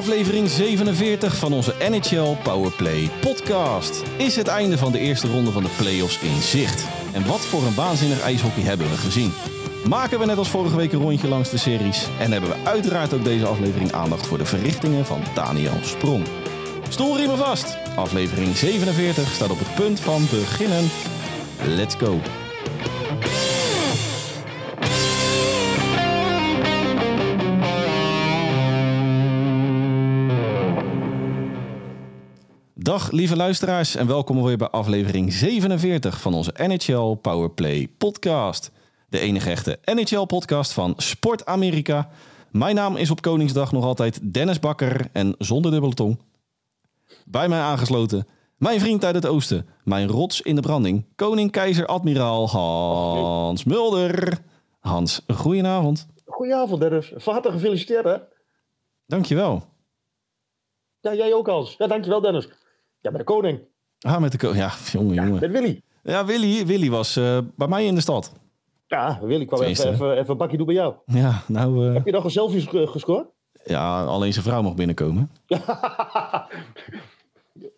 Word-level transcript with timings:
Aflevering 0.00 0.48
47 0.48 1.36
van 1.36 1.52
onze 1.52 1.74
NHL 1.90 2.36
Powerplay 2.42 3.10
podcast. 3.20 4.02
Is 4.16 4.36
het 4.36 4.46
einde 4.46 4.78
van 4.78 4.92
de 4.92 4.98
eerste 4.98 5.28
ronde 5.28 5.50
van 5.50 5.62
de 5.62 5.68
playoffs 5.76 6.20
in 6.20 6.42
zicht? 6.42 6.86
En 7.12 7.26
wat 7.26 7.40
voor 7.40 7.62
een 7.62 7.74
waanzinnig 7.74 8.20
ijshockey 8.20 8.62
hebben 8.62 8.90
we 8.90 8.96
gezien? 8.96 9.32
Maken 9.88 10.18
we 10.18 10.26
net 10.26 10.38
als 10.38 10.48
vorige 10.48 10.76
week 10.76 10.92
een 10.92 11.00
rondje 11.00 11.28
langs 11.28 11.50
de 11.50 11.56
series 11.56 12.08
en 12.20 12.32
hebben 12.32 12.50
we 12.50 12.64
uiteraard 12.64 13.14
ook 13.14 13.24
deze 13.24 13.46
aflevering 13.46 13.92
aandacht 13.92 14.26
voor 14.26 14.38
de 14.38 14.44
verrichtingen 14.44 15.06
van 15.06 15.22
Daniel 15.34 15.78
Sprong. 15.82 16.26
Stoelriemen 16.88 17.38
vast. 17.38 17.76
Aflevering 17.96 18.56
47 18.56 19.32
staat 19.32 19.50
op 19.50 19.58
het 19.58 19.74
punt 19.74 20.00
van 20.00 20.26
beginnen. 20.30 20.90
Let's 21.76 21.94
go. 21.94 22.20
Dag 32.90 33.10
lieve 33.10 33.36
luisteraars 33.36 33.94
en 33.94 34.06
welkom 34.06 34.42
weer 34.42 34.56
bij 34.56 34.68
aflevering 34.68 35.32
47 35.32 36.20
van 36.20 36.34
onze 36.34 36.52
NHL 36.56 37.14
Powerplay 37.14 37.88
podcast. 37.98 38.70
De 39.08 39.18
enige 39.18 39.50
echte 39.50 39.78
NHL 39.84 40.24
podcast 40.24 40.72
van 40.72 40.94
Sport 40.96 41.46
Amerika. 41.46 42.08
Mijn 42.52 42.74
naam 42.74 42.96
is 42.96 43.10
op 43.10 43.20
Koningsdag 43.20 43.72
nog 43.72 43.84
altijd 43.84 44.34
Dennis 44.34 44.58
Bakker 44.60 45.08
en 45.12 45.34
zonder 45.38 45.70
dubbele 45.70 45.94
tong. 45.94 46.18
Bij 47.24 47.48
mij 47.48 47.60
aangesloten 47.60 48.26
mijn 48.56 48.80
vriend 48.80 49.04
uit 49.04 49.14
het 49.14 49.26
oosten, 49.26 49.66
mijn 49.84 50.08
rots 50.08 50.40
in 50.40 50.54
de 50.54 50.60
branding, 50.60 51.04
koning, 51.16 51.50
keizer, 51.50 51.86
admiraal 51.86 52.48
Hans 52.48 53.64
Mulder. 53.64 54.38
Hans, 54.78 55.20
goedenavond. 55.34 56.06
Goedenavond 56.24 56.80
Dennis, 56.80 57.12
van 57.14 57.32
harte 57.32 57.50
gefeliciteerd 57.50 58.04
hè. 58.04 58.16
Dankjewel. 59.06 59.62
Ja, 61.00 61.14
jij 61.14 61.34
ook 61.34 61.46
Hans. 61.46 61.74
Ja, 61.78 61.86
dankjewel 61.86 62.20
Dennis. 62.20 62.48
Ja, 63.00 63.10
met 63.10 63.18
de 63.18 63.24
koning. 63.24 63.60
Ah, 64.00 64.20
met 64.20 64.32
de 64.32 64.38
koning. 64.38 64.58
Ja, 64.58 64.72
jongen, 64.92 65.14
Ja, 65.14 65.24
jongen. 65.24 65.40
met 65.40 65.50
Willy. 65.50 65.80
Ja, 66.02 66.24
Willy, 66.24 66.66
Willy 66.66 66.90
was 66.90 67.16
eh, 67.16 67.38
bij 67.56 67.68
mij 67.68 67.86
in 67.86 67.94
de 67.94 68.00
stad. 68.00 68.32
Ja, 68.86 69.18
Willy 69.22 69.44
kwam 69.44 69.58
Tenminste, 69.58 69.88
even, 69.88 70.04
even, 70.06 70.18
even 70.18 70.30
een 70.30 70.36
bakje 70.36 70.56
doen 70.56 70.66
bij 70.66 70.74
jou. 70.74 70.94
Ja, 71.06 71.42
nou, 71.46 71.86
eh, 71.88 71.94
Heb 71.94 72.04
je 72.06 72.12
nog 72.12 72.24
een 72.24 72.30
selfie 72.30 72.60
ges- 72.66 72.90
gescoord? 72.90 73.26
ja, 73.64 74.04
alleen 74.04 74.32
zijn 74.32 74.44
vrouw 74.44 74.62
mag 74.62 74.74
binnenkomen. 74.74 75.30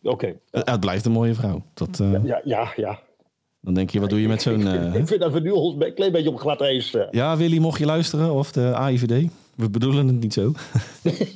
Oké. 0.02 0.26
Eh, 0.50 0.60
het 0.64 0.80
blijft 0.80 1.04
een 1.06 1.12
mooie 1.12 1.34
vrouw. 1.34 1.62
Dat, 1.74 2.00
Ja, 2.24 2.40
ja, 2.44 2.72
ja. 2.76 2.98
Dan 3.60 3.74
denk 3.74 3.90
je, 3.90 4.00
wat 4.00 4.10
doe 4.10 4.20
je 4.20 4.28
met 4.28 4.42
zo'n... 4.42 4.66
eh, 4.66 4.94
Ik 4.94 5.06
vind 5.06 5.20
dat 5.20 5.32
we 5.32 5.40
nu 5.40 5.50
ons 5.50 5.74
een 5.78 5.94
klein 5.94 6.12
beetje 6.12 6.28
op 6.30 6.38
glad 6.40 6.60
ijs. 6.60 6.94
eh. 6.94 7.02
ja, 7.10 7.36
Willy, 7.36 7.58
mocht 7.58 7.78
je 7.78 7.84
luisteren, 7.86 8.32
of 8.32 8.52
de 8.52 8.74
AIVD. 8.74 9.30
We 9.56 9.70
bedoelen 9.70 10.06
het 10.06 10.20
niet 10.20 10.32
zo. 10.32 10.52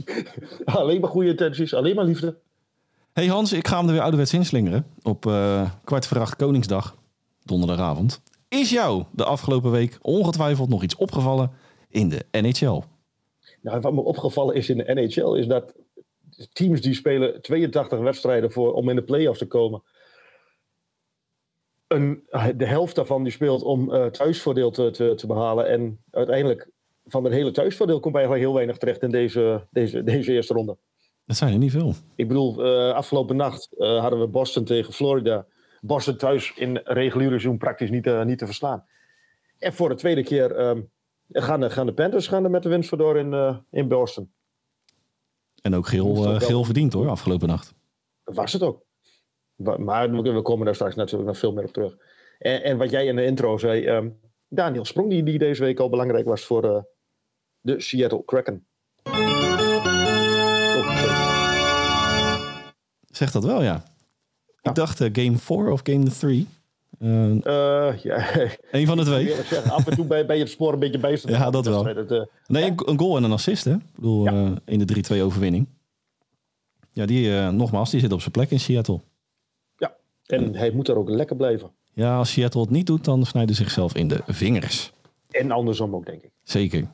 Alleen 0.65 1.00
maar 1.00 1.11
goede 1.11 1.28
intenties, 1.28 1.75
alleen 1.75 1.95
maar 1.95 2.05
liefde. 2.05 2.37
Hey 3.17 3.27
Hans, 3.27 3.53
ik 3.53 3.69
ga 3.69 3.77
hem 3.77 3.86
er 3.86 3.92
weer 3.92 4.03
ouderwets 4.03 4.33
inslingeren. 4.33 4.86
Op 5.03 5.27
acht 6.14 6.36
Koningsdag, 6.36 6.97
donderdagavond. 7.45 8.22
Is 8.48 8.70
jou 8.70 9.05
de 9.12 9.25
afgelopen 9.25 9.70
week 9.70 9.98
ongetwijfeld 10.03 10.69
nog 10.69 10.83
iets 10.83 10.97
opgevallen 10.97 11.50
in 11.89 12.09
de 12.09 12.25
NHL? 12.31 12.83
Nou, 13.61 13.81
wat 13.81 13.92
me 13.92 14.00
opgevallen 14.00 14.55
is 14.55 14.69
in 14.69 14.77
de 14.77 14.94
NHL 14.94 15.34
is 15.34 15.47
dat 15.47 15.75
teams 16.53 16.81
die 16.81 16.94
spelen 16.94 17.42
82 17.42 17.98
wedstrijden 17.98 18.53
voor, 18.53 18.72
om 18.72 18.89
in 18.89 18.97
de 18.97 19.05
play-offs 19.05 19.39
te 19.39 19.47
komen. 19.47 19.83
Een, 21.87 22.22
de 22.56 22.67
helft 22.67 22.94
daarvan 22.94 23.22
die 23.22 23.33
speelt 23.33 23.62
om 23.62 23.92
eh, 23.92 24.06
thuisvoordeel 24.06 24.70
te, 24.70 24.91
te, 24.91 25.14
te 25.14 25.27
behalen. 25.27 25.69
En 25.69 26.03
uiteindelijk 26.11 26.70
van 27.05 27.25
het 27.25 27.33
hele 27.33 27.50
thuisvoordeel 27.50 28.00
komt 28.00 28.15
eigenlijk 28.15 28.44
heel 28.44 28.55
weinig 28.55 28.76
terecht 28.76 29.03
in 29.03 29.10
deze, 29.10 29.66
deze, 29.71 30.05
deze 30.05 30.32
eerste 30.32 30.55
ronde. 30.55 30.76
Dat 31.26 31.37
zijn 31.37 31.53
er 31.53 31.59
niet 31.59 31.70
veel. 31.70 31.94
Ik 32.14 32.28
bedoel, 32.28 32.64
eh, 32.64 32.94
afgelopen 32.94 33.37
nacht 33.37 33.72
eh, 33.78 34.00
hadden 34.00 34.20
we 34.20 34.26
Boston 34.26 34.64
tegen 34.64 34.92
Florida. 34.92 35.47
Boston 35.81 36.16
thuis 36.16 36.53
in 36.54 36.76
reguliere 36.84 37.28
seizoen 37.31 37.59
praktisch 37.59 37.91
niet, 37.91 38.03
te- 38.03 38.22
niet 38.26 38.38
te 38.38 38.47
verslaan. 38.47 38.84
En 39.59 39.72
voor 39.72 39.88
de 39.88 39.94
tweede 39.94 40.22
keer 40.22 40.56
ehm, 40.56 40.82
gaan, 41.31 41.60
de, 41.60 41.70
gaan 41.70 41.87
de 41.87 41.92
Panthers 41.94 42.26
gaan 42.26 42.44
er 42.44 42.50
met 42.50 42.62
de 42.62 42.69
winst 42.69 42.88
vandoor 42.88 43.19
in, 43.19 43.32
eh, 43.32 43.56
in 43.70 43.88
Boston. 43.88 44.32
En 45.62 45.75
ook 45.75 45.87
geel, 45.87 46.25
eh, 46.25 46.41
geel 46.41 46.64
verdiend 46.64 46.92
hoor, 46.92 47.09
afgelopen 47.09 47.48
nacht. 47.48 47.75
Was 48.25 48.53
het 48.53 48.62
ook. 48.62 48.84
Maar 49.56 50.10
we 50.22 50.43
komen 50.43 50.64
daar 50.64 50.75
straks 50.75 50.94
natuurlijk 50.94 51.28
nog 51.28 51.38
veel 51.38 51.53
meer 51.53 51.64
op 51.64 51.72
terug. 51.72 51.97
En, 52.38 52.62
en 52.62 52.76
wat 52.78 52.91
jij 52.91 53.06
in 53.06 53.16
de 53.16 53.25
intro 53.25 53.58
zei, 53.58 53.84
ehm, 53.84 54.10
Daniel 54.48 54.84
Sprong, 54.84 55.10
die, 55.10 55.22
die 55.22 55.38
deze 55.38 55.62
week 55.62 55.78
al 55.81 55.88
belangrijk 55.88 56.26
was 56.26 56.44
voor 56.44 56.64
eh, 56.64 56.82
de 57.60 57.81
Seattle 57.81 58.25
Kraken. 58.25 58.66
Zeg 63.16 63.31
dat 63.31 63.44
wel, 63.44 63.62
ja. 63.62 63.82
Ik 64.62 64.75
dacht 64.75 65.00
eh, 65.00 65.09
game 65.12 65.37
4 65.38 65.71
of 65.71 65.81
game 65.82 66.04
3. 66.09 66.47
Eh, 66.99 67.99
ja, 68.03 68.27
Eén 68.71 68.87
van 68.87 68.97
de 68.97 69.04
twee. 69.04 69.34
af 69.71 69.87
en 69.87 69.94
toe 69.97 70.04
ben, 70.06 70.34
je 70.37 70.43
het 70.43 70.50
spoor 70.50 70.72
een 70.72 70.78
beetje 70.78 70.99
bezig. 70.99 71.31
Ja, 71.31 71.50
dat 71.50 71.66
wel. 71.66 71.88
Eh, 71.88 72.22
Nee, 72.47 72.65
een, 72.65 72.82
een 72.84 72.99
goal 72.99 73.16
en 73.16 73.22
een 73.25 73.32
assist, 73.32 73.65
hè? 73.65 73.72
Ik 73.72 73.94
bedoel, 73.94 74.25
Ja. 74.25 74.32
eh, 74.32 74.50
in 74.65 74.78
de 74.78 74.84
3-2 74.84 75.22
overwinning. 75.22 75.66
Ja, 76.93 77.06
die, 77.06 77.37
eh, 77.38 77.49
nogmaals, 77.49 77.91
die 77.91 78.00
zit 78.00 78.12
op 78.12 78.21
zijn 78.21 78.31
plek 78.32 78.50
in 78.50 78.60
Seattle. 78.60 79.00
ja, 79.76 79.94
en 80.26 80.55
hij 80.55 80.71
moet 80.71 80.88
er 80.88 80.97
ook 80.99 81.09
lekker 81.09 81.37
blijven. 81.37 81.71
Ja, 81.93 82.16
als 82.16 82.32
Seattle 82.32 82.60
het 82.60 82.71
niet 82.71 82.87
doet, 82.87 83.05
dan 83.05 83.25
snijden 83.26 83.55
ze 83.55 83.62
zichzelf 83.62 83.94
in 83.94 84.09
de 84.09 84.21
vingers. 84.26 84.93
En 85.31 85.50
andersom 85.50 85.94
ook, 85.94 86.06
denk 86.06 86.22
ik. 86.22 86.31
Zeker. 86.43 86.87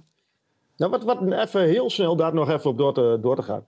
Nou, 0.77 0.91
wat, 0.91 1.05
wat 1.05 1.33
even 1.33 1.63
heel 1.69 1.91
snel 1.91 2.17
daar 2.17 2.35
nog 2.35 2.51
even 2.51 2.71
op 2.71 2.79
door 2.79 2.95
te, 2.95 3.19
door 3.23 3.37
te 3.37 3.43
gaan. 3.43 3.65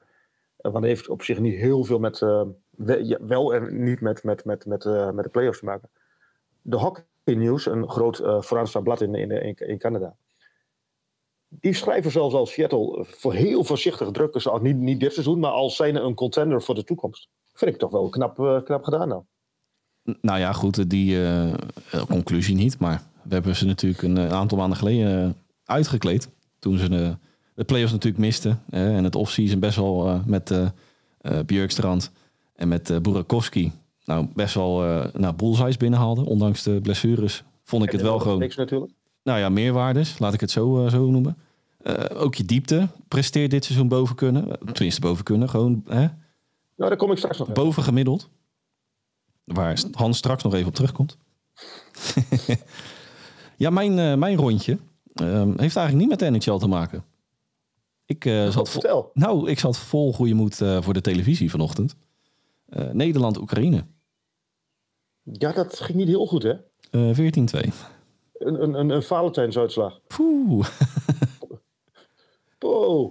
Eh, 0.65 0.73
Want 0.73 0.85
het 0.85 0.95
heeft 0.95 1.09
op 1.09 1.23
zich 1.23 1.39
niet 1.39 1.55
heel 1.55 1.85
veel 1.85 1.99
met, 1.99 2.23
eh, 2.23 2.43
wel 3.21 3.55
en 3.55 3.85
niet 3.85 4.01
met, 4.01 4.23
met, 4.23 4.45
met, 4.45 4.67
met, 4.67 4.85
eh, 4.85 5.11
met 5.11 5.25
de 5.25 5.31
playoffs 5.31 5.59
te 5.59 5.65
maken. 5.65 5.89
De 6.63 6.77
Hockey 6.77 7.05
News, 7.25 7.67
een 7.67 7.91
groot 7.91 8.17
vooraanstaand 8.17 8.85
blad 8.85 9.01
in, 9.01 9.15
in, 9.15 9.57
in, 9.57 9.79
Canada. 9.79 10.17
Die 11.49 11.75
schrijven 11.75 12.11
zelfs 12.11 12.35
als 12.35 12.53
Seattle 12.53 13.05
voor 13.05 13.33
heel 13.33 13.65
voorzichtig 13.65 14.11
drukken 14.11 14.41
ze 14.41 14.51
al 14.51 14.59
niet, 14.59 14.77
niet 14.77 15.01
dit 15.01 15.13
seizoen, 15.13 15.39
maar 15.39 15.51
als 15.51 15.77
zijn 15.77 15.97
een 15.97 16.15
contender 16.15 16.63
voor 16.63 16.75
de 16.75 16.85
toekomst. 16.85 17.29
Vind 17.53 17.71
ik 17.71 17.79
toch 17.79 17.91
wel 17.91 18.09
knap, 18.09 18.63
knap 18.65 18.85
gedaan 18.85 19.09
nou. 19.09 19.23
Nou 20.21 20.39
ja, 20.39 20.53
goed, 20.53 20.91
die 20.91 21.19
conclusie 22.09 22.55
niet. 22.55 22.79
Maar 22.79 23.03
we 23.23 23.35
hebben 23.35 23.57
ze 23.57 23.67
natuurlijk 23.67 24.03
een 24.03 24.19
aantal 24.19 24.59
maanden 24.59 24.79
geleden 24.79 25.37
uitgekleed. 25.65 26.29
Toen 26.59 26.79
ze 26.79 26.89
de, 26.89 27.17
de 27.55 27.65
playoffs 27.65 27.93
natuurlijk 27.93 28.25
misten. 28.25 28.63
eh, 28.71 28.97
en 28.97 29.05
het 29.05 29.15
offseason 29.15 29.61
best 29.61 29.77
wel 29.77 30.09
eh, 30.09 30.25
met 30.25 30.51
eh, 30.51 30.69
Björkstrand 31.47 32.11
en 32.57 32.69
met 32.69 33.03
Burakovsky. 33.03 33.71
Nou, 34.05 34.29
best 34.35 34.55
wel 34.55 34.85
eh 34.85 35.07
nou, 35.13 35.35
bullseyes 35.35 35.77
binnenhaalden. 35.77 36.25
Ondanks 36.25 36.63
de 36.63 36.81
blessures 36.81 37.45
vond 37.63 37.85
ik 37.85 37.93
het 37.93 38.01
wel 38.01 38.19
gewoon... 38.19 38.39
Niks 38.39 38.57
natuurlijk. 38.57 38.93
nou 39.23 39.39
ja, 39.39 39.49
meerwaardes, 39.49 40.19
laat 40.19 40.35
ik 40.35 40.41
het 40.41 40.51
zo, 40.51 40.89
zo 40.89 41.11
noemen. 41.11 41.37
Ook 42.15 42.35
je 42.35 42.45
diepte 42.45 42.89
presteert 43.09 43.51
dit 43.51 43.65
seizoen 43.65 43.89
boven 43.89 44.17
kunnen. 44.17 44.59
Tenminste, 44.73 45.01
boven 45.01 45.25
kunnen. 45.25 45.49
Gewoon 45.49 45.83
hè, 45.87 46.01
Nou, 46.01 46.11
daar 46.77 46.97
kom 46.97 47.11
ik 47.11 47.19
straks 47.19 47.39
nog 47.39 47.53
boven 47.53 47.83
gemiddeld. 47.83 48.31
Waar 49.45 49.83
Hans 49.93 50.19
straks 50.19 50.43
nog 50.43 50.55
even 50.55 50.69
op 50.69 50.75
terugkomt. 50.75 51.17
ja, 53.57 53.71
mijn, 53.71 54.19
mijn 54.19 54.37
rondje 54.37 54.79
ehm, 55.15 55.49
heeft 55.49 55.77
eigenlijk 55.77 55.95
niet 55.95 56.09
met 56.09 56.19
de 56.19 56.31
NHL 56.31 56.59
te 56.59 56.69
maken. 56.69 57.05
Ik, 58.07 58.25
eh, 58.25 58.49
zat 58.49 58.71
vol, 58.71 59.11
nou, 59.15 59.51
ik 59.51 59.59
zat 59.59 59.79
vol 59.79 60.13
goede 60.13 60.35
moed 60.35 60.61
eh, 60.61 60.83
voor 60.83 60.95
de 60.95 61.01
televisie 61.01 61.51
vanochtend. 61.51 61.97
Eh, 62.69 62.91
Nederland-Oekraïne. 62.91 63.87
Ja, 65.23 65.53
dat 65.53 65.81
ging 65.81 65.99
niet 65.99 66.09
heel 66.09 66.27
goed, 66.27 66.43
hè? 66.43 66.53
Eh 66.91 67.17
14-2. 67.17 67.73
Een, 68.39 68.63
een, 68.63 68.75
een, 68.75 68.91
een 68.91 69.03
Valentijnsuitslag. 69.03 70.01
Poeh. 70.07 70.67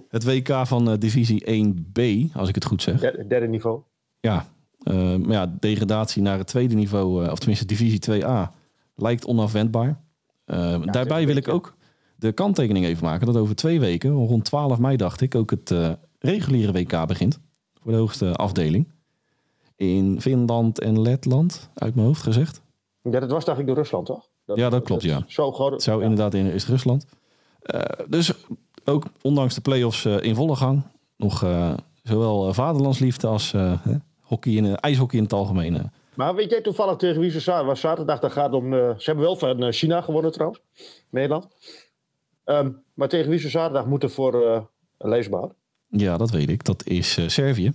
Het 0.09 0.23
WK 0.23 0.67
van 0.67 0.95
divisie 0.95 1.65
1B, 1.65 2.01
als 2.33 2.49
ik 2.49 2.55
het 2.55 2.65
goed 2.65 2.81
zeg. 2.81 2.99
derde, 2.99 3.27
derde 3.27 3.47
niveau. 3.47 3.81
Ja, 4.19 4.47
maar 4.83 5.31
ja, 5.31 5.55
degradatie 5.59 6.21
naar 6.21 6.37
het 6.37 6.47
tweede 6.47 6.75
niveau, 6.75 7.29
of 7.29 7.37
tenminste 7.37 7.65
divisie 7.65 8.21
2A, 8.21 8.51
lijkt 8.95 9.25
onafwendbaar. 9.25 10.03
Daarbij 10.85 11.25
wil 11.25 11.35
ik 11.35 11.47
ook 11.47 11.75
de 12.23 12.31
kanttekening 12.31 12.85
even 12.85 13.03
maken 13.03 13.25
dat 13.25 13.37
over 13.37 13.55
twee 13.55 13.79
weken, 13.79 14.11
rond 14.11 14.45
12 14.45 14.79
mei 14.79 14.97
dacht 14.97 15.21
ik, 15.21 15.35
ook 15.35 15.49
het 15.51 15.71
eh, 15.71 15.91
reguliere 16.19 16.71
WK 16.71 17.07
begint. 17.07 17.39
Voor 17.81 17.91
de 17.91 17.97
hoogste 17.97 18.33
afdeling. 18.33 18.91
In 19.75 20.21
Finland 20.21 20.79
en 20.79 21.01
Letland, 21.01 21.69
uit 21.73 21.95
mijn 21.95 22.07
hoofd 22.07 22.21
gezegd. 22.21 22.61
Ja, 23.01 23.19
dat 23.19 23.31
was 23.31 23.45
dacht 23.45 23.59
ik 23.59 23.65
door 23.67 23.75
Rusland, 23.75 24.05
toch? 24.05 24.27
Ja, 24.45 24.69
dat 24.69 24.83
klopt, 24.83 25.01
ja. 25.01 25.23
Zo 25.27 25.51
groot. 25.51 25.71
Het 25.71 25.83
zou 25.83 25.97
ja. 25.97 26.03
inderdaad 26.03 26.33
in 26.33 26.45
is 26.45 26.67
Rusland. 26.67 27.05
Eh, 27.61 27.81
dus 28.07 28.33
ook 28.85 29.05
ondanks 29.21 29.55
de 29.55 29.61
play-offs 29.61 30.05
eh, 30.05 30.21
in 30.21 30.35
volle 30.35 30.55
gang, 30.55 30.81
nog 31.17 31.45
zowel 32.03 32.53
vaderlandsliefde 32.53 33.27
als 33.27 33.53
hockey 34.21 34.53
in, 34.53 34.75
ijshockey 34.75 35.17
in 35.17 35.23
het 35.23 35.33
algemeen. 35.33 35.91
Maar 36.13 36.35
weet 36.35 36.49
jij 36.49 36.61
toevallig 36.61 36.95
tegen 36.95 37.21
wie 37.21 37.31
ze 37.31 37.39
za- 37.39 37.65
was 37.65 37.79
zaterdag? 37.79 38.19
Dat 38.19 38.31
gaat 38.31 38.53
om. 38.53 38.71
ze 38.71 39.03
hebben 39.03 39.23
wel 39.23 39.35
van 39.35 39.71
China 39.71 40.01
gewonnen 40.01 40.31
trouwens. 40.31 40.61
Nederland. 41.09 41.47
Ehm, 42.43 42.71
maar 42.93 43.07
tegen 43.09 43.29
wie 43.29 43.39
ze 43.39 43.49
zaterdag 43.49 43.85
moeten 43.85 44.11
voor 44.11 44.43
uh, 44.43 44.63
leesbaar? 44.97 45.49
Ja, 45.87 46.17
dat 46.17 46.29
weet 46.29 46.49
ik. 46.49 46.63
Dat 46.63 46.85
is 46.85 47.17
eh, 47.17 47.27
Servië. 47.27 47.73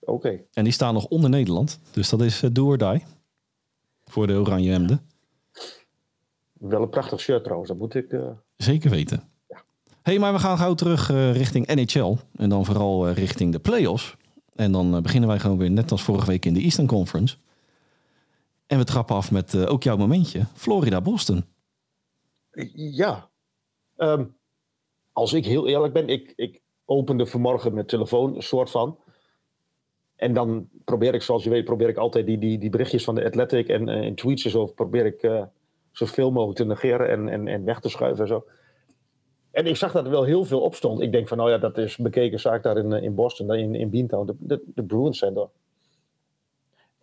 Oké. 0.00 0.40
En 0.52 0.64
die 0.64 0.72
staan 0.72 0.94
nog 0.94 1.06
onder 1.06 1.30
Nederland. 1.30 1.80
Dus 1.90 2.08
dat 2.08 2.20
is 2.20 2.42
uh, 2.42 2.50
do 2.52 2.66
or 2.66 2.78
die. 2.78 3.04
Voor 4.04 4.26
de 4.26 4.32
oranje 4.32 4.70
hemden. 4.70 5.00
Wel 6.52 6.82
een 6.82 6.88
prachtig 6.88 7.20
shirt 7.20 7.42
trouwens, 7.42 7.70
dat 7.70 7.78
moet 7.78 7.94
ik... 7.94 8.16
Zeker 8.56 8.90
weten. 8.90 9.22
Ja. 9.48 9.62
hey, 10.02 10.18
maar 10.18 10.32
we 10.32 10.38
gaan 10.38 10.58
gauw 10.58 10.74
terug 10.74 11.08
richting 11.32 11.66
NHL. 11.66 12.16
En 12.36 12.48
dan 12.48 12.64
vooral 12.64 13.10
richting 13.10 13.52
de 13.52 13.58
playoffs. 13.58 14.16
En 14.54 14.72
dan 14.72 15.02
beginnen 15.02 15.28
wij 15.28 15.38
gewoon 15.38 15.58
weer 15.58 15.70
net 15.70 15.90
als 15.90 16.02
vorige 16.02 16.26
week 16.26 16.44
in 16.44 16.54
de 16.54 16.60
Eastern 16.60 16.86
Conference. 16.86 17.36
En 18.66 18.78
we 18.78 18.84
trappen 18.84 19.16
af 19.16 19.30
met 19.30 19.66
ook 19.66 19.82
jouw 19.82 19.96
momentje. 19.96 20.46
Florida-Boston. 20.54 21.44
Ja. 22.74 23.29
Um, 24.02 24.36
als 25.12 25.32
ik 25.32 25.44
heel 25.44 25.68
eerlijk 25.68 25.92
ben, 25.92 26.08
ik, 26.08 26.32
ik 26.36 26.60
opende 26.84 27.26
vanmorgen 27.26 27.74
mijn 27.74 27.86
telefoon, 27.86 28.34
een 28.34 28.42
soort 28.42 28.70
van. 28.70 28.98
En 30.16 30.34
dan 30.34 30.68
probeer 30.84 31.14
ik, 31.14 31.22
zoals 31.22 31.44
je 31.44 31.50
weet, 31.50 31.64
probeer 31.64 31.88
ik 31.88 31.96
altijd 31.96 32.26
die, 32.26 32.38
die, 32.38 32.58
die 32.58 32.70
berichtjes 32.70 33.04
van 33.04 33.14
de 33.14 33.24
Athletic 33.24 33.68
en, 33.68 33.88
en 33.88 34.14
tweets 34.14 34.44
en 34.44 34.50
zo, 34.50 34.66
probeer 34.66 35.06
ik 35.06 35.22
uh, 35.22 35.42
zoveel 35.92 36.30
mogelijk 36.30 36.58
te 36.58 36.64
negeren 36.64 37.08
en, 37.08 37.28
en, 37.28 37.48
en 37.48 37.64
weg 37.64 37.80
te 37.80 37.88
schuiven 37.88 38.22
en 38.22 38.28
zo. 38.28 38.44
En 39.50 39.66
ik 39.66 39.76
zag 39.76 39.92
dat 39.92 40.04
er 40.04 40.10
wel 40.10 40.24
heel 40.24 40.44
veel 40.44 40.60
op 40.60 40.74
stond. 40.74 41.00
Ik 41.00 41.12
denk 41.12 41.28
van, 41.28 41.36
nou 41.36 41.50
ja, 41.50 41.58
dat 41.58 41.78
is 41.78 41.96
bekeken 41.96 42.40
zaak 42.40 42.62
daar 42.62 42.76
in, 42.76 42.92
in 42.92 43.14
Boston, 43.14 43.54
in, 43.54 43.74
in 43.74 43.90
Beantown. 43.90 44.36
De 44.38 44.82
Bruins 44.86 45.18
zijn 45.18 45.34
daar. 45.34 45.48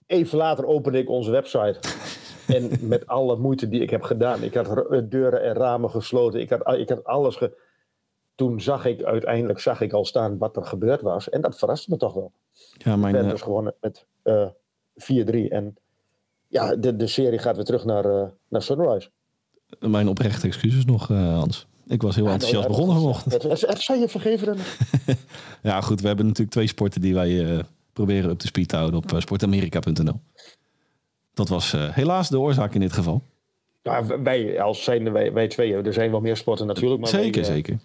Even 0.05 0.37
later 0.37 0.65
opende 0.65 0.97
ik 0.97 1.09
onze 1.09 1.31
website. 1.31 1.79
en 2.47 2.71
met 2.81 3.07
alle 3.07 3.37
moeite 3.37 3.69
die 3.69 3.81
ik 3.81 3.89
heb 3.89 4.01
gedaan. 4.01 4.43
Ik 4.43 4.53
had 4.53 4.83
deuren 5.09 5.43
en 5.43 5.53
ramen 5.53 5.89
gesloten. 5.89 6.39
Ik 6.39 6.49
had, 6.49 6.77
ik 6.77 6.89
had 6.89 7.03
alles... 7.03 7.35
Ge 7.35 7.65
toen 8.37 8.61
zag 8.61 8.85
ik 8.85 9.03
uiteindelijk 9.03 9.59
zag 9.59 9.81
ik 9.81 9.93
al 9.93 10.05
staan 10.05 10.37
wat 10.37 10.55
er 10.55 10.65
gebeurd 10.65 11.01
was. 11.01 11.29
En 11.29 11.41
dat 11.41 11.57
verraste 11.57 11.89
me 11.89 11.97
toch 11.97 12.13
wel. 12.13 12.31
Ja, 12.77 12.95
mijn, 12.95 13.13
ben 13.13 13.29
dus 13.29 13.41
gewonnen 13.41 13.73
met 13.81 14.05
uh, 14.23 14.47
4-3. 15.47 15.47
En 15.49 15.75
ja, 16.47 16.75
de, 16.75 16.95
de 16.95 17.07
serie 17.07 17.39
gaat 17.39 17.55
weer 17.55 17.65
terug 17.65 17.85
naar, 17.85 18.05
uh, 18.05 18.27
naar 18.47 18.61
Sunrise. 18.61 19.09
Mijn 19.79 20.07
oprechte 20.07 20.47
excuses 20.47 20.85
nog, 20.85 21.09
uh, 21.09 21.37
Hans. 21.37 21.67
Ik 21.87 22.01
was 22.01 22.15
heel 22.15 22.25
ja, 22.25 22.31
enthousiast 22.31 22.67
begonnen 22.67 22.95
vanochtend. 22.95 23.43
Het, 23.43 23.61
het, 23.61 23.81
zou 23.81 23.99
je 23.99 24.07
vergeven 24.07 24.45
dan? 24.45 24.57
ja, 25.71 25.81
goed. 25.81 26.01
We 26.01 26.07
hebben 26.07 26.25
natuurlijk 26.25 26.55
twee 26.55 26.67
sporten 26.67 27.01
die 27.01 27.13
wij 27.13 27.63
proberen 27.93 28.31
op 28.31 28.39
de 28.39 28.47
speed 28.47 28.67
te 28.67 28.75
houden 28.75 28.99
op 28.99 29.21
sportamerika.nl. 29.21 30.19
Dat 31.37 31.49
was 31.49 31.71
helaas 31.71 32.29
de 32.29 32.39
oorzaak 32.39 32.73
in 32.73 32.79
dit 32.79 32.93
geval. 32.93 33.21
Ja, 33.81 34.21
wij, 34.21 34.61
als 34.61 34.83
zijn 34.83 35.11
wij, 35.11 35.33
wij 35.33 35.47
twee, 35.47 35.73
er 35.73 35.93
zijn 35.93 36.11
wel 36.11 36.21
meer 36.21 36.37
sporten 36.37 36.67
natuurlijk. 36.67 37.01
Maar 37.01 37.09
zeker, 37.09 37.41
wij, 37.41 37.51
zeker. 37.51 37.79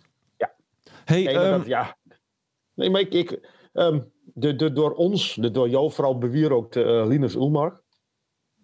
Hey, 1.05 1.23
nee, 1.23 1.37
um, 1.37 1.59
dat, 1.59 1.67
ja. 1.67 1.97
Nee, 2.75 2.91
maar 2.91 3.01
ik, 3.01 3.13
ik 3.13 3.51
um, 3.73 4.13
de, 4.35 4.57
de, 4.57 4.73
door 4.73 4.93
ons, 4.93 5.35
de 5.35 5.51
door 5.51 5.69
jou 5.69 5.93
vooral 5.93 6.19
bewierookte 6.19 6.85
uh, 6.85 7.07
Linus 7.07 7.35
Ulmark, 7.35 7.83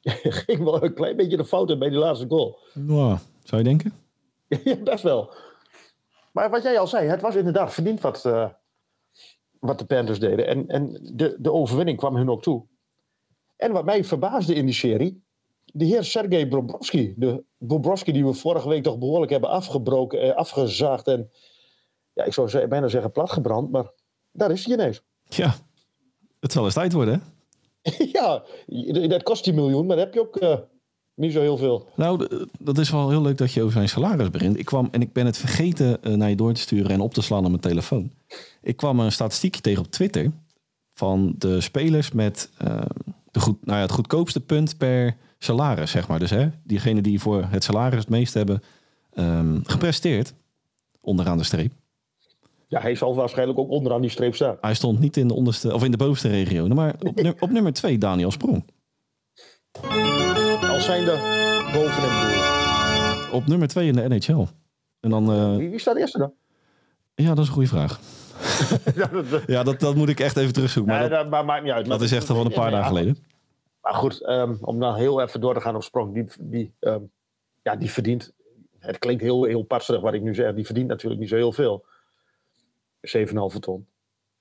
ging 0.46 0.64
wel 0.64 0.84
een 0.84 0.94
klein 0.94 1.16
beetje 1.16 1.36
de 1.36 1.44
fout 1.44 1.78
bij 1.78 1.88
die 1.88 1.98
laatste 1.98 2.26
goal. 2.28 2.58
Nou, 2.74 3.18
zou 3.42 3.62
je 3.62 3.68
denken? 3.68 3.92
ja, 4.64 4.76
best 4.76 5.02
wel. 5.02 5.34
Maar 6.32 6.50
wat 6.50 6.62
jij 6.62 6.78
al 6.78 6.86
zei, 6.86 7.08
het 7.08 7.20
was 7.20 7.34
inderdaad 7.34 7.72
verdiend 7.72 8.00
wat, 8.00 8.24
uh, 8.26 8.48
wat 9.58 9.78
de 9.78 9.84
Panthers 9.84 10.18
deden. 10.18 10.46
En, 10.46 10.68
en 10.68 11.00
de, 11.12 11.36
de 11.38 11.52
overwinning 11.52 11.98
kwam 11.98 12.16
hun 12.16 12.30
ook 12.30 12.42
toe. 12.42 12.64
En 13.58 13.72
wat 13.72 13.84
mij 13.84 14.04
verbaasde 14.04 14.54
in 14.54 14.64
die 14.64 14.74
serie, 14.74 15.22
de 15.64 15.84
heer 15.84 16.04
Sergej 16.04 16.48
Bobrovski. 16.48 17.14
De 17.16 17.44
Bobrovski 17.58 18.12
die 18.12 18.26
we 18.26 18.32
vorige 18.32 18.68
week 18.68 18.82
toch 18.82 18.98
behoorlijk 18.98 19.30
hebben 19.30 19.50
afgebroken, 19.50 20.20
eh, 20.20 20.36
afgezaagd 20.36 21.06
en 21.06 21.30
ja, 22.12 22.24
ik 22.24 22.32
zou 22.32 22.66
bijna 22.66 22.88
zeggen 22.88 23.12
platgebrand, 23.12 23.70
maar 23.70 23.90
daar 24.32 24.50
is 24.50 24.64
hij 24.64 24.74
ineens. 24.74 25.02
Ja, 25.28 25.54
het 26.40 26.52
zal 26.52 26.64
eens 26.64 26.74
tijd 26.74 26.92
worden, 26.92 27.22
hè? 27.82 28.04
ja, 28.18 28.44
dat 29.08 29.22
kost 29.22 29.44
10 29.44 29.54
miljoen, 29.54 29.86
maar 29.86 29.96
dan 29.96 30.04
heb 30.04 30.14
je 30.14 30.20
ook 30.20 30.42
uh, 30.42 30.58
niet 31.14 31.32
zo 31.32 31.40
heel 31.40 31.56
veel. 31.56 31.88
Nou, 31.94 32.46
dat 32.58 32.78
is 32.78 32.90
wel 32.90 33.10
heel 33.10 33.22
leuk 33.22 33.38
dat 33.38 33.52
je 33.52 33.60
over 33.60 33.72
zijn 33.72 33.88
salaris 33.88 34.30
begint. 34.30 34.58
Ik 34.58 34.64
kwam 34.64 34.88
en 34.90 35.00
ik 35.00 35.12
ben 35.12 35.26
het 35.26 35.36
vergeten 35.36 35.98
uh, 36.02 36.14
naar 36.14 36.28
je 36.28 36.36
door 36.36 36.52
te 36.52 36.60
sturen 36.60 36.90
en 36.90 37.00
op 37.00 37.14
te 37.14 37.22
slaan 37.22 37.44
op 37.44 37.50
mijn 37.50 37.60
telefoon. 37.60 38.10
Ik 38.62 38.76
kwam 38.76 39.00
een 39.00 39.12
statistiekje 39.12 39.60
tegen 39.60 39.84
op 39.84 39.90
Twitter 39.90 40.32
van 40.94 41.34
de 41.38 41.60
spelers 41.60 42.12
met 42.12 42.50
uh, 42.64 42.80
de 43.38 43.44
goed, 43.44 43.66
nou 43.66 43.76
ja, 43.76 43.82
het 43.82 43.92
goedkoopste 43.92 44.40
punt 44.40 44.76
per 44.76 45.16
salaris, 45.38 45.90
zeg 45.90 46.08
maar. 46.08 46.18
Dus 46.18 46.30
hè, 46.30 46.48
diegene 46.64 47.00
die 47.00 47.20
voor 47.20 47.44
het 47.50 47.64
salaris 47.64 47.98
het 47.98 48.08
meest 48.08 48.34
hebben 48.34 48.62
um, 49.14 49.62
gepresteerd, 49.66 50.34
onderaan 51.00 51.38
de 51.38 51.44
streep. 51.44 51.72
Ja, 52.66 52.80
hij 52.80 52.94
zal 52.94 53.14
waarschijnlijk 53.14 53.58
ook 53.58 53.70
onderaan 53.70 54.00
die 54.00 54.10
streep 54.10 54.34
staan. 54.34 54.56
Hij 54.60 54.74
stond 54.74 54.98
niet 54.98 55.16
in 55.16 55.28
de 55.28 55.34
onderste 55.34 55.74
of 55.74 55.84
in 55.84 55.90
de 55.90 55.96
bovenste 55.96 56.28
regio. 56.28 56.68
Maar 56.68 56.94
op, 57.00 57.22
nu, 57.22 57.32
op 57.38 57.50
nummer 57.50 57.72
2 57.72 57.98
Daniel 57.98 58.30
Sprong. 58.30 58.64
Als 60.70 60.84
zijnde 60.84 61.10
boven 61.72 62.02
in 62.02 62.08
de 62.08 63.28
Op 63.32 63.46
nummer 63.46 63.68
2 63.68 63.86
in 63.86 63.92
de 63.92 64.08
NHL. 64.08 64.46
En 65.00 65.10
dan, 65.10 65.30
uh... 65.30 65.56
wie, 65.56 65.68
wie 65.70 65.78
staat 65.78 65.96
eerste 65.96 66.18
dan? 66.18 66.32
Ja, 67.14 67.28
dat 67.28 67.38
is 67.38 67.46
een 67.46 67.52
goede 67.52 67.68
vraag. 67.68 68.00
ja, 69.46 69.62
dat, 69.62 69.80
dat 69.80 69.94
moet 69.94 70.08
ik 70.08 70.20
echt 70.20 70.36
even 70.36 70.52
terugzoeken. 70.52 70.92
Maar, 70.92 71.08
dat, 71.08 71.30
dat 71.30 71.44
maakt 71.44 71.62
niet 71.62 71.72
uit. 71.72 71.86
Dat 71.86 72.02
is 72.02 72.12
echt 72.12 72.30
al 72.30 72.36
van 72.36 72.46
een 72.46 72.52
paar 72.52 72.70
dagen 72.70 72.86
geleden. 72.86 73.16
Maar 73.80 73.94
goed, 73.94 74.28
um, 74.28 74.58
om 74.60 74.78
nou 74.78 74.98
heel 74.98 75.20
even 75.20 75.40
door 75.40 75.54
te 75.54 75.60
gaan 75.60 75.76
op 75.76 75.82
Sprong. 75.82 76.14
Die, 76.14 76.26
die, 76.40 76.74
um, 76.80 77.10
ja, 77.62 77.76
die 77.76 77.90
verdient... 77.90 78.32
Het 78.78 78.98
klinkt 78.98 79.22
heel, 79.22 79.44
heel 79.44 79.62
patserig 79.62 80.00
wat 80.00 80.14
ik 80.14 80.22
nu 80.22 80.34
zeg. 80.34 80.54
Die 80.54 80.66
verdient 80.66 80.88
natuurlijk 80.88 81.20
niet 81.20 81.28
zo 81.28 81.36
heel 81.36 81.52
veel. 81.52 81.84
7,5 83.00 83.58
ton. 83.60 83.86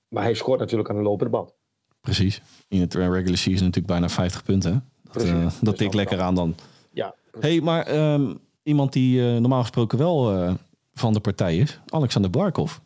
Maar 0.08 0.22
hij 0.22 0.34
scoort 0.34 0.60
natuurlijk 0.60 0.90
aan 0.90 0.96
de 0.96 1.02
lopende 1.02 1.30
band. 1.30 1.54
Precies. 2.00 2.42
In 2.68 2.80
het 2.80 2.94
regular 2.94 3.36
season 3.36 3.64
natuurlijk 3.64 3.86
bijna 3.86 4.08
50 4.08 4.42
punten. 4.42 4.88
Dat, 5.12 5.24
uh, 5.24 5.52
dat 5.60 5.76
tikt 5.76 5.94
lekker 5.94 6.20
aan 6.20 6.34
dan. 6.34 6.54
Ja. 6.90 7.14
hey, 7.40 7.60
maar 7.60 8.12
um, 8.12 8.38
iemand 8.62 8.92
die 8.92 9.20
uh, 9.20 9.36
normaal 9.38 9.60
gesproken 9.60 9.98
wel 9.98 10.34
uh, 10.34 10.54
van 10.94 11.12
de 11.12 11.20
partij 11.20 11.56
is, 11.56 11.80
Alexander 11.86 12.30
Barkov. 12.30 12.76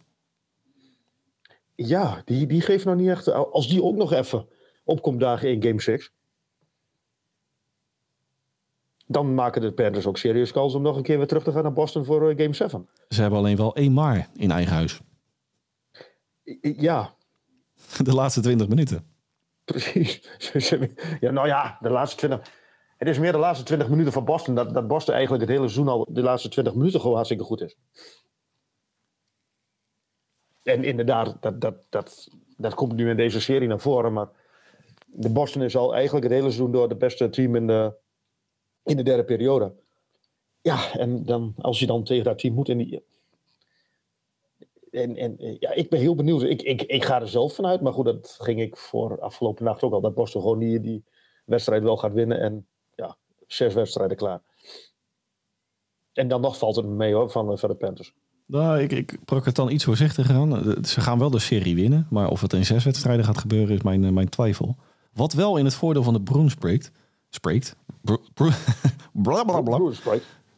Ja, 1.74 2.22
die, 2.24 2.46
die 2.46 2.60
geeft 2.60 2.84
nog 2.84 2.96
niet 2.96 3.08
echt. 3.08 3.32
Als 3.32 3.68
die 3.68 3.82
ook 3.82 3.96
nog 3.96 4.12
even 4.12 4.46
opkomt 4.84 5.20
dagen 5.20 5.50
in 5.50 5.62
Game 5.62 5.80
6. 5.80 6.12
Dan 9.12 9.34
maken 9.34 9.60
de 9.60 9.72
Panthers 9.72 10.06
ook 10.06 10.18
serieus 10.18 10.52
kans 10.52 10.74
om 10.74 10.82
nog 10.82 10.96
een 10.96 11.02
keer 11.02 11.18
weer 11.18 11.26
terug 11.26 11.44
te 11.44 11.52
gaan 11.52 11.62
naar 11.62 11.72
Boston 11.72 12.04
voor 12.04 12.34
Game 12.36 12.54
7. 12.54 12.88
Ze 13.08 13.20
hebben 13.20 13.38
alleen 13.38 13.56
wel 13.56 13.74
één 13.74 13.92
maar 13.92 14.28
in 14.36 14.50
eigen 14.50 14.74
huis. 14.74 15.00
Ja. 16.60 17.14
De 18.04 18.14
laatste 18.14 18.40
20 18.40 18.68
minuten. 18.68 19.06
Precies. 19.64 20.20
Ja, 21.20 21.30
nou 21.30 21.46
ja, 21.46 21.78
de 21.80 21.90
laatste 21.90 22.16
20. 22.16 22.50
Het 22.96 23.08
is 23.08 23.18
meer 23.18 23.32
de 23.32 23.38
laatste 23.38 23.64
20 23.64 23.88
minuten 23.88 24.12
van 24.12 24.24
Boston. 24.24 24.54
Dat, 24.54 24.74
dat 24.74 24.86
Boston 24.86 25.14
eigenlijk 25.14 25.44
het 25.44 25.52
hele 25.52 25.68
seizoen 25.68 25.92
al 25.92 26.06
de 26.10 26.22
laatste 26.22 26.48
20 26.48 26.74
minuten 26.74 27.00
gewoon 27.00 27.14
hartstikke 27.14 27.44
goed 27.44 27.60
is. 27.60 27.76
En 30.62 30.84
inderdaad, 30.84 31.36
dat, 31.40 31.60
dat, 31.60 31.74
dat, 31.88 32.28
dat 32.56 32.74
komt 32.74 32.92
nu 32.92 33.10
in 33.10 33.16
deze 33.16 33.40
serie 33.40 33.68
naar 33.68 33.80
voren. 33.80 34.12
Maar 34.12 34.28
de 35.06 35.30
Boston 35.30 35.62
is 35.62 35.76
al 35.76 35.94
eigenlijk 35.94 36.24
het 36.24 36.34
hele 36.34 36.50
seizoen 36.50 36.72
door 36.72 36.88
de 36.88 36.96
beste 36.96 37.30
team 37.30 37.56
in 37.56 37.66
de, 37.66 37.94
in 38.84 38.96
de 38.96 39.02
derde 39.02 39.24
periode. 39.24 39.72
Ja, 40.60 40.92
en 40.92 41.24
dan, 41.24 41.54
als 41.58 41.78
je 41.78 41.86
dan 41.86 42.04
tegen 42.04 42.24
dat 42.24 42.38
team 42.38 42.54
moet 42.54 42.68
in 42.68 42.78
die, 42.78 43.02
en, 44.92 45.16
en 45.16 45.36
ja, 45.60 45.72
ik 45.72 45.90
ben 45.90 46.00
heel 46.00 46.14
benieuwd. 46.14 46.42
Ik, 46.42 46.62
ik, 46.62 46.82
ik 46.82 47.04
ga 47.04 47.20
er 47.20 47.28
zelf 47.28 47.54
vanuit. 47.54 47.80
Maar 47.80 47.92
goed, 47.92 48.04
dat 48.04 48.36
ging 48.40 48.60
ik 48.60 48.76
voor 48.76 49.20
afgelopen 49.20 49.64
nacht 49.64 49.82
ook 49.82 49.92
al. 49.92 50.00
Dat 50.00 50.14
Boston 50.14 50.42
gewoon 50.42 50.58
die, 50.58 50.80
die 50.80 51.04
wedstrijd 51.44 51.82
wel 51.82 51.96
gaat 51.96 52.12
winnen. 52.12 52.40
En 52.40 52.66
ja, 52.94 53.16
zes 53.46 53.74
wedstrijden 53.74 54.16
klaar. 54.16 54.42
En 56.12 56.28
dan 56.28 56.40
nog 56.40 56.58
valt 56.58 56.76
het 56.76 56.86
mee 56.86 57.14
hoor, 57.14 57.30
van, 57.30 57.58
van 57.58 57.68
de 57.68 57.74
Panthers. 57.74 58.14
Nou, 58.46 58.80
ik, 58.80 58.92
ik 58.92 59.18
pak 59.24 59.44
het 59.44 59.54
dan 59.54 59.70
iets 59.70 59.84
voorzichtiger 59.84 60.34
aan. 60.34 60.84
Ze 60.84 61.00
gaan 61.00 61.18
wel 61.18 61.30
de 61.30 61.38
serie 61.38 61.74
winnen. 61.74 62.06
Maar 62.10 62.30
of 62.30 62.40
het 62.40 62.52
in 62.52 62.64
zes 62.64 62.84
wedstrijden 62.84 63.24
gaat 63.24 63.38
gebeuren, 63.38 63.76
is 63.76 63.82
mijn, 63.82 64.14
mijn 64.14 64.28
twijfel. 64.28 64.76
Wat 65.12 65.32
wel 65.32 65.56
in 65.56 65.64
het 65.64 65.74
voordeel 65.74 66.02
van 66.02 66.12
de 66.12 66.22
Bruins 66.22 66.52
spreekt. 66.52 66.90
Spreekt. 67.28 67.76
bla 69.12 69.44
bla 69.44 69.60
bla. 69.60 69.78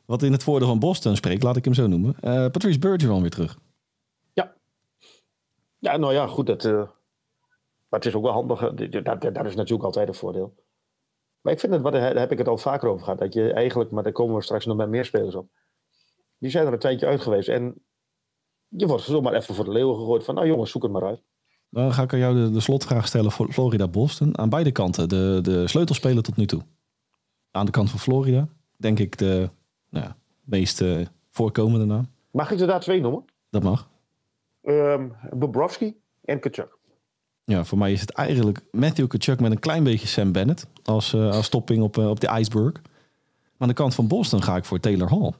Wat 0.04 0.22
in 0.22 0.32
het 0.32 0.42
voordeel 0.42 0.68
van 0.68 0.78
Boston 0.78 1.16
spreekt, 1.16 1.42
laat 1.42 1.56
ik 1.56 1.64
hem 1.64 1.74
zo 1.74 1.86
noemen. 1.86 2.16
Uh, 2.22 2.30
Patrice 2.30 2.78
Bergeron 2.78 3.20
weer 3.20 3.30
terug. 3.30 3.58
Ja, 5.84 5.96
nou 5.96 6.12
ja, 6.12 6.26
goed. 6.26 6.46
Dat, 6.46 6.64
uh, 6.64 6.72
maar 7.88 8.00
het 8.00 8.06
is 8.06 8.14
ook 8.14 8.22
wel 8.22 8.32
handig. 8.32 8.60
Dat, 8.74 9.20
dat, 9.20 9.46
is 9.46 9.54
natuurlijk 9.54 9.84
altijd 9.84 10.08
een 10.08 10.14
voordeel. 10.14 10.54
Maar 11.40 11.52
ik 11.52 11.60
vind 11.60 11.72
het, 11.72 11.82
wat, 11.82 11.92
daar 11.92 12.16
heb 12.16 12.32
ik 12.32 12.38
het 12.38 12.48
al 12.48 12.58
vaker 12.58 12.88
over 12.88 13.04
gehad. 13.04 13.18
Dat 13.18 13.32
je 13.32 13.52
eigenlijk, 13.52 13.90
maar 13.90 14.02
daar 14.02 14.12
komen 14.12 14.36
we 14.36 14.42
straks 14.42 14.66
nog 14.66 14.76
met 14.76 14.88
meer 14.88 15.04
spelers 15.04 15.34
op. 15.34 15.48
Die 16.38 16.50
zijn 16.50 16.66
er 16.66 16.72
een 16.72 16.78
tijdje 16.78 17.06
uit 17.06 17.20
geweest. 17.20 17.48
En 17.48 17.74
je 18.68 18.86
wordt 18.86 19.04
zomaar 19.04 19.34
even 19.34 19.54
voor 19.54 19.64
de 19.64 19.70
leeuwen 19.72 19.96
gegooid. 19.96 20.24
Van 20.24 20.34
nou 20.34 20.46
jongens, 20.46 20.70
zoek 20.70 20.82
het 20.82 20.92
maar 20.92 21.04
uit. 21.04 21.22
Dan 21.70 21.92
ga 21.92 22.02
ik 22.02 22.12
aan 22.12 22.18
jou 22.18 22.34
de, 22.44 22.50
de 22.50 22.60
slotvraag 22.60 23.06
stellen 23.06 23.30
voor 23.30 23.52
Florida-Boston. 23.52 24.38
Aan 24.38 24.48
beide 24.48 24.72
kanten 24.72 25.08
de, 25.08 25.38
de 25.42 25.68
sleutelspeler 25.68 26.22
tot 26.22 26.36
nu 26.36 26.46
toe. 26.46 26.62
Aan 27.54 27.66
de 27.66 27.72
kant 27.72 27.90
van 27.90 27.98
Florida, 27.98 28.48
denk 28.76 28.98
ik 28.98 29.18
de 29.18 29.50
nou 29.88 30.04
ja, 30.04 30.16
meest 30.42 30.80
uh, 30.80 31.06
voorkomende 31.30 31.84
naam. 31.84 32.08
Mag 32.30 32.50
ik 32.50 32.60
er 32.60 32.66
daar 32.66 32.80
twee 32.80 33.00
noemen? 33.00 33.24
Dat 33.50 33.62
mag. 33.62 33.88
ehm 34.62 35.08
Bobrovsky 35.30 35.94
en 36.24 36.40
Kachuk. 36.40 36.78
Ja, 37.44 37.64
voor 37.64 37.78
mij 37.78 37.92
is 37.92 38.00
het 38.00 38.10
eigenlijk 38.10 38.60
Matthew 38.70 39.06
Kachuk 39.06 39.40
met 39.40 39.50
een 39.50 39.58
klein 39.58 39.84
beetje 39.84 40.06
Sam 40.06 40.32
Bennett 40.32 40.66
als, 40.84 41.12
eh, 41.12 41.30
als 41.30 41.48
topping 41.48 41.82
op, 41.82 41.98
eh, 41.98 42.08
op 42.08 42.20
de 42.20 42.28
iceberg. 42.38 42.72
Maar 42.72 42.82
aan 43.58 43.68
de 43.68 43.74
kant 43.74 43.94
van 43.94 44.08
Boston 44.08 44.42
ga 44.42 44.56
ik 44.56 44.64
voor 44.64 44.80
Taylor 44.80 45.08
Hall. 45.08 45.32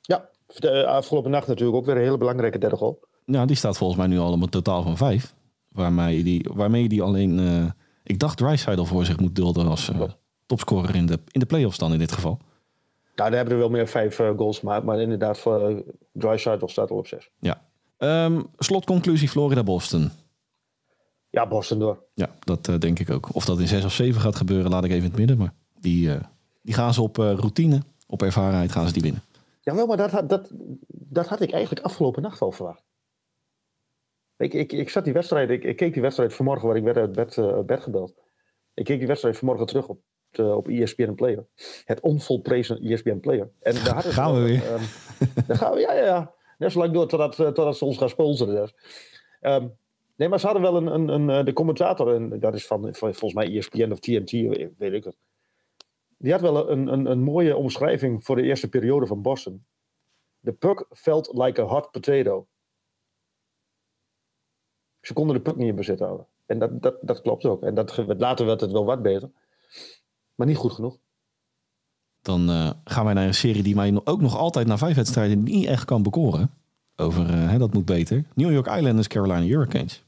Ja, 0.00 0.28
de, 0.46 0.70
eh, 0.70 0.86
afgelopen 0.86 1.30
nacht 1.30 1.46
natuurlijk 1.46 1.76
ook 1.76 1.86
weer 1.86 1.96
een 1.96 2.02
hele 2.02 2.18
belangrijke 2.18 2.58
derde 2.58 2.76
goal. 2.76 3.00
Ja, 3.24 3.46
die 3.46 3.56
staat 3.56 3.76
volgens 3.76 3.98
mij 3.98 4.08
nu 4.08 4.18
al 4.18 4.32
op 4.32 4.42
een 4.42 4.48
totaal 4.48 4.82
van 4.82 4.96
vijf. 4.96 5.34
Waarmee 5.68 6.22
die, 6.22 6.50
waarmee 6.54 6.88
die 6.88 7.02
alleen, 7.02 7.72
ik 8.02 8.18
dacht 8.18 8.36
Drysdale 8.36 8.86
voor 8.86 9.04
zich 9.04 9.20
moet 9.20 9.34
dulden 9.34 9.66
als 9.66 9.90
topscorer 10.56 10.94
in 10.94 11.06
de, 11.06 11.18
in 11.30 11.40
de 11.40 11.46
playoffs 11.46 11.78
dan 11.78 11.92
in 11.92 11.98
dit 11.98 12.12
geval. 12.12 12.38
Nou, 13.14 13.28
daar 13.30 13.32
hebben 13.38 13.52
er 13.54 13.60
wel 13.60 13.70
meer 13.70 13.86
vijf 13.88 14.18
eh, 14.18 14.30
goals 14.36 14.58
gemaakt. 14.58 14.84
Maar 14.84 15.00
inderdaad, 15.00 15.38
voor 15.38 15.70
uh, 15.70 15.78
Drysdale 16.12 16.68
staat 16.68 16.90
al 16.90 16.96
op 16.96 17.06
zes. 17.06 17.30
Ja. 17.38 17.62
Ehm, 17.96 18.42
slotconclusie 18.58 19.28
Florida-Boston. 19.28 20.10
Ja, 21.30 21.46
Boston 21.48 21.78
door. 21.78 22.04
Ja, 22.14 22.30
dat 22.40 22.68
eh, 22.68 22.78
denk 22.78 22.98
ik 22.98 23.10
ook. 23.10 23.34
Of 23.34 23.44
dat 23.44 23.60
in 23.60 23.66
zes 23.68 23.84
of 23.84 23.92
zeven 23.92 24.20
gaat 24.20 24.36
gebeuren, 24.36 24.70
laat 24.70 24.84
ik 24.84 24.90
even 24.90 25.02
in 25.04 25.08
het 25.10 25.18
midden. 25.18 25.36
Maar 25.38 25.54
die, 25.78 26.14
eh, 26.14 26.20
die 26.62 26.74
gaan 26.74 26.94
ze 26.94 27.02
op 27.02 27.18
eh, 27.18 27.24
routine, 27.34 27.82
op 28.06 28.22
ervarenheid 28.22 28.72
gaan 28.72 28.86
ze 28.86 28.92
die 28.92 29.02
winnen. 29.02 29.22
Jawel, 29.60 29.86
maar 29.86 29.96
dat, 29.96 30.10
had- 30.10 30.28
dat, 30.28 30.48
dat 30.88 31.26
had 31.26 31.40
ik 31.40 31.50
eigenlijk 31.52 31.84
afgelopen 31.84 32.22
nacht 32.22 32.40
al 32.40 32.52
verwacht. 32.52 32.82
Ik, 34.36 34.54
ik, 34.54 34.72
ik 34.72 34.88
zat 34.90 35.04
die 35.04 35.12
wedstrijd, 35.12 35.50
ik, 35.50 35.64
ik 35.64 35.76
keek 35.76 35.92
die 35.92 36.02
wedstrijd 36.02 36.34
vanmorgen, 36.34 36.68
waar 36.68 36.76
ik 36.76 36.82
werd 36.82 36.96
uit 36.96 37.12
bed, 37.12 37.38
eh, 37.38 37.60
bed 37.60 37.80
gebeld. 37.82 38.14
Ik 38.74 38.84
keek 38.84 38.98
die 38.98 39.06
wedstrijd 39.06 39.36
vanmorgen 39.38 39.66
terug 39.66 39.88
op, 39.88 40.00
de, 40.36 40.54
op 40.54 40.68
ESPN 40.68 41.14
Player. 41.14 41.46
Het 41.84 42.00
onvolprezen 42.00 42.80
ESPN 42.80 43.20
Player. 43.20 43.50
En 43.60 43.74
daar 43.74 43.94
hadden 43.94 44.12
Gaan 44.12 44.34
we 44.34 44.42
weer. 44.42 44.66
ehm, 44.66 44.82
daar 45.46 45.56
gaan 45.56 45.72
we, 45.74 45.80
ja, 45.80 45.92
ja, 45.94 46.04
ja. 46.04 46.34
Net 46.58 46.72
zo 46.72 46.78
lang 46.78 46.92
door 46.92 47.06
totdat, 47.08 47.38
eh, 47.38 47.46
totdat 47.46 47.76
ze 47.76 47.84
ons 47.84 47.98
gaan 47.98 48.08
sponsoren. 48.08 48.54
Dus. 48.54 48.74
Nee, 50.16 50.28
maar 50.28 50.40
ze 50.40 50.46
hadden 50.46 50.62
wel 50.64 50.76
een, 50.76 50.86
een, 50.86 51.08
een, 51.08 51.30
eh, 51.30 51.44
de 51.44 51.52
commentator, 51.52 52.14
en 52.14 52.40
dat 52.40 52.54
is 52.54 52.66
van, 52.66 52.94
volgens 52.94 53.34
mij 53.34 53.56
ESPN 53.56 53.90
of 53.90 53.98
TNT, 53.98 54.30
weet 54.78 54.92
ik 54.92 55.04
het. 55.04 55.16
Die 56.18 56.32
had 56.32 56.40
wel 56.40 56.70
een, 56.70 56.86
een, 56.86 57.06
een 57.06 57.22
mooie 57.22 57.56
omschrijving 57.56 58.24
voor 58.24 58.36
de 58.36 58.42
eerste 58.42 58.68
periode 58.68 59.06
van 59.06 59.22
Boston. 59.22 59.64
The 60.42 60.52
puck 60.52 60.86
felt 60.90 61.30
like 61.32 61.60
a 61.62 61.64
hot 61.64 61.90
potato. 61.90 62.46
Ze 65.00 65.12
konden 65.12 65.36
de 65.36 65.42
puck 65.42 65.56
niet 65.56 65.68
in 65.68 65.74
bezit 65.74 65.98
houden. 65.98 66.26
En 66.46 66.58
dat, 66.58 66.82
dat, 66.82 66.98
dat 67.00 67.20
klopt 67.20 67.44
ook. 67.44 67.62
En 67.62 67.74
dat, 67.74 68.04
later 68.18 68.46
werd 68.46 68.60
het 68.60 68.72
wel 68.72 68.84
wat 68.84 69.02
beter. 69.02 69.30
Maar 70.34 70.46
niet 70.46 70.56
goed 70.56 70.72
genoeg. 70.72 70.98
Dan 72.22 72.50
eh, 72.50 72.70
gaan 72.84 73.04
wij 73.04 73.14
naar 73.14 73.26
een 73.26 73.34
serie 73.34 73.62
die 73.62 73.74
mij 73.74 74.00
ook 74.04 74.20
nog 74.20 74.36
altijd 74.36 74.66
na 74.66 74.78
vijf 74.78 74.96
wedstrijden 74.96 75.42
niet 75.42 75.66
echt 75.66 75.84
kan 75.84 76.02
bekoren. 76.02 76.50
Over, 76.96 77.30
eh, 77.30 77.50
hè, 77.50 77.58
dat 77.58 77.72
moet 77.72 77.84
beter. 77.84 78.24
New 78.34 78.52
York 78.52 78.66
Islanders, 78.66 79.08
Carolina 79.08 79.42
Hurricanes. 79.42 80.04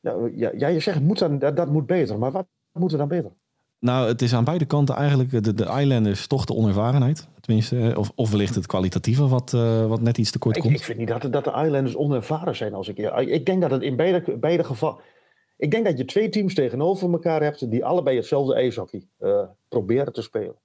Ja, 0.00 0.14
ja, 0.34 0.50
ja 0.56 0.68
je 0.68 0.80
zegt 0.80 1.00
moet 1.00 1.18
dan, 1.18 1.38
dat, 1.38 1.56
dat 1.56 1.70
moet 1.70 1.86
beter. 1.86 2.18
Maar 2.18 2.32
wat 2.32 2.46
moet 2.72 2.92
er 2.92 2.98
dan 2.98 3.08
beter? 3.08 3.32
Nou, 3.78 4.08
het 4.08 4.22
is 4.22 4.34
aan 4.34 4.44
beide 4.44 4.64
kanten 4.64 4.94
eigenlijk 4.94 5.44
de, 5.44 5.54
de 5.54 5.64
Islanders 5.64 6.26
toch 6.26 6.44
de 6.44 6.54
onervarenheid. 6.54 7.28
Tenminste, 7.40 7.94
of, 7.96 8.12
of 8.14 8.30
wellicht 8.30 8.54
het 8.54 8.66
kwalitatieve 8.66 9.28
wat, 9.28 9.52
eh, 9.54 9.86
wat 9.86 10.00
net 10.00 10.18
iets 10.18 10.30
te 10.30 10.38
kort 10.38 10.56
Ik, 10.56 10.62
komt. 10.62 10.74
ik 10.74 10.82
vind 10.82 10.98
niet 10.98 11.08
dat, 11.08 11.32
dat 11.32 11.44
de 11.44 11.50
Islanders 11.50 11.96
onervaren 11.96 12.56
zijn 12.56 12.74
als 12.74 12.88
ik. 12.88 12.98
Ik 13.16 13.46
denk 13.46 13.60
dat 13.60 13.70
het 13.70 13.82
in 13.82 13.96
beide, 13.96 14.36
beide 14.38 14.64
gevallen. 14.64 14.96
Ik 15.64 15.70
denk 15.70 15.84
dat 15.84 15.98
je 15.98 16.04
twee 16.04 16.28
teams 16.28 16.54
tegenover 16.54 17.12
elkaar 17.12 17.42
hebt 17.42 17.70
die 17.70 17.84
allebei 17.84 18.16
hetzelfde 18.16 18.54
ijshockey 18.54 19.06
eh, 19.18 19.42
proberen 19.68 20.12
te 20.12 20.22
spelen. 20.22 20.56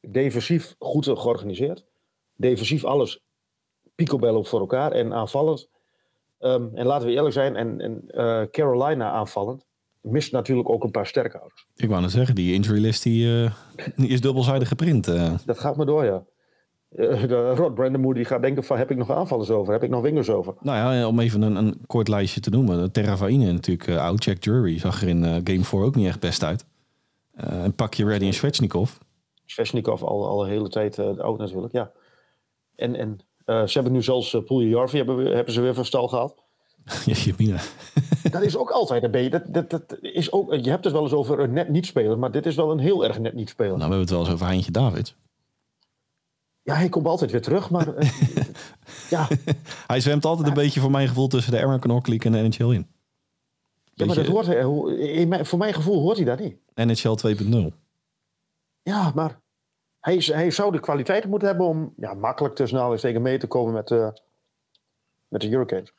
Defensief 0.00 0.74
goed 0.78 1.04
georganiseerd. 1.04 1.84
Defensief 2.36 2.84
alles 2.84 3.24
picobello 3.94 4.42
voor 4.42 4.60
elkaar 4.60 4.92
en 4.92 5.12
aanvallend. 5.12 5.68
Ehm, 6.38 6.68
en 6.74 6.86
laten 6.86 7.06
we 7.06 7.14
eerlijk 7.14 7.34
zijn, 7.34 7.56
en, 7.56 7.80
en 7.80 8.02
eh, 8.06 8.42
Carolina 8.50 9.10
aanvallend 9.10 9.66
mist 10.00 10.32
natuurlijk 10.32 10.68
ook 10.68 10.84
een 10.84 10.90
paar 10.90 11.06
sterkhouders. 11.06 11.66
Ik 11.76 11.88
wou 11.88 12.00
net 12.00 12.10
zeggen, 12.10 12.34
die 12.34 12.54
injury 12.54 12.80
list 12.80 13.02
die, 13.02 13.44
eh, 13.44 13.52
die 13.96 14.08
is 14.08 14.20
dubbelzijdig 14.20 14.68
geprint. 14.68 15.04
Dat 15.44 15.58
gaat 15.58 15.76
maar 15.76 15.86
door, 15.86 16.04
ja. 16.04 16.24
Eh, 16.90 17.22
de 17.28 17.54
Rod 17.54 17.74
Brandon 17.74 18.14
die 18.14 18.24
gaat 18.24 18.42
denken 18.42 18.64
van 18.64 18.78
heb 18.78 18.90
ik 18.90 18.96
nog 18.96 19.10
aanvallers 19.10 19.50
over? 19.50 19.72
Heb 19.72 19.82
ik 19.82 19.90
nog 19.90 20.02
wingers 20.02 20.30
over? 20.30 20.54
Nou 20.60 20.94
ja, 20.94 21.06
om 21.06 21.20
even 21.20 21.42
een, 21.42 21.56
een 21.56 21.80
kort 21.86 22.08
lijstje 22.08 22.40
te 22.40 22.50
noemen. 22.50 22.92
Terravaine 22.92 23.52
natuurlijk 23.52 23.88
eh, 23.88 24.04
oud. 24.04 24.24
Jack 24.24 24.44
Jury 24.44 24.78
zag 24.78 25.02
er 25.02 25.08
in 25.08 25.24
eh, 25.24 25.30
Game 25.44 25.64
4 25.64 25.80
ook 25.80 25.94
niet 25.94 26.06
echt 26.06 26.20
best 26.20 26.44
uit. 26.44 26.64
Eh 27.34 27.62
een 27.62 27.74
pakje 27.74 28.04
Ready 28.04 28.24
en 28.24 28.32
Svechnikov. 28.32 28.90
Sveshnikov 29.46 30.02
al, 30.02 30.28
al 30.28 30.42
een 30.44 30.50
hele 30.50 30.68
tijd 30.68 30.98
oud 30.98 31.38
natuurlijk, 31.38 31.72
ja. 31.72 31.90
En, 32.76 32.94
en 32.94 33.18
ze 33.44 33.70
hebben 33.72 33.92
nu 33.92 34.02
zelfs 34.02 34.34
uh, 34.34 34.44
Puljujarvi 34.44 34.96
hebben, 34.96 35.26
hebben 35.26 35.54
ze 35.54 35.60
weer 35.60 35.74
van 35.74 35.84
stal 35.84 36.08
gehaald. 36.08 36.42
Jeetje 37.06 37.34
mina. 37.38 37.60
Dat 38.30 38.42
is 38.42 38.56
ook 38.56 38.70
altijd 38.70 39.02
een 39.02 39.10
beetje, 39.10 39.30
dat, 39.30 39.42
dat, 39.48 39.70
dat 39.70 39.98
is 40.00 40.32
ook, 40.32 40.54
je 40.54 40.70
hebt 40.70 40.84
het 40.84 40.92
wel 40.92 41.02
eens 41.02 41.12
over 41.12 41.40
een 41.40 41.52
net 41.52 41.68
niet 41.68 41.86
speler, 41.86 42.18
maar 42.18 42.30
dit 42.30 42.46
is 42.46 42.54
wel 42.54 42.70
een 42.70 42.78
heel 42.78 43.04
erg 43.04 43.18
net 43.18 43.34
niet 43.34 43.48
speler. 43.48 43.78
Nou, 43.78 43.90
we 43.90 43.96
hebben 43.96 44.06
het 44.06 44.10
wel 44.10 44.20
eens 44.20 44.30
over 44.30 44.46
Heintje 44.46 44.70
Davids. 44.70 45.16
Ja, 46.62 46.74
hij 46.74 46.88
komt 46.88 47.06
altijd 47.06 47.30
weer 47.30 47.42
terug, 47.42 47.70
maar 47.70 47.94
eh, 47.96 48.10
ja, 49.10 49.28
Hij 49.86 50.00
zwemt 50.00 50.24
altijd 50.24 50.48
een 50.48 50.54
beetje 50.54 50.80
voor 50.80 50.90
mijn 50.90 51.08
gevoel 51.08 51.28
tussen 51.28 51.52
de 51.52 51.58
League 51.68 52.18
en 52.20 52.32
de 52.32 52.38
NHL 52.48 52.70
in. 52.70 52.90
ja, 53.94 54.06
maar 54.06 54.14
dat 54.14 54.26
hoort, 54.26 54.46
hij- 54.46 54.62
hoe- 54.62 54.98
in 54.98 55.28
mijn, 55.28 55.46
voor 55.46 55.58
mijn 55.58 55.74
gevoel 55.74 56.00
hoort 56.00 56.16
hij 56.16 56.24
daar 56.26 56.40
niet. 56.40 56.56
NHL 56.74 57.14
2.0. 57.16 57.72
Ja, 58.82 59.12
maar 59.14 59.40
hij, 60.00 60.16
is- 60.16 60.26
hij 60.32 60.50
zou 60.50 60.72
de 60.72 60.80
kwaliteit 60.80 61.24
moeten 61.26 61.48
hebben 61.48 61.66
om 61.66 61.92
ja, 61.96 62.14
makkelijk 62.14 62.54
tussen 62.54 62.76
aanhalingstekens 62.78 63.22
mee 63.24 63.38
te 63.38 63.46
komen 63.46 63.72
met, 63.74 63.90
eh, 63.90 64.08
met 65.28 65.40
de 65.40 65.46
Hurricanes. 65.46 65.92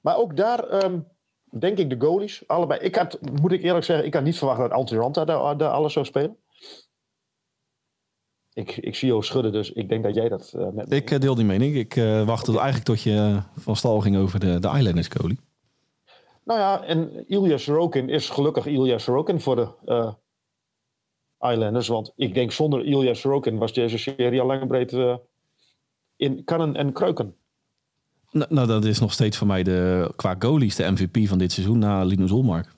Maar 0.00 0.16
ook 0.16 0.36
daar 0.36 0.68
ehm, 0.68 1.00
denk 1.58 1.78
ik 1.78 1.90
de 1.90 2.00
goalies, 2.06 2.48
allebei. 2.48 2.80
Ik 2.80 2.94
had, 2.96 3.18
moet 3.40 3.52
ik 3.52 3.62
eerlijk 3.62 3.84
zeggen, 3.84 4.06
ik 4.06 4.14
had 4.14 4.22
niet 4.22 4.38
verwacht 4.38 4.58
dat 4.58 4.70
Altiranta 4.70 5.24
daar, 5.24 5.56
daar 5.58 5.70
alles 5.70 5.92
zou 5.92 6.04
spelen. 6.06 6.36
Ik, 8.54 8.76
ik 8.76 8.94
zie 8.94 9.08
jou 9.08 9.22
schudden, 9.22 9.52
dus 9.52 9.72
ik 9.72 9.88
denk 9.88 10.02
dat 10.02 10.14
jij 10.14 10.28
dat 10.28 10.52
eh, 10.56 10.68
met 10.70 10.92
Ik 10.92 11.10
eh, 11.10 11.18
deel 11.20 11.34
die 11.34 11.44
mening. 11.44 11.76
Ik 11.76 11.96
eh 11.96 12.26
wachtte 12.26 12.52
eigenlijk 12.52 12.84
tot 12.84 13.02
je 13.02 13.42
van 13.56 13.76
stal 13.76 14.00
ging 14.00 14.16
over 14.16 14.40
de, 14.40 14.58
de 14.58 14.68
Islanders 14.68 15.08
goalie. 15.08 15.38
Nou 16.44 16.60
ja, 16.60 16.82
en 16.82 17.28
Ilya 17.28 17.56
Sorokin 17.56 18.08
is 18.08 18.28
gelukkig 18.28 18.66
Ilya 18.66 18.98
Sorokin 18.98 19.40
voor 19.40 19.56
de 19.56 20.14
Islanders. 21.38 21.88
Want 21.88 22.12
ik 22.16 22.34
denk 22.34 22.52
zonder 22.52 22.84
Ilya 22.84 23.14
Sorokin 23.14 23.58
was 23.58 23.72
deze 23.72 23.98
serie 23.98 24.40
al 24.40 24.46
lang 24.46 24.60
en 24.60 24.68
breed 24.68 25.20
in 26.16 26.44
kannen 26.44 26.76
en 26.76 26.92
kruiken. 26.92 27.34
Nou, 28.30 28.54
nou, 28.54 28.66
dat 28.66 28.84
is 28.84 29.00
nog 29.00 29.12
steeds 29.12 29.36
voor 29.36 29.46
mij 29.46 29.62
de, 29.62 30.12
qua 30.16 30.36
goalies 30.38 30.76
de 30.76 30.90
MVP 30.90 31.28
van 31.28 31.38
dit 31.38 31.52
seizoen 31.52 31.78
na 31.78 32.04
Linus 32.04 32.30
Olmark. 32.30 32.73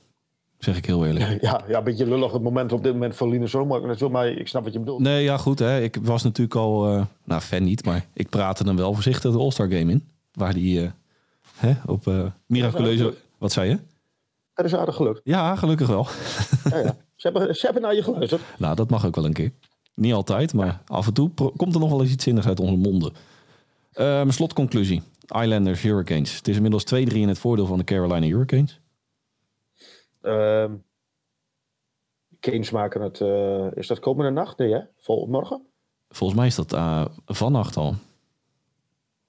Zeg 0.66 0.76
ik 0.76 0.86
heel 0.86 1.06
eerlijk. 1.06 1.42
Ja, 1.42 1.60
ja, 1.68 1.78
een 1.78 1.84
beetje 1.84 2.06
lullig 2.06 2.32
het 2.32 2.42
moment 2.42 2.72
op 2.72 2.82
dit 2.82 2.92
moment 2.92 3.14
voor 3.14 3.28
Linus 3.28 3.52
natuurlijk, 3.52 4.10
Maar 4.10 4.28
ik 4.28 4.48
snap 4.48 4.64
wat 4.64 4.72
je 4.72 4.78
bedoelt. 4.78 5.00
Nee, 5.00 5.22
ja 5.22 5.36
goed. 5.36 5.58
Hè. 5.58 5.80
Ik 5.80 5.98
was 6.02 6.22
natuurlijk 6.22 6.56
al, 6.56 6.88
eh, 6.88 7.04
nou 7.24 7.40
fan 7.40 7.64
niet, 7.64 7.84
maar 7.84 8.06
ik 8.12 8.28
praatte 8.28 8.64
hem 8.64 8.76
wel 8.76 8.94
voorzichtig 8.94 9.32
de 9.32 9.38
All-Star 9.38 9.68
Game 9.68 9.92
in. 9.92 10.04
Waar 10.32 10.54
die 10.54 10.82
eh, 10.82 10.90
hè, 11.54 11.72
op 11.86 12.06
eh 12.06 12.24
miraculeuze... 12.46 13.14
Wat 13.38 13.52
zei 13.52 13.68
je? 13.68 13.78
Dat 14.54 14.64
is 14.64 14.74
aardig 14.74 14.94
gelukt. 14.94 15.20
Ja, 15.24 15.56
gelukkig 15.56 15.86
wel. 15.86 16.06
Ja, 16.70 16.78
ja. 16.78 16.96
Ze, 17.16 17.30
hebben, 17.32 17.54
ze 17.56 17.64
hebben 17.64 17.82
naar 17.82 17.94
je 17.94 18.02
geluisterd. 18.02 18.42
nou, 18.58 18.76
dat 18.76 18.90
mag 18.90 19.06
ook 19.06 19.14
wel 19.14 19.24
een 19.24 19.32
keer. 19.32 19.52
Niet 19.94 20.12
altijd, 20.12 20.54
maar 20.54 20.80
af 20.86 21.06
en 21.06 21.12
toe 21.12 21.30
komt 21.56 21.74
er 21.74 21.80
nog 21.80 21.90
wel 21.90 22.02
eens 22.02 22.10
iets 22.10 22.24
zinnigs 22.24 22.46
uit 22.46 22.60
onze 22.60 22.76
monden. 22.76 23.12
Ehm 23.92 24.30
slotconclusie. 24.30 25.02
Islanders, 25.26 25.82
Hurricanes. 25.82 26.36
Het 26.36 26.48
is 26.48 26.56
inmiddels 26.56 26.84
2-3 26.94 26.96
in 26.96 27.28
het 27.28 27.38
voordeel 27.38 27.66
van 27.66 27.78
de 27.78 27.84
Carolina 27.84 28.26
Hurricanes. 28.26 28.80
Ehm 30.26 30.74
Canes 32.40 32.70
maken 32.70 33.00
het... 33.00 33.20
eh, 33.20 33.66
is 33.74 33.86
dat 33.86 33.98
komende 33.98 34.30
nacht? 34.30 34.58
Nee, 34.58 34.72
hè? 34.72 34.80
Vol, 34.96 35.26
morgen? 35.26 35.66
Volgens 36.08 36.38
mij 36.38 36.48
is 36.48 36.54
dat 36.54 36.72
eh, 36.72 37.04
vannacht 37.26 37.76
al. 37.76 37.94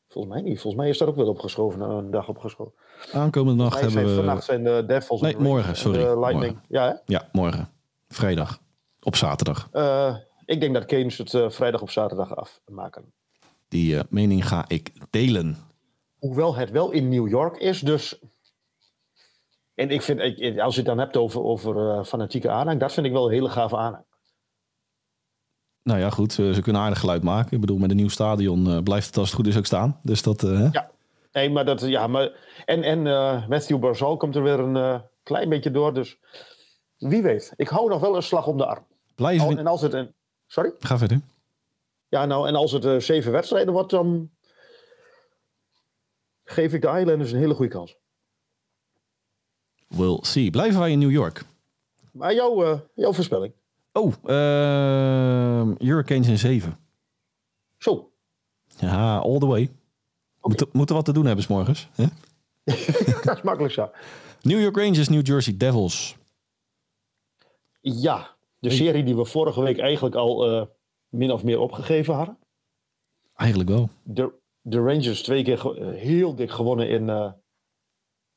Volgens 0.08 0.34
mij 0.34 0.44
niet. 0.44 0.60
Volgens 0.60 0.82
mij 0.82 0.92
is 0.92 0.98
dat 0.98 1.08
ook 1.08 1.16
wel 1.16 1.27
opgeschoven. 1.27 1.80
nou, 1.80 2.04
Een 2.04 2.12
dag 2.12 2.27
opgeschoven. 2.30 2.74
Aankomende 3.13 3.63
nacht 3.63 3.80
hebben 3.82 4.06
we... 4.06 4.16
vannacht 4.16 4.44
zijn 4.44 4.63
de 4.63 4.84
Devils... 4.88 5.22
Nee, 5.22 5.38
morgen, 5.38 5.70
en 5.70 5.75
sorry. 5.75 6.00
de 6.00 6.20
Lightning. 6.20 6.54
Morgen. 6.54 6.66
Ja, 6.68 6.88
hè? 6.88 6.94
Ja, 7.06 7.30
morgen. 7.32 7.70
Vrijdag. 8.08 8.60
Op 9.01 9.16
zaterdag. 9.16 9.68
Eh, 9.72 10.16
ik 10.46 10.60
denk 10.60 10.74
dat 10.74 10.86
Canes 10.86 11.18
het 11.18 11.34
eh, 11.34 11.50
vrijdag 11.50 11.82
op 11.82 11.89
zaterdag 11.89 12.36
afmaken. 12.36 13.13
Die 13.68 13.98
eh, 13.98 14.04
mening 14.10 14.48
ga 14.48 14.66
ik 14.68 14.92
delen. 15.10 15.58
Hoewel 16.20 16.56
het 16.56 16.72
wel 16.72 16.92
in 16.92 17.10
New 17.10 17.27
York 17.27 17.58
is, 17.58 17.80
dus... 17.80 18.20
En 19.78 19.90
ik 19.90 20.02
vind, 20.02 20.20
ik- 20.20 20.60
als 20.60 20.74
je 20.74 20.80
het 20.80 20.90
dan 20.90 21.00
hebt 21.00 21.18
over, 21.18 21.44
over 21.44 21.90
eh, 21.90 22.04
fanatieke 22.04 22.50
aanhang, 22.50 22.80
dat 22.80 22.94
vind 22.94 23.06
ik 23.06 23.12
wel 23.12 23.26
een 23.26 23.32
hele 23.34 23.50
gave 23.50 23.78
aanhang. 23.78 24.06
Nou 25.84 26.00
ja, 26.00 26.10
goed. 26.10 26.34
Ze, 26.34 26.54
ze 26.54 26.62
kunnen 26.62 26.82
aardig 26.82 27.00
geluid 27.00 27.24
maken. 27.24 27.52
Ik 27.54 27.60
bedoel, 27.62 27.78
met 27.78 27.90
een 27.90 27.96
nieuw 27.96 28.10
stadion 28.10 28.68
eh, 28.68 28.80
blijft 28.84 29.08
het 29.08 29.18
als 29.18 29.28
het 29.28 29.36
goed 29.36 29.48
is 29.48 29.58
ook 29.58 29.66
staan. 29.66 30.00
Dus 30.04 30.22
dat... 30.24 30.44
eh? 30.44 30.72
Ja. 30.72 30.92
Nee, 31.32 31.50
maar 31.50 31.66
dat, 31.66 31.82
ja, 31.82 32.08
maar... 32.08 32.32
En, 32.66 32.84
en 32.84 33.08
eh, 33.08 33.48
Matthew 33.48 33.80
Barzal 33.80 34.18
komt 34.18 34.36
er 34.36 34.44
weer 34.44 34.60
een 34.60 34.76
eh, 34.76 35.02
klein 35.24 35.50
beetje 35.50 35.72
door, 35.72 35.94
dus... 35.94 36.18
Wie 36.98 37.22
weet. 37.22 37.54
Ik 37.56 37.68
hou 37.68 37.90
nog 37.90 38.00
wel 38.02 38.16
een 38.16 38.24
slag 38.24 38.48
om 38.48 38.58
de 38.58 38.66
arm. 38.66 38.86
Blijven 39.16 39.48
we- 39.48 39.58
en 39.58 39.68
als 39.68 39.82
het 39.82 39.94
een... 39.94 40.16
Sorry? 40.48 40.74
Ga 40.80 40.98
verder. 40.98 41.22
Ja, 42.08 42.26
nou, 42.26 42.48
en 42.48 42.56
als 42.56 42.72
het 42.72 42.86
eh, 42.86 42.98
zeven 42.98 43.32
wedstrijden 43.32 43.74
wordt, 43.74 43.90
dan... 43.90 44.30
geef 46.44 46.74
ik 46.74 46.82
de 46.82 46.88
Islanders 47.00 47.32
een 47.32 47.40
hele 47.40 47.54
goede 47.54 47.72
kans. 47.72 47.96
We'll 49.88 50.17
see. 50.22 50.50
Blijven 50.50 50.79
wij 50.79 50.91
in 50.91 51.00
New 51.00 51.12
York? 51.12 51.44
Maar 52.12 52.34
jouw, 52.34 52.63
eh, 52.63 52.79
jouw 52.96 53.13
voorspelling? 53.13 53.53
Oh, 53.91 54.13
ehm 54.25 55.74
Hurricanes 55.77 56.27
in 56.27 56.38
7. 56.38 56.77
Zo. 57.77 58.12
Ja, 58.79 59.17
all 59.17 59.39
the 59.39 59.46
way. 59.46 59.72
Moeten, 60.41 60.67
moeten 60.72 60.96
wat 60.96 61.06
te 61.06 61.13
doen 61.13 61.25
hebben 61.25 61.44
s'morgens. 61.44 61.88
hè? 61.96 62.06
dat 63.24 63.36
is 63.38 63.41
makkelijk 63.41 63.74
zo. 63.74 63.89
New 64.41 64.62
York 64.62 64.75
Rangers, 64.77 65.10
New 65.10 65.27
Jersey 65.27 65.58
Devils. 65.58 66.15
Ja, 67.82 68.36
de 68.60 68.70
serie 68.70 69.03
die 69.03 69.15
we 69.15 69.25
vorige 69.25 69.62
week 69.62 69.77
eigenlijk 69.79 70.15
al 70.15 70.51
eh, 70.51 70.65
min 71.10 71.32
of 71.32 71.44
meer 71.44 71.60
opgegeven 71.60 72.13
hadden. 72.13 72.38
Eigenlijk 73.36 73.70
wel. 73.70 73.89
De, 74.03 74.34
de 74.62 74.77
Rangers 74.77 75.22
twee 75.24 75.44
keer 75.44 75.77
eh, 75.82 75.94
heel 76.01 76.36
dik 76.36 76.51
gewonnen 76.51 76.89
in, 76.89 77.34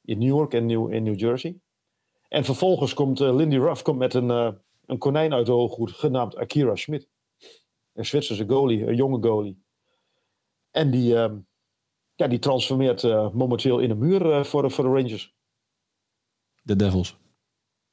in 0.05 0.19
New 0.19 0.29
York 0.29 0.55
en 0.55 0.67
New, 0.67 0.93
in 0.93 1.03
New 1.03 1.19
Jersey. 1.19 1.61
En 2.29 2.45
vervolgens 2.45 2.95
komt 2.95 3.21
eh, 3.21 3.35
Lindy 3.35 3.57
Ruff 3.57 3.83
komt 3.83 3.99
met 3.99 4.15
een, 4.15 4.31
eh, 4.31 4.49
een 4.87 4.99
konijn 4.99 5.33
uit 5.35 5.47
de 5.47 5.53
hooghoed 5.53 5.91
genaamd 5.91 6.37
Akira 6.37 6.77
Schmidt. 6.77 7.09
Een 7.93 8.07
Zwitserse 8.07 8.45
goalie, 8.49 8.87
een 8.87 8.95
jonge 8.97 9.23
goalie. 9.29 9.63
En 10.71 10.91
die, 10.91 11.17
ehm, 11.17 11.37
ja, 12.15 12.27
die 12.29 12.39
transformeert 12.39 13.05
eh, 13.05 13.31
momenteel 13.31 13.79
in 13.79 13.91
een 13.91 13.99
muur 13.99 14.45
voor, 14.45 14.63
de, 14.63 14.71
voor 14.71 14.85
de 14.85 14.91
Rangers. 14.91 15.35
De 16.63 16.77
Devils. 16.77 17.17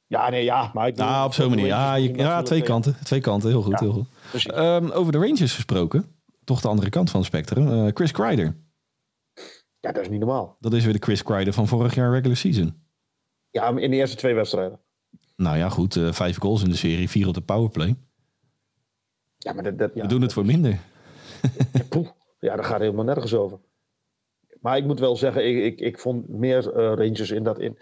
Ja, 0.07 0.29
nee, 0.29 0.43
ja. 0.43 0.71
Maar 0.73 0.87
ik 0.87 0.97
Ja, 0.97 1.25
op 1.25 1.33
zo'n 1.33 1.49
manier. 1.49 1.65
Ja, 1.65 1.95
je- 1.95 2.13
ja 2.13 2.41
twee 2.41 2.61
kanten. 2.61 2.97
Twee 3.03 3.21
kanten, 3.21 3.49
heel 3.49 3.61
goed. 3.61 3.71
Ja. 3.71 3.79
Heel 3.79 3.91
goed. 4.31 4.51
Ehm, 4.51 4.89
over 4.89 5.11
de 5.11 5.17
Rangers 5.17 5.53
gesproken. 5.53 6.15
Toch 6.43 6.61
de 6.61 6.67
andere 6.67 6.89
kant 6.89 7.09
van 7.09 7.19
het 7.19 7.29
spectrum. 7.29 7.91
Chris 7.95 8.11
Kreider. 8.11 8.55
Ja, 9.87 9.93
dat 9.93 10.01
is 10.03 10.09
niet 10.09 10.19
normaal. 10.19 10.57
Dat 10.59 10.73
is 10.73 10.83
weer 10.83 10.93
de 10.93 10.99
Chris 10.99 11.23
Kreider 11.23 11.53
van 11.53 11.67
vorig 11.67 11.95
jaar 11.95 12.11
regular 12.11 12.37
season. 12.37 12.81
Ja, 13.51 13.67
in 13.77 13.91
de 13.91 13.97
eerste 13.97 14.15
twee 14.17 14.33
wedstrijden. 14.33 14.79
Nou 15.35 15.57
ja, 15.57 15.69
goed. 15.69 15.95
eh, 15.95 16.11
vijf 16.11 16.37
goals 16.39 16.63
in 16.63 16.69
de 16.69 16.75
serie. 16.75 17.09
Vier 17.09 17.27
op 17.27 17.33
de 17.33 17.41
powerplay. 17.41 17.95
Ja, 19.37 19.53
maar 19.53 19.63
dat, 19.63 19.77
dat, 19.77 19.91
ja, 19.93 20.01
We 20.01 20.07
doen 20.07 20.21
het 20.21 20.33
voor 20.33 20.45
minder. 20.45 20.79
Ja, 21.73 21.83
poeh. 21.89 22.07
ja, 22.39 22.55
daar 22.55 22.65
gaat 22.65 22.79
helemaal 22.79 23.05
nergens 23.05 23.33
over. 23.33 23.59
Maar 24.61 24.77
ik 24.77 24.85
moet 24.85 24.99
wel 24.99 25.15
zeggen, 25.15 25.47
ik, 25.47 25.63
ik, 25.63 25.79
ik 25.79 25.99
vond 25.99 26.29
meer 26.29 26.73
eh, 26.73 26.83
Rangers 26.85 27.31
in 27.31 27.43
dat 27.43 27.59
in. 27.59 27.77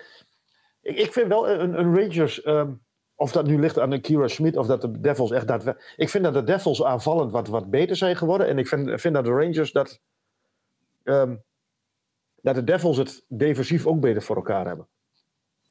Ik, 0.81 0.97
ik 0.97 1.13
vind 1.13 1.27
wel 1.27 1.49
een, 1.49 1.79
een 1.79 1.95
Rangers, 1.95 2.41
ehm, 2.41 2.71
of 3.15 3.31
dat 3.31 3.45
nu 3.47 3.59
ligt 3.59 3.79
aan 3.79 3.89
de 3.89 3.99
Kira 3.99 4.27
Schmidt 4.27 4.57
of 4.57 4.67
dat 4.67 4.81
de 4.81 4.99
Devils 4.99 5.31
echt 5.31 5.47
daadwerkelijk. 5.47 5.93
Ik 5.97 6.09
vind 6.09 6.23
dat 6.23 6.33
de 6.33 6.43
Devils 6.43 6.83
aanvallend 6.83 7.31
wat, 7.31 7.47
wat 7.47 7.69
beter 7.69 7.95
zijn 7.95 8.15
geworden. 8.15 8.47
En 8.47 8.57
ik 8.57 8.67
vind, 8.67 9.01
vind 9.01 9.13
dat 9.13 9.25
de 9.25 9.31
Rangers 9.31 9.71
dat. 9.71 10.01
ehm, 11.03 11.35
dat 12.45 12.55
de 12.55 12.63
Devils 12.63 12.97
het 12.97 13.23
defensief 13.27 13.85
ook 13.85 13.99
beter 13.99 14.21
voor 14.21 14.35
elkaar 14.35 14.65
hebben. 14.65 14.87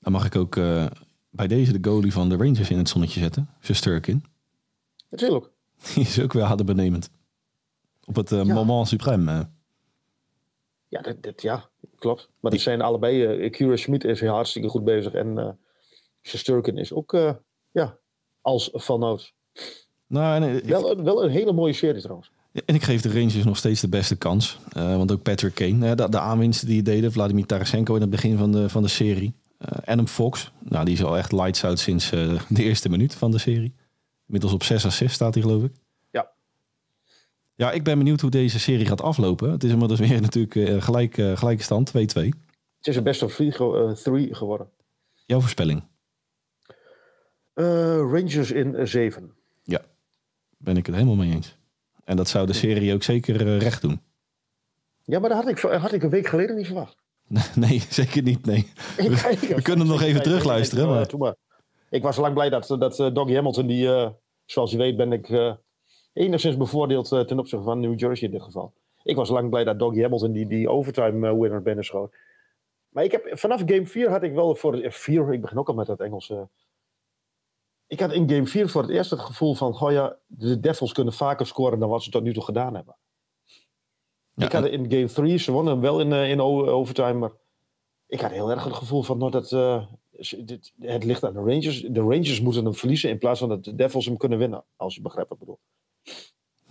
Dan 0.01 0.13
mag 0.13 0.25
ik 0.27 0.37
ook 0.37 0.57
eh, 0.57 0.87
bij 1.31 1.47
deze 1.47 1.79
de 1.81 1.89
goalie 1.91 2.13
van 2.13 2.29
de 2.29 2.37
Rangers 2.37 2.71
in 2.71 2.79
het 2.79 2.89
zonnetje 2.89 3.21
zetten. 3.21 3.49
Sturkin. 3.61 4.25
Natuurlijk. 5.11 5.51
Die 5.95 6.03
is 6.05 6.21
ook 6.21 6.33
weer 6.33 6.43
adembenemend. 6.43 7.11
Op 8.05 8.17
het 8.17 8.33
eh, 8.33 8.45
Ja. 8.45 8.55
moment 8.55 8.95
suprême. 8.95 9.29
eh. 9.29 9.41
Ja, 10.89 11.01
dat, 11.01 11.23
dat, 11.23 11.43
ja 11.43 11.69
klopt. 11.99 12.29
Maar 12.41 12.51
dat 12.51 12.61
zijn 12.61 12.81
allebei. 12.81 13.25
eh 13.25 13.51
Kira 13.51 13.77
Schmidt 13.77 14.05
is 14.05 14.21
hartstikke 14.21 14.69
goed 14.69 14.85
bezig. 14.85 15.13
En 15.13 15.39
eh 15.39 15.49
Sturken 16.23 16.77
is 16.79 16.93
ook, 16.93 17.13
ja, 17.71 17.99
als 18.41 18.71
vanouds. 18.73 19.35
Nou, 20.07 20.45
ik, 20.45 20.65
Wel, 20.65 20.91
een- 20.91 21.05
wel 21.05 21.25
een 21.25 21.31
hele 21.31 21.53
mooie 21.53 21.73
serie 21.73 22.01
trouwens. 22.01 22.31
En 22.65 22.75
ik 22.75 22.83
geef 22.83 23.01
de 23.01 23.13
Rangers 23.13 23.45
nog 23.45 23.57
steeds 23.57 23.81
de 23.81 23.89
beste 23.89 24.17
kans. 24.17 24.59
Eh, 24.73 24.97
want 24.97 25.13
ook 25.13 25.23
Patrick 25.23 25.55
Kane, 25.55 25.95
de, 25.95 26.09
de 26.09 26.19
aanwinsten 26.21 26.69
die 26.69 26.83
deden. 26.83 27.13
Vladimir 27.13 27.47
Tarasenko 27.47 27.95
in 27.95 28.01
het 28.01 28.11
begin 28.11 28.37
van 28.37 28.53
de, 28.53 28.69
van 28.69 28.83
de 28.83 28.89
serie. 28.89 29.35
Eh, 29.59 29.79
Adam 29.85 30.07
Fox, 30.07 30.53
nou, 30.63 30.85
die 30.85 30.95
is 30.95 31.05
al 31.05 31.17
echt 31.17 31.33
lights 31.33 31.65
out 31.65 31.79
sinds 31.79 32.13
eh, 32.13 32.41
de 32.49 32.63
eerste 32.63 32.89
minuut 32.89 33.15
van 33.15 33.31
de 33.31 33.39
serie. 33.39 33.75
Inmiddels 34.27 34.53
op 34.53 34.63
6 34.63 34.85
assists 34.85 35.15
staat 35.15 35.35
hij 35.35 35.43
geloof 35.43 35.63
ik. 35.63 35.73
Ja. 36.11 36.31
Ja, 37.55 37.73
ik 37.73 37.85
ben 37.85 37.99
benieuwd 37.99 38.21
hoe 38.21 38.31
deze 38.31 38.59
serie 38.59 38.87
gaat 38.87 39.01
aflopen. 39.03 39.51
Het 39.51 39.65
is 39.65 39.71
inmiddels 39.71 40.01
weer 40.09 40.21
natuurlijk 40.21 40.83
gelijk, 40.85 41.15
gelijke 41.15 41.63
stand, 41.63 41.91
2-2. 41.91 41.93
Het 41.95 42.87
is 42.93 42.97
een 42.97 43.03
best 43.03 43.23
of 43.23 43.35
three, 43.35 43.53
ge- 43.53 43.85
eh, 43.89 44.03
three 44.03 44.35
geworden. 44.35 44.69
Jouw 45.27 45.41
voorspelling? 45.41 45.83
Rangers 47.55 48.51
in 48.51 48.75
eh, 48.75 48.87
zeven. 48.87 49.33
Ja, 49.63 49.81
ben 50.57 50.77
ik 50.77 50.87
het 50.87 50.95
helemaal 50.95 51.17
mee 51.17 51.33
eens. 51.33 51.57
En 52.05 52.17
dat 52.17 52.29
zou 52.29 52.47
de 52.47 52.53
serie 52.53 52.95
ook 52.95 53.03
zeker 53.03 53.41
eh, 53.47 53.59
recht 53.59 53.81
doen. 53.83 54.01
Ja, 55.05 55.19
maar 55.19 55.29
dat 55.29 55.39
had 55.45 55.49
ik, 55.49 55.59
had 55.59 55.93
ik 55.93 56.03
een 56.03 56.11
week 56.11 56.27
geleden 56.27 56.57
niet 56.57 56.67
verwacht. 56.67 56.97
Nee, 57.55 57.83
zeker 57.89 58.23
niet. 58.23 58.47
Nee. 58.47 58.73
we 59.57 59.61
kunnen 59.63 59.87
nog 59.87 60.03
even 60.03 60.23
terugluisteren, 60.23 60.89
maar- 60.89 61.19
maar... 61.19 61.35
Ik 61.91 62.03
was 62.03 62.17
lang 62.17 62.35
blij 62.35 62.49
dat, 62.49 62.67
dat 62.79 63.01
eh, 63.01 63.15
Doggy 63.15 63.35
Hamilton, 63.35 63.67
die, 63.67 63.95
eh, 63.95 64.11
zoals 64.45 64.71
je 64.71 64.77
weet, 64.77 64.97
ben 64.97 65.13
ik 65.13 65.57
enigszins 66.13 66.57
bevoordeeld 66.57 67.09
ten 67.09 67.39
opzichte 67.39 67.65
van 67.65 67.81
New 67.81 67.99
Jersey 67.99 68.27
in 68.29 68.35
dit 68.35 68.43
geval. 68.43 68.73
Ik 69.03 69.17
was 69.17 69.29
lang 69.29 69.51
blij 69.51 69.65
dat 69.65 69.79
Doggy 69.79 70.01
Hamilton 70.01 70.33
die, 70.33 70.47
die 70.47 70.69
overtime 70.69 71.39
winner 71.41 71.63
binnenschoot. 71.63 72.15
Maar 72.89 73.05
ik 73.05 73.13
heb, 73.13 73.39
vanaf 73.39 73.63
game 73.67 73.87
4 73.87 74.11
had 74.11 74.23
ik 74.23 74.33
wel 74.33 74.55
voor 74.55 74.75
het 74.75 74.95
4, 74.95 75.33
ik 75.33 75.41
begin 75.41 75.59
ook 75.59 75.69
al 75.69 75.75
met 75.75 75.87
dat 75.87 76.01
Engels. 76.01 76.33
Ik 77.87 78.01
had 78.01 78.13
in 78.13 78.29
game 78.31 78.47
4 78.47 78.69
voor 78.69 78.83
het 78.83 78.91
eerst 78.91 79.11
het 79.11 79.21
gevoel 79.21 79.55
van, 79.55 79.75
goh 79.75 79.93
ja, 79.93 80.17
de 80.27 80.61
Devils 80.61 80.93
kunnen 80.93 81.13
vaker 81.13 81.47
scoren 81.47 81.79
dan 81.79 81.89
wat 81.89 82.03
ze 82.03 82.11
tot 82.11 82.23
nu 82.23 82.33
toe 82.33 82.43
gedaan 82.45 82.75
hebben. 82.75 82.97
Ja, 84.35 84.47
ik 84.47 84.53
had 84.53 84.67
in 84.67 84.91
game 84.91 85.07
3, 85.07 85.39
ze 85.39 85.53
wonnen 85.53 85.73
hem 85.73 85.83
wel 85.83 86.01
in, 86.01 86.13
eh, 86.13 86.31
in 86.31 86.41
overtime, 86.41 87.13
maar 87.13 87.33
ik 88.07 88.21
had 88.21 88.31
heel 88.31 88.51
erg 88.51 88.65
het 88.65 88.75
gevoel 88.75 89.03
van 89.03 89.19
nou, 89.19 89.31
dat 89.31 89.53
eh, 89.53 89.87
dit, 90.45 90.73
het 90.81 91.05
ligt 91.05 91.25
aan 91.25 91.33
de 91.33 91.39
Rangers. 91.39 91.81
De 91.81 92.01
Rangers 92.01 92.41
moeten 92.41 92.65
hem 92.65 92.75
verliezen 92.75 93.11
in 93.11 93.19
plaats 93.19 93.41
van 93.41 93.49
dat 93.49 93.65
de 93.65 93.75
Devils 93.75 94.05
hem 94.05 94.17
kunnen 94.17 94.39
winnen, 94.39 94.65
als 94.77 94.95
je 94.95 95.01
begrijpt 95.01 95.29
wat 95.31 95.39
ik 95.41 95.45
bedoel. 95.47 95.61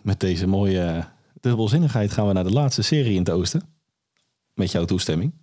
Met 0.01 0.19
deze 0.19 0.47
mooie 0.47 0.81
eh, 0.81 1.05
dubbelzinnigheid 1.41 2.11
gaan 2.11 2.27
we 2.27 2.33
naar 2.33 2.43
de 2.43 2.51
laatste 2.51 2.81
serie 2.81 3.13
in 3.13 3.19
het 3.19 3.29
oosten. 3.29 3.61
Met 4.53 4.71
jouw 4.71 4.85
toestemming. 4.85 5.33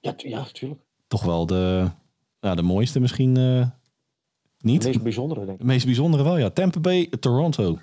Ja, 0.00 0.14
tu- 0.14 0.28
ja 0.28 0.44
tuurlijk. 0.52 0.80
Toch 1.06 1.22
wel 1.22 1.46
de, 1.46 1.90
nou, 2.40 2.56
de 2.56 2.62
mooiste 2.62 3.00
misschien 3.00 3.36
niet. 4.60 4.82
Het 4.82 4.92
meest 4.92 5.02
bijzondere, 5.02 5.40
denk 5.40 5.52
ik. 5.52 5.58
De 5.58 5.64
meest 5.64 5.84
bijzondere 5.84 6.22
wel, 6.22 6.36
ja. 6.38 6.50
Tampa 6.50 6.80
Bay, 6.80 7.06
Toronto. 7.20 7.78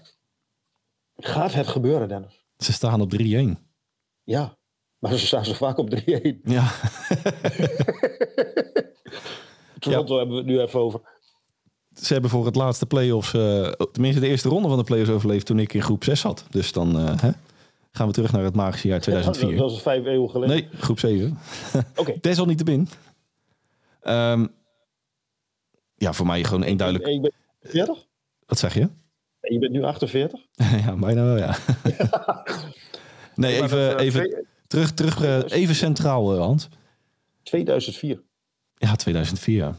Gaat 1.18 1.54
het 1.54 1.68
gebeuren, 1.68 2.08
Dennis? 2.08 2.44
Ze 2.58 2.74
staan 2.74 3.02
op 3.02 3.12
3-1. 3.22 3.26
Ja, 4.24 4.58
maar 5.00 5.12
ze 5.18 5.26
staan 5.26 5.46
zo 5.46 5.54
vaak 5.54 5.78
op 5.78 5.90
3-1. 5.90 6.02
Ja, 6.44 6.72
Toronto 9.80 10.18
hebben 10.18 10.36
we 10.36 10.42
het 10.42 10.46
nu 10.52 10.60
even 10.60 10.80
over. 10.80 11.02
ze 11.94 12.14
hebben 12.14 12.32
voor 12.32 12.46
het 12.46 12.56
laatste 12.56 12.86
playoffs, 12.86 13.34
eh 13.34 13.72
tenminste 13.92 14.22
de 14.22 14.28
eerste 14.28 14.50
ronde 14.50 14.68
van 14.68 14.78
de 14.78 14.84
playoffs 14.84 15.12
overleefd 15.12 15.46
toen 15.46 15.60
ik 15.60 15.74
in 15.74 15.82
groep 15.84 16.04
6 16.04 16.20
zat. 16.20 16.46
Dus 16.50 16.72
dan 16.72 17.00
eh, 17.00 17.22
hè, 17.22 17.30
gaan 17.92 18.08
we 18.08 18.14
terug 18.14 18.32
naar 18.32 18.44
het 18.44 18.56
magische 18.56 18.88
jaar 18.88 19.00
Dat 19.00 19.04
2004. 19.08 19.58
was 19.58 19.82
vijf 19.82 20.06
eeuwen 20.06 20.30
geleden. 20.30 20.56
Nee, 20.56 20.68
groep 20.80 21.00
7. 21.00 21.38
Oké. 21.96 22.18
Desalniettemin. 22.22 22.88
Ehm 24.02 24.46
ja, 25.98 26.14
voor 26.14 26.26
mij 26.26 26.44
gewoon 26.44 26.64
één 26.64 26.78
duidelijk... 26.78 27.08
En 27.08 27.14
je 27.14 27.20
bent 27.20 27.34
40? 27.62 28.06
Wat 28.46 28.60
zeg 28.60 28.74
je? 28.74 28.90
Je 29.42 29.60
bent 29.60 29.72
nu 29.72 29.84
48? 29.84 30.40
ja, 30.86 30.96
bijna 30.96 31.24
wel, 31.24 31.38
ja. 31.38 31.58
nee, 33.36 33.62
even, 33.64 33.98
eh, 33.98 34.06
even 34.06 34.46
terug, 34.68 34.94
terug 34.94 35.24
eh, 35.24 35.42
even 35.60 35.76
centraal, 35.76 36.34
eh, 36.34 36.40
Hans. 36.40 36.70
2004. 37.44 38.24
Ja, 38.76 38.96
2004, 38.96 39.56
ja. 39.58 39.76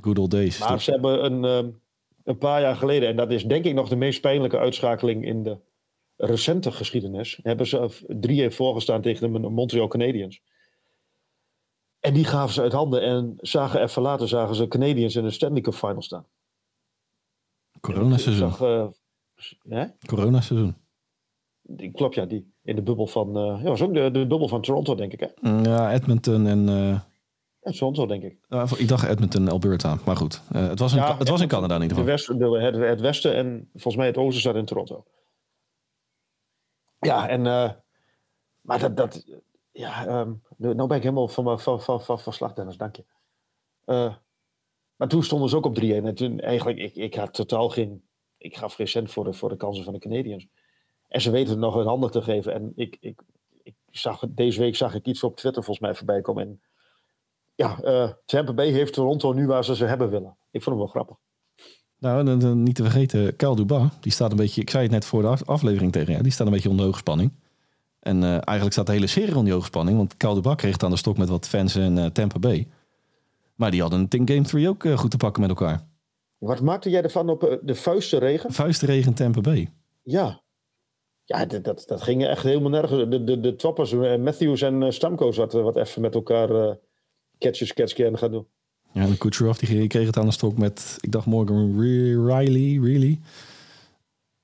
Good 0.00 0.18
old 0.18 0.30
days. 0.30 0.58
Maar 0.58 0.68
toch? 0.68 0.82
ze 0.82 0.90
hebben 0.90 1.24
een, 1.24 1.74
een 2.24 2.38
paar 2.38 2.60
jaar 2.60 2.76
geleden, 2.76 3.08
en 3.08 3.16
dat 3.16 3.30
is 3.30 3.44
denk 3.44 3.64
ik 3.64 3.74
nog 3.74 3.88
de 3.88 3.96
meest 3.96 4.20
pijnlijke 4.20 4.58
uitschakeling 4.58 5.24
in 5.24 5.42
de 5.42 5.58
recente 6.16 6.72
geschiedenis, 6.72 7.38
hebben 7.42 7.66
ze 7.66 7.90
3-1 8.50 8.54
voorgestaan 8.54 9.02
tegen 9.02 9.32
de 9.32 9.38
Montreal 9.38 9.88
Canadiens. 9.88 10.40
En 12.08 12.14
die 12.14 12.24
gaven 12.24 12.54
ze 12.54 12.62
uit 12.62 12.72
handen 12.72 13.02
en 13.02 13.34
zagen 13.40 13.82
even 13.82 14.02
later 14.02 14.28
zagen 14.28 14.54
ze 14.54 14.68
Canadiens 14.68 15.16
in 15.16 15.22
de 15.22 15.30
Stanley 15.30 15.60
Cup 15.60 15.74
Final 15.74 16.02
staan. 16.02 16.26
Coronaseizoen. 17.80 18.50
Zag, 18.50 18.88
eh? 19.68 19.84
Coronaseizoen. 20.06 20.76
Die, 21.62 21.92
klopt, 21.92 22.14
ja, 22.14 22.24
die. 22.24 22.52
In 22.62 22.76
de 22.76 22.82
bubbel 22.82 23.06
van, 23.06 23.36
eh 23.36 23.62
ja, 23.62 23.68
was 23.68 23.82
ook 23.82 23.94
de, 23.94 24.10
de 24.10 24.26
bubbel 24.26 24.48
van 24.48 24.62
Toronto, 24.62 24.94
denk 24.94 25.12
ik, 25.12 25.20
hè? 25.20 25.26
Mm, 25.40 25.64
Ja, 25.64 25.92
Edmonton 25.92 26.46
en... 26.46 26.66
Ja, 27.60 27.70
Toronto, 27.70 28.06
denk 28.06 28.22
ik. 28.22 28.38
nou, 28.48 28.68
ik 28.78 28.88
dacht 28.88 29.08
Edmonton 29.08 29.42
en 29.42 29.52
Alberta, 29.52 29.98
maar 30.04 30.16
goed. 30.16 30.42
Het 30.52 30.78
was 30.78 30.92
in, 30.92 30.98
Ja, 30.98 31.16
het 31.18 31.28
was 31.28 31.40
in 31.40 31.48
Canada 31.48 31.74
in 31.74 31.82
ieder 31.82 31.96
De 31.96 32.02
west, 32.02 32.38
de, 32.38 32.58
het, 32.60 32.76
het 32.76 33.00
westen 33.00 33.34
en 33.34 33.68
volgens 33.72 33.96
mij 33.96 34.06
het 34.06 34.16
oosten 34.16 34.40
staat 34.40 34.54
in 34.54 34.64
Toronto. 34.64 35.04
Ja, 37.00 37.28
en. 37.28 37.42
maar 38.60 38.78
dat. 38.78 38.96
dat 38.96 39.24
ja, 39.78 40.24
nu 40.56 40.74
nou 40.74 40.88
ben 40.88 40.96
ik 40.96 41.02
helemaal 41.02 41.28
van, 41.28 41.44
mijn- 41.44 41.58
van, 41.58 41.82
van, 41.82 42.02
van, 42.02 42.20
van 42.20 42.32
slag, 42.32 42.52
Dennis, 42.52 42.76
dank 42.76 42.96
je. 42.96 43.04
Eh, 43.84 44.14
maar 44.96 45.08
toen 45.08 45.22
stonden 45.22 45.48
ze 45.48 45.56
ook 45.56 45.66
op 45.66 45.74
3-1. 45.74 46.06
En 46.06 46.40
eigenlijk, 46.40 46.78
ik, 46.78 46.94
ik 46.94 47.14
had 47.14 47.34
totaal 47.34 47.68
geen. 47.68 48.02
Ik 48.38 48.56
gaf 48.56 48.74
geen 48.74 48.88
cent 48.88 49.10
voor 49.10 49.24
de, 49.24 49.32
voor 49.32 49.48
de 49.48 49.56
kansen 49.56 49.84
van 49.84 49.92
de 49.92 49.98
Canadiens. 49.98 50.46
En 51.08 51.20
ze 51.20 51.30
weten 51.30 51.50
het 51.50 51.58
nog 51.58 51.76
uit 51.76 51.86
handen 51.86 52.10
te 52.10 52.22
geven. 52.22 52.52
En 52.54 52.72
ik, 52.74 52.96
ik, 53.00 53.20
ik 53.62 53.74
zag, 53.90 54.24
deze 54.28 54.60
week 54.60 54.76
zag 54.76 54.94
ik 54.94 55.06
iets 55.06 55.22
op 55.22 55.36
Twitter 55.36 55.62
volgens 55.64 55.86
mij 55.86 55.94
voorbij 55.94 56.20
komen. 56.20 56.42
En 56.42 56.60
ja, 57.54 57.78
uh, 57.84 58.10
Tampa 58.24 58.52
Bay 58.52 58.70
heeft 58.70 58.92
Toronto 58.92 59.32
nu 59.32 59.46
waar 59.46 59.64
ze 59.64 59.76
ze 59.76 59.84
hebben 59.84 60.10
willen. 60.10 60.36
Ik 60.50 60.62
vond 60.62 60.76
hem 60.76 60.84
wel 60.84 60.86
grappig. 60.86 61.16
Nou, 61.98 62.28
en, 62.28 62.42
en 62.42 62.62
niet 62.62 62.74
te 62.74 62.82
vergeten, 62.82 63.36
Kel 63.36 63.54
Duba, 63.54 63.90
die 64.00 64.12
staat 64.12 64.30
een 64.30 64.36
beetje, 64.36 64.60
ik 64.60 64.70
zei 64.70 64.82
het 64.82 64.92
net 64.92 65.04
voor 65.04 65.22
de 65.22 65.36
aflevering 65.44 65.92
tegen 65.92 66.10
jou, 66.10 66.22
die 66.22 66.32
staat 66.32 66.46
een 66.46 66.52
beetje 66.52 66.68
onder 66.70 66.84
hoogspanning. 66.84 67.32
En 68.08 68.22
uh, 68.22 68.30
eigenlijk 68.30 68.72
staat 68.72 68.86
de 68.86 68.92
hele 68.92 69.06
serie 69.06 69.36
onder 69.36 69.52
hoogspanning, 69.52 69.96
want 69.96 70.16
Kel 70.16 70.34
Duba 70.34 70.54
kreeg 70.54 70.72
het 70.72 70.82
aan 70.82 70.90
de 70.90 70.96
stok 70.96 71.16
met 71.16 71.28
wat 71.28 71.48
fans 71.48 71.76
in 71.76 71.96
uh, 71.96 72.06
Tampa 72.06 72.38
Bay. 72.38 72.66
Maar 73.54 73.70
die 73.70 73.80
hadden 73.80 74.06
een 74.08 74.28
Game 74.28 74.42
3 74.42 74.68
ook 74.68 74.88
goed 74.94 75.10
te 75.10 75.16
pakken 75.16 75.40
met 75.40 75.50
elkaar. 75.50 75.86
Wat 76.38 76.60
maakte 76.60 76.90
jij 76.90 77.02
ervan 77.02 77.28
op 77.28 77.58
de 77.62 77.74
vuistenregen? 77.74 78.52
Vuistenregen 78.52 79.14
Tampa 79.14 79.40
Bay. 79.40 79.68
Ja. 80.02 80.42
Ja, 81.24 81.46
dat, 81.46 81.64
dat, 81.64 81.84
dat 81.86 82.02
ging 82.02 82.26
echt 82.26 82.42
helemaal 82.42 82.70
nergens. 82.70 83.10
De, 83.10 83.24
de, 83.24 83.40
de 83.40 83.56
toppers, 83.56 83.92
Matthews 83.94 84.62
en 84.62 84.92
Stamkos, 84.92 85.36
wat, 85.36 85.52
wat 85.52 85.76
even 85.76 86.02
met 86.02 86.14
elkaar 86.14 86.50
uh, 86.50 86.72
catches, 87.38 87.72
catch 87.72 87.94
gaan 87.94 88.30
doen. 88.30 88.46
Ja, 88.92 89.02
en 89.02 89.18
Kucherov 89.18 89.58
die 89.58 89.86
kreeg 89.86 90.06
het 90.06 90.16
aan 90.16 90.26
de 90.26 90.32
stok 90.32 90.58
met, 90.58 90.98
ik 91.00 91.12
dacht 91.12 91.26
Morgan 91.26 91.80
Riley, 92.26 92.78
really? 92.88 93.20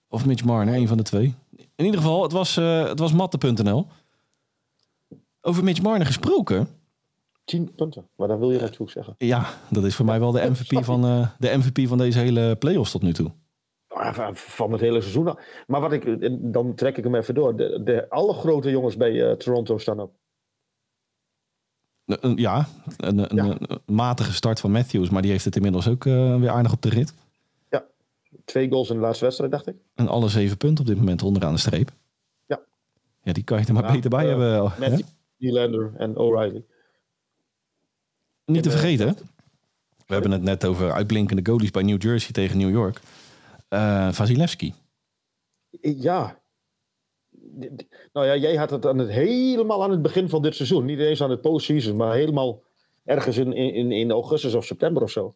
Of 0.09 0.27
Mitch 0.27 0.45
Marner, 0.45 0.75
een 0.75 0.89
van 0.89 0.97
de 0.97 1.03
twee. 1.03 1.35
In 1.77 1.85
ieder 1.85 2.01
geval, 2.01 2.23
het 2.23 2.33
was, 2.33 2.57
uh, 2.57 2.89
het 2.89 2.99
was 2.99 3.13
matte.nl. 3.13 3.87
Over 5.41 5.65
Mitch 5.65 5.83
Marner 5.83 6.07
gesproken. 6.07 6.69
10 7.45 7.75
punten, 7.75 8.09
maar 8.17 8.29
dan 8.29 8.39
wil 8.39 8.51
je 8.51 8.61
natuurlijk 8.61 8.91
zeggen. 8.91 9.15
Ja, 9.19 9.47
dat 9.71 9.85
is 9.85 9.95
voor 9.95 10.05
mij 10.05 10.21
wel 10.21 10.33
de 10.33 10.51
MVP, 10.51 10.85
van, 10.85 11.05
uh, 11.05 11.29
de 11.39 11.57
MVP 11.57 11.89
van 11.89 11.99
deze 11.99 12.19
hele 12.19 12.57
playoffs 12.57 12.91
tot 12.91 13.03
nu 13.03 13.13
toe. 13.13 13.31
Van 14.33 14.73
het 14.73 14.81
hele 14.81 15.01
seizoen. 15.01 15.39
Maar 15.67 15.81
wat 15.81 15.93
ik, 15.93 16.29
dan 16.53 16.75
trek 16.75 16.97
ik 16.97 17.05
hem 17.05 17.15
even 17.15 17.35
door. 17.35 17.57
De, 17.57 17.83
de 17.85 18.11
alle 18.11 18.33
grote 18.33 18.71
jongens 18.71 18.97
bij 18.97 19.13
uh, 19.13 19.33
Toronto 19.33 19.79
staan 19.79 20.01
op. 20.01 20.13
Ja, 22.37 22.67
een, 22.97 23.39
een, 23.39 23.59
matige 23.87 24.33
start 24.33 24.61
van 24.61 24.71
Matthews, 24.71 25.11
maar 25.11 25.23
die 25.23 25.31
heeft 25.31 25.45
het 25.45 25.57
inmiddels 25.57 25.89
ook 25.89 26.05
uh, 26.05 26.41
weer 26.41 26.51
aardig 26.51 26.73
op 26.73 26.83
de 26.83 26.89
rit. 26.89 27.15
Twee 28.45 28.69
goals 28.71 28.89
in 28.89 28.95
de 28.95 29.01
laatste 29.01 29.25
wedstrijd, 29.25 29.51
dacht 29.53 29.67
ik. 29.67 29.77
En 29.95 30.09
alle 30.09 30.29
zeven 30.29 30.57
punten 30.57 30.85
op 30.85 30.91
dit 30.91 30.99
moment 30.99 31.23
onderaan 31.23 31.53
de 31.53 31.61
streep. 31.61 31.91
Ja. 32.47 32.61
Ja, 33.23 33.33
die 33.33 33.45
kan 33.45 33.59
je 33.59 33.67
er 33.67 33.73
maar 33.75 33.93
beter 33.93 34.11
bij 34.11 34.25
uh, 34.25 34.31
hebben. 34.31 34.63
Matthews, 34.63 35.15
Nylander 35.37 35.93
en 35.97 36.17
O'Reilly. 36.17 36.65
Niet 38.45 38.63
te 38.63 38.71
vergeten, 38.71 39.17
we 40.07 40.13
hebben 40.13 40.31
het 40.31 40.43
net 40.43 40.65
over 40.65 40.93
uitblinkende 40.93 41.51
goalies 41.51 41.71
bij 41.71 41.83
New 41.83 42.03
Jersey 42.03 42.33
tegen 42.33 42.59
New 42.59 42.71
York. 42.71 43.01
Uh, 43.71 44.13
Vasilevski. 44.13 44.75
Ja, 45.81 46.43
nou 48.13 48.27
ja, 48.27 48.37
jij 48.37 48.57
had 48.57 48.71
het, 48.71 48.87
aan 48.87 48.99
het 48.99 49.11
helemaal 49.11 49.83
aan 49.83 49.91
het 49.91 50.03
begin 50.03 50.29
van 50.29 50.43
dit 50.43 50.55
seizoen. 50.55 50.85
Niet 50.85 50.99
eens 50.99 51.23
aan 51.23 51.31
het 51.31 51.41
postseason, 51.41 51.97
maar 51.97 52.15
helemaal 52.15 52.63
ergens 53.05 53.37
in, 53.37 53.53
in, 53.53 53.93
in 53.93 54.11
augustus 54.11 54.55
of 54.55 54.65
september 54.65 55.03
of 55.03 55.11
zo. 55.11 55.35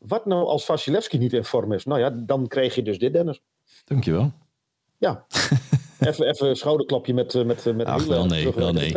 Wat 0.00 0.26
nou 0.26 0.44
als 0.44 0.64
Vasilevski 0.64 1.18
niet 1.18 1.32
in 1.32 1.44
vorm 1.44 1.72
is? 1.72 1.84
Nou 1.84 2.00
ja, 2.00 2.10
dan 2.10 2.46
krijg 2.46 2.74
je 2.74 2.82
dus 2.82 2.98
dit, 2.98 3.12
Dennis. 3.12 3.42
Dankjewel. 3.84 4.32
Ja. 4.98 5.26
even, 5.98 6.28
even 6.28 6.48
een 6.48 6.56
schouderklapje 6.56 7.14
met... 7.14 7.34
Eh, 7.34 7.44
met, 7.44 7.64
met 7.76 7.86
Ach, 7.86 8.04
wel 8.04 8.26
nee, 8.26 8.52
wel 8.52 8.72
nee. 8.72 8.96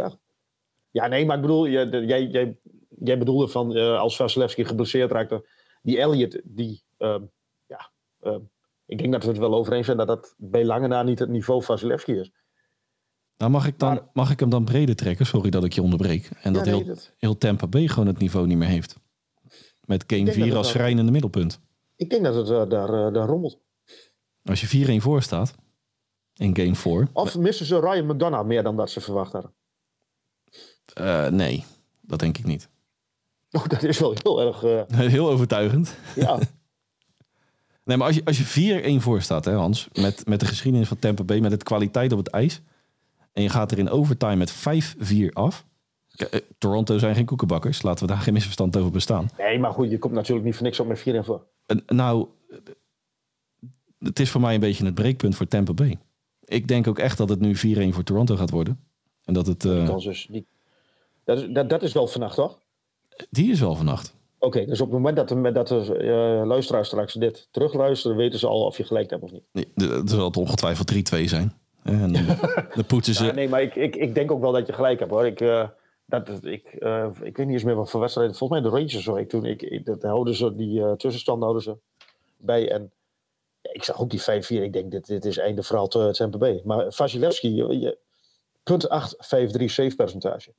Ja, 0.91 1.07
nee, 1.07 1.25
maar 1.25 1.35
ik 1.35 1.41
bedoel, 1.41 1.67
jij, 1.67 1.89
jij, 1.89 2.57
jij 2.89 3.17
bedoelde 3.17 3.47
van 3.47 3.77
uh, 3.77 3.99
als 3.99 4.15
Vasilevski 4.15 4.65
geblesseerd 4.65 5.11
raakte. 5.11 5.47
Die 5.81 5.99
Elliot, 5.99 6.41
die... 6.43 6.83
Uh, 6.99 7.15
ja, 7.65 7.91
uh, 8.21 8.35
ik 8.85 8.97
denk 8.97 9.11
dat 9.11 9.23
we 9.23 9.29
het 9.29 9.37
wel 9.37 9.53
over 9.53 9.73
eens 9.73 9.85
zijn 9.85 9.97
dat 9.97 10.07
dat 10.07 10.35
bij 10.37 10.65
lange 10.65 10.87
na 10.87 11.03
niet 11.03 11.19
het 11.19 11.29
niveau 11.29 11.63
Vasilevski 11.63 12.13
is. 12.13 12.31
Nou, 13.37 13.51
mag 13.51 13.67
ik, 13.67 13.79
dan, 13.79 14.09
mag 14.13 14.31
ik 14.31 14.39
hem 14.39 14.49
dan 14.49 14.65
breder 14.65 14.95
trekken? 14.95 15.25
Sorry 15.25 15.49
dat 15.49 15.63
ik 15.63 15.73
je 15.73 15.81
onderbreek. 15.81 16.29
En 16.41 16.53
dat, 16.53 16.65
heel, 16.65 16.95
heel 17.17 17.37
Tampa 17.37 17.65
B 17.65 17.75
gewoon 17.75 18.07
het 18.07 18.19
niveau 18.19 18.47
niet 18.47 18.57
meer 18.57 18.67
heeft. 18.67 18.95
Met 19.85 20.03
Game 20.07 20.31
4 20.31 20.55
als 20.55 20.69
schrijnende 20.69 21.11
middelpunt. 21.11 21.59
Ik 21.95 22.09
denk 22.09 22.23
dat 22.23 22.35
het 22.35 22.49
uh, 22.49 22.69
daar, 22.69 22.89
uh, 22.89 23.13
daar 23.13 23.27
rommelt. 23.27 23.59
Als 24.43 24.61
je 24.61 24.99
4-1 24.99 25.01
voor 25.01 25.21
staat 25.21 25.55
in 26.35 26.55
Game 26.55 26.75
4. 26.75 27.07
Of 27.13 27.37
missen 27.37 27.65
ze 27.65 27.79
Ryan 27.79 28.05
McDonough 28.05 28.47
meer 28.47 28.63
dan 28.63 28.75
dat 28.75 28.89
ze 28.89 29.01
verwacht 29.01 29.31
hadden? 29.31 29.53
Uh, 30.99 31.27
nee, 31.27 31.65
dat 32.01 32.19
denk 32.19 32.37
ik 32.37 32.45
niet. 32.45 32.67
Oh, 33.57 33.67
dat 33.67 33.83
is 33.83 33.99
wel 33.99 34.15
heel 34.23 34.41
erg... 34.41 34.87
heel 35.11 35.29
overtuigend. 35.29 35.95
Ja. 36.15 36.39
nee, 37.85 37.97
maar 37.97 38.07
als 38.07 38.15
je, 38.15 38.25
als 38.25 38.53
je 38.53 38.99
4-1 38.99 39.01
voor 39.01 39.21
staat, 39.21 39.45
hè, 39.45 39.53
Hans, 39.53 39.87
met, 39.93 40.27
met 40.27 40.39
de 40.39 40.45
geschiedenis 40.45 40.87
van 40.87 40.99
Tampa 40.99 41.23
Bay, 41.23 41.39
met 41.39 41.51
het 41.51 41.63
kwaliteit 41.63 42.11
op 42.11 42.17
het 42.17 42.27
ijs 42.27 42.61
en 43.33 43.43
je 43.43 43.49
gaat 43.49 43.71
er 43.71 43.77
in 43.77 43.89
overtime 43.89 44.35
met 44.35 44.53
5-4 44.53 45.29
af. 45.33 45.65
Eh, 46.13 46.39
Toronto 46.57 46.97
zijn 46.97 47.15
geen 47.15 47.25
koekenbakkers. 47.25 47.81
Laten 47.81 48.05
we 48.05 48.13
daar 48.13 48.21
geen 48.21 48.33
misverstand 48.33 48.77
over 48.77 48.91
bestaan. 48.91 49.29
Nee, 49.37 49.59
maar 49.59 49.71
goed, 49.71 49.89
je 49.89 49.99
komt 49.99 50.13
natuurlijk 50.13 50.45
niet 50.45 50.55
voor 50.55 50.65
niks 50.65 50.79
op 50.79 50.87
met 50.87 50.99
4 50.99 51.15
en 51.15 51.23
voor. 51.23 51.45
Nou, 51.85 52.27
het 53.99 54.19
is 54.19 54.29
voor 54.29 54.41
mij 54.41 54.53
een 54.53 54.59
beetje 54.59 54.85
het 54.85 54.93
breekpunt 54.93 55.35
voor 55.35 55.47
Tampa 55.47 55.73
Bay. 55.73 55.97
Ik 56.45 56.67
denk 56.67 56.87
ook 56.87 56.99
echt 56.99 57.17
dat 57.17 57.29
het 57.29 57.39
nu 57.39 57.55
4-1 57.55 57.93
voor 57.93 58.03
Toronto 58.03 58.35
gaat 58.35 58.49
worden. 58.49 58.79
En 59.23 59.33
dat 59.33 59.47
het... 59.47 59.63
Uh... 59.63 59.97
Dus 59.97 60.27
die... 60.29 60.47
dat, 61.23 61.41
is, 61.41 61.47
dat, 61.49 61.69
dat 61.69 61.83
is 61.83 61.93
wel 61.93 62.07
vannacht, 62.07 62.35
toch? 62.35 62.59
Die 63.29 63.51
is 63.51 63.59
wel 63.59 63.75
vannacht. 63.75 64.15
Oké, 64.39 64.65
dus 64.65 64.81
op 64.81 64.87
het 64.87 64.95
moment 64.95 65.15
dat 65.15 65.29
de, 65.29 65.51
dat 65.51 65.67
de 65.67 65.97
uh, 66.01 66.47
luisteraars 66.47 66.87
straks 66.87 67.13
dit 67.13 67.47
terugluisteren, 67.51 68.17
weten 68.17 68.39
ze 68.39 68.47
al 68.47 68.65
of 68.65 68.77
je 68.77 68.83
gelijk 68.83 69.09
hebt 69.09 69.23
of 69.23 69.31
niet. 69.31 69.43
Nee, 69.51 69.67
er 69.75 70.01
zal 70.05 70.25
het 70.25 70.37
ongetwijfeld 70.37 70.93
3-2 71.15 71.23
zijn. 71.23 71.53
En 71.83 72.11
de 72.75 72.83
poetsen 72.87 73.13
ze. 73.13 73.25
Ja, 73.25 73.33
nee, 73.33 73.49
maar 73.49 73.61
ik, 73.61 73.75
ik, 73.75 73.95
ik 73.95 74.15
denk 74.15 74.31
ook 74.31 74.41
wel 74.41 74.51
dat 74.51 74.67
je 74.67 74.73
gelijk 74.73 74.99
hebt 74.99 75.11
hoor. 75.11 75.25
Ik, 75.25 75.41
uh, 75.41 75.67
dat, 76.05 76.45
ik, 76.45 76.75
uh, 76.79 77.09
ik 77.21 77.37
weet 77.37 77.45
niet 77.45 77.55
eens 77.55 77.63
meer 77.63 77.75
wat 77.75 77.89
voor 77.89 77.99
wedstrijden. 77.99 78.35
Volgens 78.35 78.61
mij 78.61 78.69
de 78.69 78.77
Rangers 78.77 79.05
hoor 79.05 79.19
ik 79.19 79.29
toen. 79.29 79.45
Ik, 79.45 79.61
ik, 79.61 79.85
dat 79.85 80.01
houden 80.01 80.35
ze, 80.35 80.55
die 80.55 80.79
uh, 80.79 80.91
tussenstand 80.91 81.41
houden 81.41 81.61
ze 81.61 81.77
bij. 82.37 82.71
En 82.71 82.91
ik 83.61 83.83
zag 83.83 83.99
ook 83.99 84.09
die 84.09 84.21
5-4. 84.21 84.23
Ik 84.47 84.73
denk, 84.73 84.91
dit, 84.91 85.05
dit 85.05 85.25
is 85.25 85.37
einde 85.37 85.63
verhaal 85.63 85.87
te 85.87 86.09
Tampa 86.11 86.37
Bay. 86.37 86.61
Maar 86.63 86.91
Vasilevski, 86.93 87.93
punt 88.63 88.89
8, 88.89 89.15
5-3 89.15 89.19
save 89.65 89.95
percentage. 89.95 90.53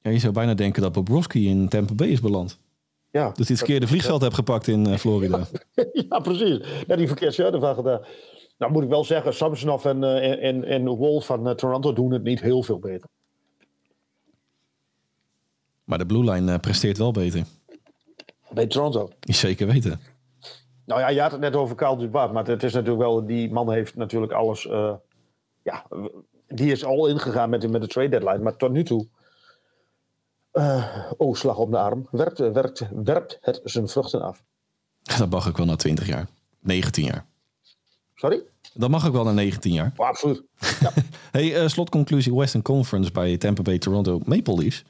Ja, 0.00 0.10
je 0.10 0.18
zou 0.18 0.32
bijna 0.32 0.54
denken 0.54 0.82
dat 0.82 0.92
Bobrovski 0.92 1.48
in 1.48 1.68
Tampa 1.68 1.94
Bay 1.94 2.08
is 2.08 2.20
beland. 2.20 2.58
Ja, 3.10 3.26
dat 3.26 3.36
hij 3.36 3.46
het 3.48 3.58
verkeerde 3.58 3.86
vliegveld 3.86 4.22
hebt 4.22 4.34
gepakt 4.34 4.66
in 4.66 4.98
Florida. 4.98 5.46
Ja, 5.72 5.84
ja, 6.08 6.18
precies. 6.18 6.58
Ja, 6.86 6.96
die 6.96 7.06
verkeerd 7.06 7.34
shirt 7.34 7.54
ervan 7.54 7.74
gedaan. 7.74 8.00
Nou 8.58 8.72
moet 8.72 8.82
ik 8.82 8.88
wel 8.88 9.04
zeggen, 9.04 9.34
Samsonov 9.34 9.84
en, 9.84 10.04
en, 10.40 10.64
en 10.64 10.88
Wolf 10.88 11.26
van 11.26 11.56
Toronto 11.56 11.92
doen 11.92 12.12
het 12.12 12.22
niet 12.22 12.40
heel 12.40 12.62
veel 12.62 12.78
beter. 12.78 13.08
Maar 15.84 15.98
de 15.98 16.06
Blue 16.06 16.30
Line 16.30 16.52
uh, 16.52 16.58
presteert 16.58 16.98
wel 16.98 17.12
beter. 17.12 17.44
Bij 18.50 18.66
Toronto? 18.66 19.10
Zeker 19.20 19.66
weten. 19.66 20.00
Nou 20.84 21.00
ja, 21.00 21.08
je 21.08 21.20
had 21.20 21.32
het 21.32 21.40
net 21.40 21.56
over 21.56 21.76
Carl 21.76 21.96
Dubois, 21.96 22.30
maar 22.32 22.46
het 22.46 22.62
is 22.62 22.72
natuurlijk 22.72 23.02
wel, 23.02 23.26
die 23.26 23.52
man 23.52 23.72
heeft 23.72 23.96
natuurlijk 23.96 24.32
alles, 24.32 24.62
ja, 25.62 25.86
die 26.48 26.72
is 26.72 26.84
al 26.84 27.06
ingegaan 27.06 27.50
met, 27.50 27.70
met 27.70 27.80
de 27.80 27.88
trade 27.88 28.08
deadline, 28.08 28.38
maar 28.38 28.56
tot 28.56 28.70
nu 28.70 28.84
toe, 28.84 29.08
oh, 31.16 31.34
slag 31.34 31.56
om 31.56 31.70
de 31.70 31.78
arm, 31.78 32.08
werpt, 32.10 32.38
werpt, 32.38 32.88
werpt 33.04 33.38
het 33.40 33.60
zijn 33.64 33.88
vruchten 33.88 34.22
af. 34.22 34.44
Dat 35.02 35.30
mag 35.30 35.46
ik 35.46 35.56
wel 35.56 35.66
na 35.66 35.76
20 35.76 36.06
jaar, 36.06 36.28
19 36.60 37.04
jaar. 37.04 37.26
Sorry? 38.14 38.42
Dat 38.74 38.90
mag 38.90 39.06
ook 39.06 39.12
wel 39.12 39.24
na 39.24 39.32
19 39.32 39.72
jaar. 39.72 39.92
Oh, 39.96 40.06
absoluut. 40.06 40.42
Ja. 40.80 40.92
hey, 41.30 41.62
uh, 41.62 41.68
slotconclusie 41.68 42.34
Western 42.34 42.62
Conference 42.62 43.10
bij 43.10 43.36
Tampa 43.36 43.62
Bay 43.62 43.78
Toronto 43.78 44.20
Maple 44.24 44.54
Leafs. 44.54 44.84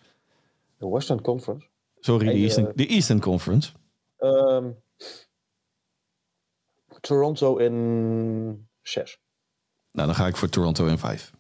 De 0.85 0.91
Western 0.91 1.21
Conference? 1.21 1.67
Sorry, 2.01 2.27
de, 2.27 2.33
Eastern, 2.33 2.67
uh, 2.67 2.73
de 2.75 2.87
Eastern 2.87 3.21
Conference. 3.21 3.73
Um, 4.19 4.83
Toronto 7.01 7.57
in 7.57 8.69
6. 8.83 9.21
Nou, 9.93 10.07
dan 10.07 10.17
ga 10.17 10.27
ik 10.27 10.37
voor 10.37 10.49
Toronto 10.49 10.87
in 10.87 10.99
5. 10.99 11.33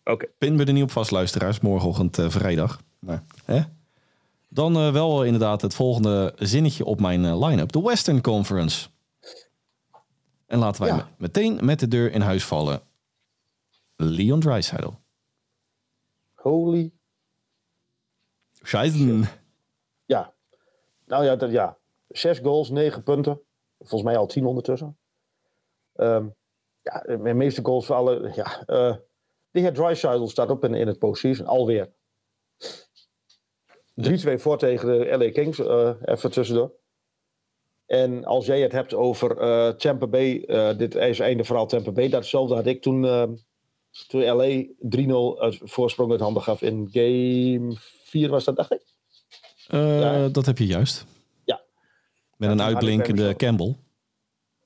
Oké. 0.00 0.10
Okay. 0.10 0.28
Pin 0.38 0.56
me 0.56 0.64
er 0.64 0.72
niet 0.72 0.82
op 0.82 0.90
vast, 0.90 1.10
luisteraars. 1.10 1.60
Morgenochtend 1.60 2.18
uh, 2.18 2.30
vrijdag. 2.30 2.80
Maar, 2.98 3.24
hè? 3.44 3.60
Dan 4.48 4.76
uh, 4.76 4.92
wel 4.92 5.24
inderdaad 5.24 5.62
het 5.62 5.74
volgende 5.74 6.34
zinnetje 6.38 6.84
op 6.84 7.00
mijn 7.00 7.24
uh, 7.24 7.46
line-up. 7.46 7.72
De 7.72 7.82
Western 7.82 8.20
Conference. 8.20 8.88
En 10.46 10.58
laten 10.58 10.82
wij 10.82 10.90
ja. 10.90 11.08
meteen 11.18 11.64
met 11.64 11.80
de 11.80 11.88
deur 11.88 12.12
in 12.12 12.20
huis 12.20 12.44
vallen. 12.44 12.82
Leon 13.96 14.40
Draisaitl. 14.40 14.90
Holy. 16.34 16.95
Scheißen. 18.66 19.28
Ja. 20.06 20.34
Nou 21.06 21.24
ja, 21.24 21.36
dat, 21.36 21.50
ja. 21.50 21.78
Zes 22.08 22.38
goals, 22.38 22.70
negen 22.70 23.02
punten. 23.02 23.40
Volgens 23.78 24.02
mij 24.02 24.16
al 24.16 24.26
tien 24.26 24.46
ondertussen. 24.46 24.98
Um, 25.94 26.34
ja, 26.82 27.04
mijn 27.18 27.36
meeste 27.36 27.64
goals 27.64 27.86
voor 27.86 27.96
alle... 27.96 28.32
Ja, 28.34 28.60
uh, 28.66 28.96
de 29.50 29.60
heer 29.60 29.72
Draisaitl 29.72 30.26
staat 30.26 30.50
op 30.50 30.64
in, 30.64 30.74
in 30.74 30.86
het 30.86 30.98
postseason. 30.98 31.46
Alweer. 31.46 31.92
3-2 33.94 34.34
voor 34.34 34.58
tegen 34.58 34.88
de 34.88 35.16
LA 35.16 35.30
Kings. 35.30 35.58
Uh, 35.58 35.92
even 36.04 36.30
tussendoor. 36.30 36.72
En 37.86 38.24
als 38.24 38.46
jij 38.46 38.60
het 38.60 38.72
hebt 38.72 38.94
over 38.94 39.40
uh, 39.40 39.68
Tampa 39.68 40.06
Bay, 40.06 40.44
uh, 40.46 40.76
dit 40.76 40.94
is 40.94 41.18
einde 41.18 41.44
verhaal 41.44 41.66
Tampa 41.66 41.92
Bay, 41.92 42.08
datzelfde 42.08 42.54
had 42.54 42.66
ik 42.66 42.82
toen 42.82 43.04
uh, 43.04 43.24
Toen 44.08 44.24
LA 44.24 44.64
3-0 45.36 45.40
uit 45.40 45.58
voorsprong 45.62 46.10
uit 46.10 46.20
handen 46.20 46.42
gaf 46.42 46.62
in 46.62 46.88
game 46.92 47.76
4 48.06 48.28
was 48.30 48.44
dat, 48.44 48.56
dacht 48.56 48.72
ik. 48.72 48.82
Eh, 49.66 50.00
Ja. 50.00 50.28
Dat 50.28 50.46
heb 50.46 50.58
je 50.58 50.66
juist. 50.66 51.04
Ja. 51.44 51.60
Met 52.36 52.50
een 52.50 52.62
uitblinkende. 52.62 53.36
Campbell. 53.36 53.76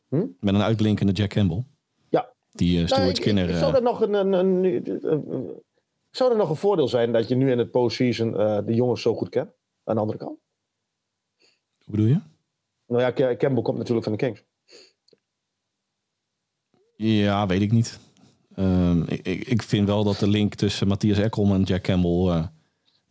Hm? 0.09 0.27
Met 0.41 0.55
een 0.55 0.63
uitblinkende 0.63 1.13
Jack 1.13 1.29
Campbell. 1.31 1.65
Ja. 2.09 2.33
Die 2.51 2.79
uh, 2.81 2.87
Stuart 2.87 3.03
Nou, 3.03 3.15
Skinner... 3.15 3.45
ik- 3.49 3.51
eh, 3.55 3.59
zou, 3.59 3.75
er 3.75 3.83
nog 3.83 4.01
een, 4.01 4.15
een, 4.15 4.33
een, 4.33 4.65
een- 4.65 5.33
een- 5.33 5.63
zou 6.11 6.31
er 6.31 6.37
nog 6.37 6.51
een 6.51 6.57
voordeel 6.57 6.89
zijn 6.89 7.13
dat 7.13 7.29
je 7.29 7.35
nu 7.35 7.51
in 7.51 7.59
het 7.59 7.71
postseason 7.71 8.33
de 8.67 8.75
jongens 8.75 9.03
zo 9.03 9.15
goed 9.15 9.29
kent? 9.29 9.51
Aan 9.85 9.95
de 9.95 10.01
andere 10.01 10.19
kant. 10.19 10.39
hoe 11.85 11.91
bedoel 11.95 12.07
je? 12.07 12.21
Nou 12.87 13.03
ja, 13.03 13.13
Ca- 13.13 13.37
Campbell 13.37 13.63
komt 13.63 13.79
natuurlijk 13.79 14.05
van 14.07 14.17
de 14.17 14.19
Kings. 14.25 14.43
Ja, 16.97 17.47
weet 17.47 17.61
ik 17.61 17.73
niet. 17.73 17.99
Ehm, 18.55 19.03
ik, 19.03 19.27
ik, 19.27 19.63
vind 19.63 19.87
wel 19.87 20.05
dat 20.05 20.19
de 20.19 20.29
link 20.29 20.55
tussen 20.55 20.89
Matthias 20.89 21.19
Ekholm 21.19 21.53
en 21.53 21.63
Jack 21.63 21.83
Campbell... 21.83 22.49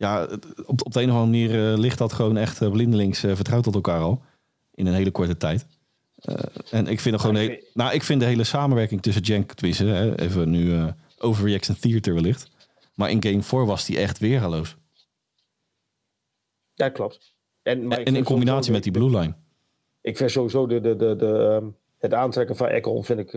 ja, 0.00 0.28
op, 0.66 0.84
op 0.86 0.92
de 0.92 1.02
een 1.02 1.10
of 1.10 1.16
andere 1.16 1.24
manier 1.46 1.72
eh, 1.72 1.78
ligt 1.78 1.98
dat 1.98 2.12
gewoon 2.12 2.36
echt 2.36 2.62
eh, 2.62 2.70
blindelings 2.70 3.22
eh, 3.22 3.34
vertrouwd 3.34 3.62
tot 3.64 3.74
elkaar 3.74 4.00
al. 4.00 4.22
In 4.74 4.86
een 4.86 4.94
hele 4.94 5.10
korte 5.10 5.36
tijd. 5.36 5.66
En 6.70 6.86
ik 6.86 7.00
vind, 7.00 7.20
gewoon 7.20 7.34
Nou, 7.34 7.46
heel- 7.46 7.54
ik 7.54 7.62
vind- 7.62 7.74
nou, 7.74 7.94
ik 7.94 8.02
vind 8.02 8.20
de 8.20 8.26
hele 8.26 8.44
samenwerking 8.44 9.02
tussen 9.02 9.22
Jank, 9.22 9.52
tenminste, 9.52 10.12
even 10.16 10.50
nu 10.50 10.74
eh 10.74 10.86
overreaction 11.18 11.76
theater 11.78 12.14
wellicht. 12.14 12.50
Maar 12.94 13.10
in 13.10 13.22
game 13.22 13.42
4 13.42 13.66
was 13.66 13.84
die 13.86 13.98
echt 13.98 14.18
weergaloos. 14.18 14.76
Ja, 16.74 16.88
klopt. 16.88 17.34
En, 17.62 17.86
maar 17.86 18.00
ik 18.00 18.06
En 18.06 18.16
in 18.16 18.24
combinatie 18.24 18.72
met 18.72 18.82
die 18.82 18.92
blue 18.92 19.18
line. 19.18 19.34
Ik 20.00 20.16
vind 20.16 20.30
sowieso 20.30 20.66
de, 20.66 20.80
de, 20.80 20.96
de, 20.96 21.16
de, 21.16 21.58
ehm, 21.60 21.66
het 21.98 22.14
aantrekken 22.14 22.56
van 22.56 22.66
Ekholm 22.68 23.04
vind 23.04 23.18
ik 23.20 23.32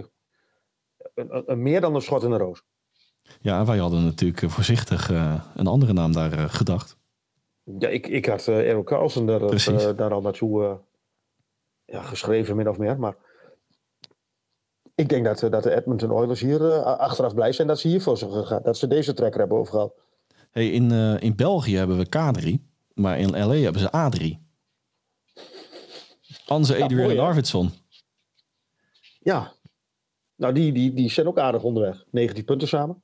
een, 1.15 1.36
een- 1.36 1.43
een 1.45 1.62
meer 1.62 1.82
dan 1.82 1.95
een 1.95 2.02
schot 2.02 2.23
in 2.23 2.30
de 2.30 2.38
roos. 2.38 2.63
Ja, 3.41 3.65
wij 3.65 3.77
hadden 3.77 4.03
natuurlijk 4.03 4.41
eh, 4.41 4.49
voorzichtig 4.49 5.12
eh, 5.12 5.43
een 5.55 5.67
andere 5.67 5.93
naam 5.93 6.12
daar 6.12 6.31
eh, 6.31 6.45
gedacht. 6.47 6.97
Ja, 7.79 7.88
ik, 7.88 8.07
ik 8.07 8.25
had 8.25 8.47
uh, 8.47 8.69
Errol 8.69 8.83
Carlson 8.83 9.25
daar, 9.25 9.95
daar 9.95 10.12
al 10.12 10.21
naartoe 10.21 10.63
eh, 10.63 10.75
ja, 11.86 12.01
geschreven, 12.01 12.55
min 12.55 12.69
of 12.69 12.77
meer. 12.77 12.99
Maar 12.99 13.15
ik 14.95 15.09
denk 15.09 15.25
dat, 15.25 15.39
dat 15.51 15.63
de 15.63 15.75
Edmonton 15.75 16.12
Oilers 16.12 16.39
hier 16.39 16.83
achteraf 16.83 17.33
blij 17.33 17.51
zijn 17.51 17.67
dat 17.67 17.79
ze 17.79 17.88
hiervoor 17.88 18.17
zijn 18.17 18.31
gegaan. 18.31 18.62
Dat 18.63 18.77
ze 18.77 18.88
deze 18.88 19.13
trekker 19.13 19.39
hebben 19.39 19.57
overgehaald. 19.57 19.93
Hey, 20.51 20.69
in, 20.69 20.91
in 21.19 21.36
België 21.36 21.75
hebben 21.75 21.97
we 21.97 22.05
K3, 22.05 22.59
maar 22.93 23.19
in 23.19 23.29
LA 23.29 23.55
hebben 23.55 23.81
ze 23.81 23.88
A3. 23.88 24.41
Anze 26.45 26.77
Ja, 26.77 26.83
Adrian? 26.83 27.19
Arvidsson. 27.19 27.71
Ja, 29.19 29.53
nou 30.36 30.53
die, 30.53 30.71
die, 30.71 30.93
die 30.93 31.09
zijn 31.09 31.27
ook 31.27 31.39
aardig 31.39 31.63
onderweg. 31.63 32.05
19 32.12 32.45
punten 32.45 32.67
samen. 32.67 33.03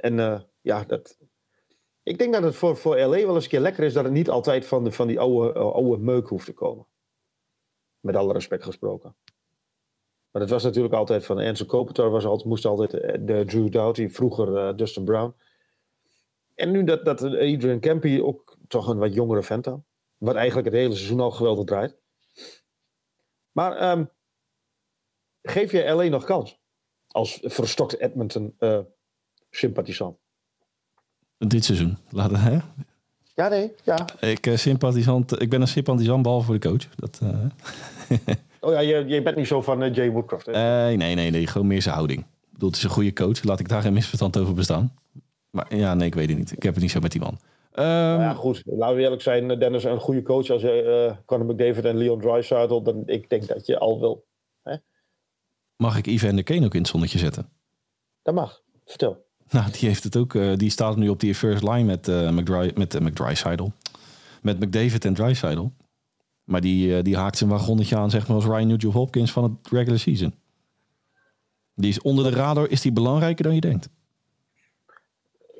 En 0.00 0.18
eh, 0.18 0.40
ja, 0.60 0.84
dat... 0.84 1.18
Ik 2.02 2.18
denk 2.18 2.32
dat 2.32 2.42
het 2.42 2.54
voor, 2.54 2.76
voor 2.76 2.98
LA 2.98 3.08
wel 3.08 3.34
eens 3.34 3.44
een 3.44 3.50
keer 3.50 3.60
lekker 3.60 3.84
is 3.84 3.92
dat 3.92 4.04
het 4.04 4.12
niet 4.12 4.30
altijd 4.30 4.66
van, 4.66 4.84
de, 4.84 4.92
van 4.92 5.06
die 5.06 5.20
oude, 5.20 5.52
eh, 5.52 5.72
oude 5.72 6.02
meuk 6.02 6.28
hoeft 6.28 6.44
te 6.44 6.52
komen. 6.52 6.86
Met 8.00 8.16
alle 8.16 8.32
respect 8.32 8.64
gesproken. 8.64 9.16
Maar 10.30 10.42
het 10.42 10.50
was 10.50 10.62
natuurlijk 10.62 10.94
altijd 10.94 11.24
van 11.24 11.40
Enzo 11.40 11.64
Kopitar 11.64 12.10
was 12.10 12.24
altijd, 12.24 12.48
moest 12.48 12.64
altijd 12.64 12.94
eh, 12.94 13.18
de 13.20 13.44
Drew 13.44 13.70
Doughty, 13.70 14.08
vroeger 14.08 14.76
Dustin 14.76 15.04
Brown. 15.04 15.34
En 16.54 16.70
nu 16.70 16.84
dat, 16.84 17.04
dat 17.04 17.24
Adrian 17.24 17.80
Campy 17.80 18.20
ook 18.20 18.56
toch 18.68 18.88
een 18.88 18.98
wat 18.98 19.14
jongere 19.14 19.42
vent 19.42 19.66
aan. 19.66 19.84
Wat 20.18 20.34
eigenlijk 20.34 20.66
het 20.66 20.76
hele 20.76 20.94
seizoen 20.94 21.20
al 21.20 21.30
geweldig 21.30 21.64
draait. 21.64 21.96
Maar 23.52 23.76
ehm, 23.76 24.04
geef 25.42 25.72
je 25.72 25.92
LA 25.92 26.04
nog 26.04 26.24
kans? 26.24 26.60
Als 27.06 27.38
verstokte 27.42 28.02
Edmonton 28.02 28.56
sympathisant. 29.50 30.16
Dit 31.38 31.64
seizoen. 31.64 31.98
Laten, 32.10 32.40
hè? 32.40 32.58
Ja, 33.34 33.48
nee. 33.48 33.72
Ja. 33.84 34.06
Ik, 34.20 34.46
eh, 34.46 34.56
sympathisant, 34.56 35.42
ik 35.42 35.50
ben 35.50 35.60
een 35.60 35.68
sympathisant 35.68 36.22
behalve 36.22 36.46
voor 36.46 36.58
de 36.58 36.68
coach. 36.68 36.88
Dat, 36.96 37.20
eh, 37.22 38.18
Oh 38.60 38.72
ja, 38.72 38.80
je, 38.80 39.04
je 39.06 39.22
bent 39.22 39.36
niet 39.36 39.46
zo 39.46 39.62
van 39.62 39.82
eh, 39.82 39.94
Jay 39.94 40.10
Woodcroft. 40.10 40.46
Hè? 40.46 40.52
nee, 40.52 40.96
nee, 40.96 41.14
nee, 41.14 41.30
nee. 41.30 41.46
Gewoon 41.46 41.66
meer 41.66 41.82
zijn 41.82 41.94
houding. 41.94 42.20
Ik 42.20 42.52
bedoel, 42.52 42.68
het 42.68 42.78
is 42.78 42.84
een 42.84 42.90
goede 42.90 43.12
coach. 43.12 43.42
Laat 43.42 43.60
ik 43.60 43.68
daar 43.68 43.82
geen 43.82 43.92
misverstand 43.92 44.36
over 44.36 44.54
bestaan. 44.54 44.94
Maar 45.50 45.76
ja, 45.76 45.94
nee, 45.94 46.06
ik 46.06 46.14
weet 46.14 46.28
het 46.28 46.38
niet. 46.38 46.52
Ik 46.52 46.62
heb 46.62 46.72
het 46.72 46.82
niet 46.82 46.92
zo 46.92 47.00
met 47.00 47.12
die 47.12 47.20
man. 47.20 47.38
Ehm, 47.72 47.86
Nou 47.86 48.20
ja, 48.20 48.32
goed. 48.32 48.62
Laten 48.64 48.96
we 48.96 49.02
eerlijk 49.02 49.22
zijn. 49.22 49.58
Dennis, 49.58 49.84
een 49.84 50.00
goede 50.00 50.22
coach 50.22 50.50
als 50.50 50.62
uh, 50.62 51.12
Conor 51.24 51.46
McDavid 51.46 51.84
en 51.84 51.96
Leon 51.96 52.20
Draisaitl. 52.20 52.82
Dan 52.82 53.02
ik 53.06 53.28
denk 53.28 53.46
dat 53.46 53.66
je 53.66 53.78
al 53.78 54.00
wil. 54.00 54.28
Mag 55.76 55.96
ik 55.98 56.06
Ivan 56.06 56.36
de 56.36 56.42
Kane 56.42 56.64
ook 56.64 56.74
in 56.74 56.80
het 56.80 56.90
zonnetje 56.90 57.18
zetten? 57.18 57.48
Dat 58.22 58.34
mag. 58.34 58.62
Vertel. 58.84 59.26
Nou, 59.56 59.70
die 59.70 59.88
heeft 59.88 60.04
het 60.04 60.16
ook. 60.16 60.34
eh, 60.34 60.56
die 60.56 60.70
staat 60.70 60.96
nu 60.96 61.08
op 61.08 61.20
die 61.20 61.34
first 61.34 61.62
line 61.62 61.84
met 61.84 62.08
uh, 62.08 62.30
McDry, 62.30 62.72
met 62.74 62.94
uh, 62.94 63.00
McDrysidle. 63.00 63.72
Met 64.42 64.60
McDavid 64.60 65.04
en 65.04 65.14
Drysidle. 65.14 65.70
Maar 66.44 66.60
die, 66.60 67.02
die 67.02 67.16
haakt 67.16 67.36
zijn 67.36 67.50
wagonnetje 67.50 67.96
aan, 67.96 68.10
zeg 68.10 68.26
maar, 68.26 68.36
als 68.36 68.44
Ryan 68.44 68.66
Nugent 68.66 68.92
Hopkins 68.92 69.32
van 69.32 69.42
het 69.42 69.52
regular 69.70 69.98
season. 69.98 70.34
Die 71.74 71.90
is 71.90 72.00
onder 72.00 72.24
de 72.24 72.30
radar, 72.30 72.68
is 72.68 72.80
die 72.80 72.92
belangrijker 72.92 73.44
dan 73.44 73.54
je 73.54 73.60
denkt. 73.60 73.88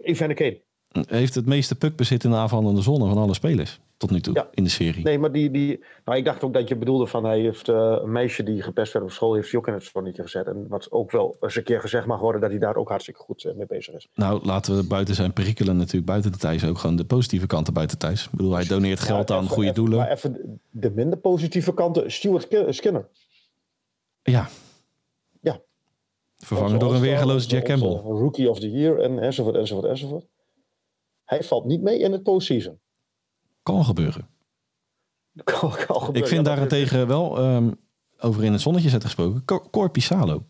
Evander 0.02 0.36
Kane. 0.36 0.60
Heeft 1.08 1.34
het 1.34 1.46
meeste 1.46 1.74
puckbezit 1.74 2.24
in 2.24 2.30
de 2.30 2.36
aanvallende 2.36 2.82
zone 2.82 3.08
van 3.08 3.18
alle 3.18 3.34
spelers. 3.34 3.80
Tot 4.00 4.10
nu 4.10 4.20
toe 4.20 4.34
Ja. 4.34 4.48
in 4.52 4.64
de 4.64 4.70
serie. 4.70 5.04
Nee, 5.04 5.18
maar 5.18 5.32
die, 5.32 5.50
die. 5.50 5.84
Nou, 6.04 6.18
ik 6.18 6.24
dacht 6.24 6.44
ook 6.44 6.52
dat 6.54 6.68
je 6.68 6.76
bedoelde 6.76 7.06
van 7.06 7.24
hij 7.24 7.40
heeft 7.40 7.68
uh, 7.68 7.96
een 8.02 8.12
meisje 8.12 8.42
die 8.42 8.62
gepest 8.62 8.92
werd 8.92 9.04
op 9.04 9.10
school, 9.10 9.34
heeft 9.34 9.50
hij 9.50 9.60
ook 9.60 9.66
in 9.66 9.72
het 9.72 9.82
zonnetje 9.84 10.22
gezet. 10.22 10.46
En 10.46 10.66
wat 10.68 10.90
ook 10.92 11.10
wel 11.10 11.36
eens 11.40 11.56
een 11.56 11.62
keer 11.62 11.80
gezegd 11.80 12.06
mag 12.06 12.20
worden 12.20 12.40
dat 12.40 12.50
hij 12.50 12.58
daar 12.58 12.76
ook 12.76 12.88
hartstikke 12.88 13.20
goed 13.20 13.44
uh, 13.44 13.54
mee 13.54 13.66
bezig 13.66 13.94
is. 13.94 14.08
Nou, 14.14 14.44
laten 14.44 14.76
we 14.76 14.86
buiten 14.86 15.14
zijn 15.14 15.32
perikelen 15.32 15.76
natuurlijk 15.76 16.06
buiten 16.06 16.32
de 16.32 16.38
Thijs 16.38 16.64
ook 16.64 16.78
gewoon 16.78 16.96
de 16.96 17.04
positieve 17.04 17.46
kanten 17.46 17.72
buiten 17.74 17.98
Thijs. 17.98 18.24
Ik 18.24 18.30
bedoel, 18.30 18.52
hij 18.52 18.64
doneert 18.64 19.00
geld 19.00 19.28
Ja, 19.28 19.34
aan 19.34 19.40
even- 19.42 19.54
goede 19.54 19.70
even- 19.70 19.80
doelen. 19.82 19.98
Maar 19.98 20.10
even 20.10 20.60
de 20.70 20.90
minder 20.90 21.18
positieve 21.18 21.74
kanten. 21.74 22.12
Stuart 22.12 22.48
Ki- 22.48 22.72
Skinner. 22.72 23.08
Ja. 24.22 24.48
Ja. 25.40 25.60
Vervangen 26.36 26.78
door 26.78 26.94
een 26.94 27.30
onze- 27.30 27.48
Jack 27.48 27.64
Campbell. 27.64 27.88
Rookie 27.88 28.50
of 28.50 28.60
the 28.60 28.70
Year 28.70 28.98
en 28.98 29.18
enzovoort, 29.18 29.56
enzovoort, 29.56 29.86
enzovoort. 29.86 30.24
Hij 31.24 31.42
valt 31.42 31.64
niet 31.64 31.82
mee 31.82 31.98
in 31.98 32.12
het 32.12 32.22
postseason. 32.22 32.78
Kan 33.62 33.84
gebeuren. 33.84 34.26
Kan, 35.44 35.58
kan 35.60 35.70
gebeuren. 35.80 36.14
Ik 36.14 36.26
vind 36.26 36.46
Ja, 36.46 36.52
daarentegen 36.54 37.06
wel, 37.06 37.38
ehm, 37.38 37.70
over 38.18 38.44
in 38.44 38.52
het 38.52 38.60
zonnetje 38.60 38.88
zetten 38.88 39.08
gesproken, 39.08 39.44
Cor- 39.44 39.70
Cor 39.70 39.90
Pisalo. 39.90 40.44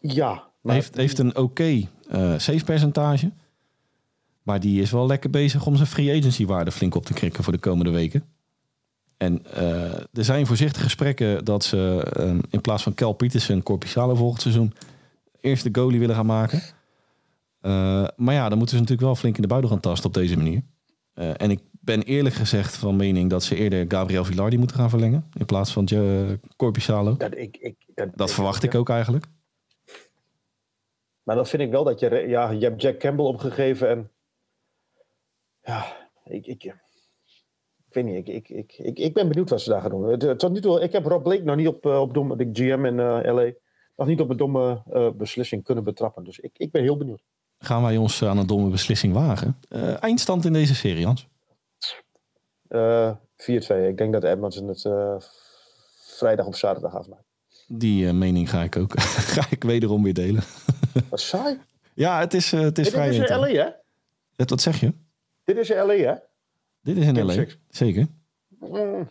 Ja. 0.00 0.50
Maar 0.60 0.74
heeft, 0.74 0.96
heeft 0.96 1.18
een 1.18 1.36
oké 1.36 1.88
eh 2.08 2.38
save 2.38 2.64
percentage. 2.64 3.32
Maar 4.42 4.60
die 4.60 4.80
is 4.82 4.90
wel 4.90 5.06
lekker 5.06 5.30
bezig 5.30 5.66
om 5.66 5.76
zijn 5.76 5.88
free 5.88 6.18
agency 6.18 6.46
waarde 6.46 6.72
flink 6.72 6.94
op 6.94 7.04
te 7.04 7.12
krikken 7.12 7.44
voor 7.44 7.52
de 7.52 7.58
komende 7.58 7.90
weken. 7.90 8.24
En 9.16 9.44
eh, 9.52 9.92
er 9.94 10.24
zijn 10.24 10.46
voorzichtige 10.46 10.84
gesprekken 10.84 11.44
dat 11.44 11.64
ze 11.64 12.10
ehm, 12.12 12.40
in 12.50 12.60
plaats 12.60 12.82
van 12.82 12.94
Cal 12.94 13.12
Peterson, 13.12 13.62
Cor 13.62 13.78
Pisalo 13.78 14.14
volgend 14.14 14.42
seizoen, 14.42 14.72
eerst 15.40 15.64
de 15.64 15.80
goalie 15.80 15.98
willen 16.00 16.14
gaan 16.14 16.26
maken. 16.26 16.62
Eh, 17.60 18.06
maar 18.16 18.34
ja, 18.34 18.48
dan 18.48 18.58
moeten 18.58 18.76
ze 18.76 18.82
natuurlijk 18.82 19.08
wel 19.08 19.16
flink 19.16 19.36
in 19.36 19.42
de 19.42 19.48
buidel 19.48 19.70
gaan 19.70 19.80
tasten 19.80 20.06
op 20.06 20.14
deze 20.14 20.36
manier. 20.36 20.62
Eh, 21.18 21.30
en 21.36 21.50
ik 21.50 21.60
ben 21.70 22.02
eerlijk 22.02 22.34
gezegd 22.34 22.76
van 22.76 22.96
mening 22.96 23.30
dat 23.30 23.42
ze 23.42 23.56
eerder 23.56 23.84
Gabriel 23.88 24.24
Villardi 24.24 24.58
moeten 24.58 24.76
gaan 24.76 24.90
verlengen. 24.90 25.30
In 25.38 25.46
plaats 25.46 25.72
van 25.72 25.88
Cor 26.56 26.70
Pisalo. 26.70 27.16
dat, 27.16 27.36
ik, 27.36 27.56
ik, 27.56 27.76
dat, 27.94 28.08
Dat 28.14 28.32
verwacht 28.32 28.62
ik 28.62 28.74
ook 28.74 28.88
eigenlijk. 28.88 29.26
Maar 31.22 31.36
dan 31.36 31.46
vind 31.46 31.62
ik 31.62 31.70
wel 31.70 31.84
dat 31.84 32.00
je... 32.00 32.24
Ja, 32.28 32.50
je 32.50 32.64
hebt 32.64 32.82
Jack 32.82 32.98
Campbell 32.98 33.24
opgegeven 33.24 33.88
en... 33.88 34.10
Ja, 35.60 36.08
ik... 36.24 36.46
ik 36.46 36.76
ik 37.88 37.94
weet 37.94 38.04
niet, 38.04 38.28
ik, 38.28 38.48
ik, 38.48 38.72
ik, 38.78 38.98
ik, 38.98 39.14
ben 39.14 39.28
benieuwd 39.28 39.50
wat 39.50 39.60
ze 39.60 39.70
daar 39.70 39.80
gaan 39.80 39.90
doen. 39.90 40.36
Tot 40.36 40.52
nu 40.52 40.60
toe, 40.60 40.80
ik 40.80 40.92
heb 40.92 41.04
Rob 41.04 41.22
Blake 41.22 41.42
nog 41.42 41.56
niet 41.56 41.68
op, 41.68 41.86
eh, 41.86 42.00
op 42.00 42.14
domme, 42.14 42.36
de 42.36 42.48
GM 42.52 42.84
in 42.84 43.00
eh, 43.00 43.34
LA, 43.34 43.52
nog 43.96 44.06
niet 44.06 44.20
op 44.20 44.30
een 44.30 44.36
domme 44.36 44.82
beslissing 45.16 45.64
kunnen 45.64 45.84
betrappen. 45.84 46.24
Dus 46.24 46.38
ik, 46.38 46.58
ik 46.58 46.70
ben 46.70 46.82
heel 46.82 46.96
benieuwd. 46.96 47.22
Gaan 47.58 47.82
wij 47.82 47.96
ons 47.96 48.24
aan 48.24 48.38
een 48.38 48.46
domme 48.46 48.70
beslissing 48.70 49.12
wagen? 49.14 49.58
Eh, 49.68 50.02
eindstand 50.02 50.44
in 50.44 50.52
deze 50.52 50.74
serie, 50.74 51.00
Jans? 51.00 51.28
Eh 52.68 53.10
4-2. 53.36 53.88
Ik 53.88 53.96
denk 53.96 54.12
dat 54.12 54.24
Edmonton 54.24 54.68
het 54.68 54.84
eh, 54.84 55.16
vrijdag 56.16 56.46
of 56.46 56.56
zaterdag 56.56 56.94
afmaakt. 56.94 57.24
Die 57.68 58.06
eh, 58.06 58.12
mening 58.12 58.50
ga 58.50 58.62
ik 58.62 58.76
ook 58.76 59.00
ga 59.36 59.46
ik 59.50 59.64
wederom 59.64 60.02
weer 60.02 60.14
delen. 60.14 60.42
Wat 61.10 61.20
saai. 61.20 61.60
Ja, 61.94 62.18
het 62.18 62.34
is, 62.34 62.52
eh, 62.52 62.60
het 62.60 62.78
is 62.78 62.84
Dit 62.84 62.92
vrij. 62.94 63.08
is 63.08 63.14
in 63.14 63.20
intern. 63.20 63.40
LA, 63.40 63.46
hè? 63.46 63.70
Wat 64.44 64.60
zeg 64.60 64.80
je? 64.80 64.92
Dit 65.44 65.56
is 65.56 65.70
in 65.70 65.76
LA, 65.76 65.94
hè? 65.94 66.14
Dit 66.82 66.96
is 66.96 67.06
in 67.06 67.16
Game 67.16 67.34
LA. 67.36 67.44
Zeker. 67.68 68.06
Mm. 68.58 69.10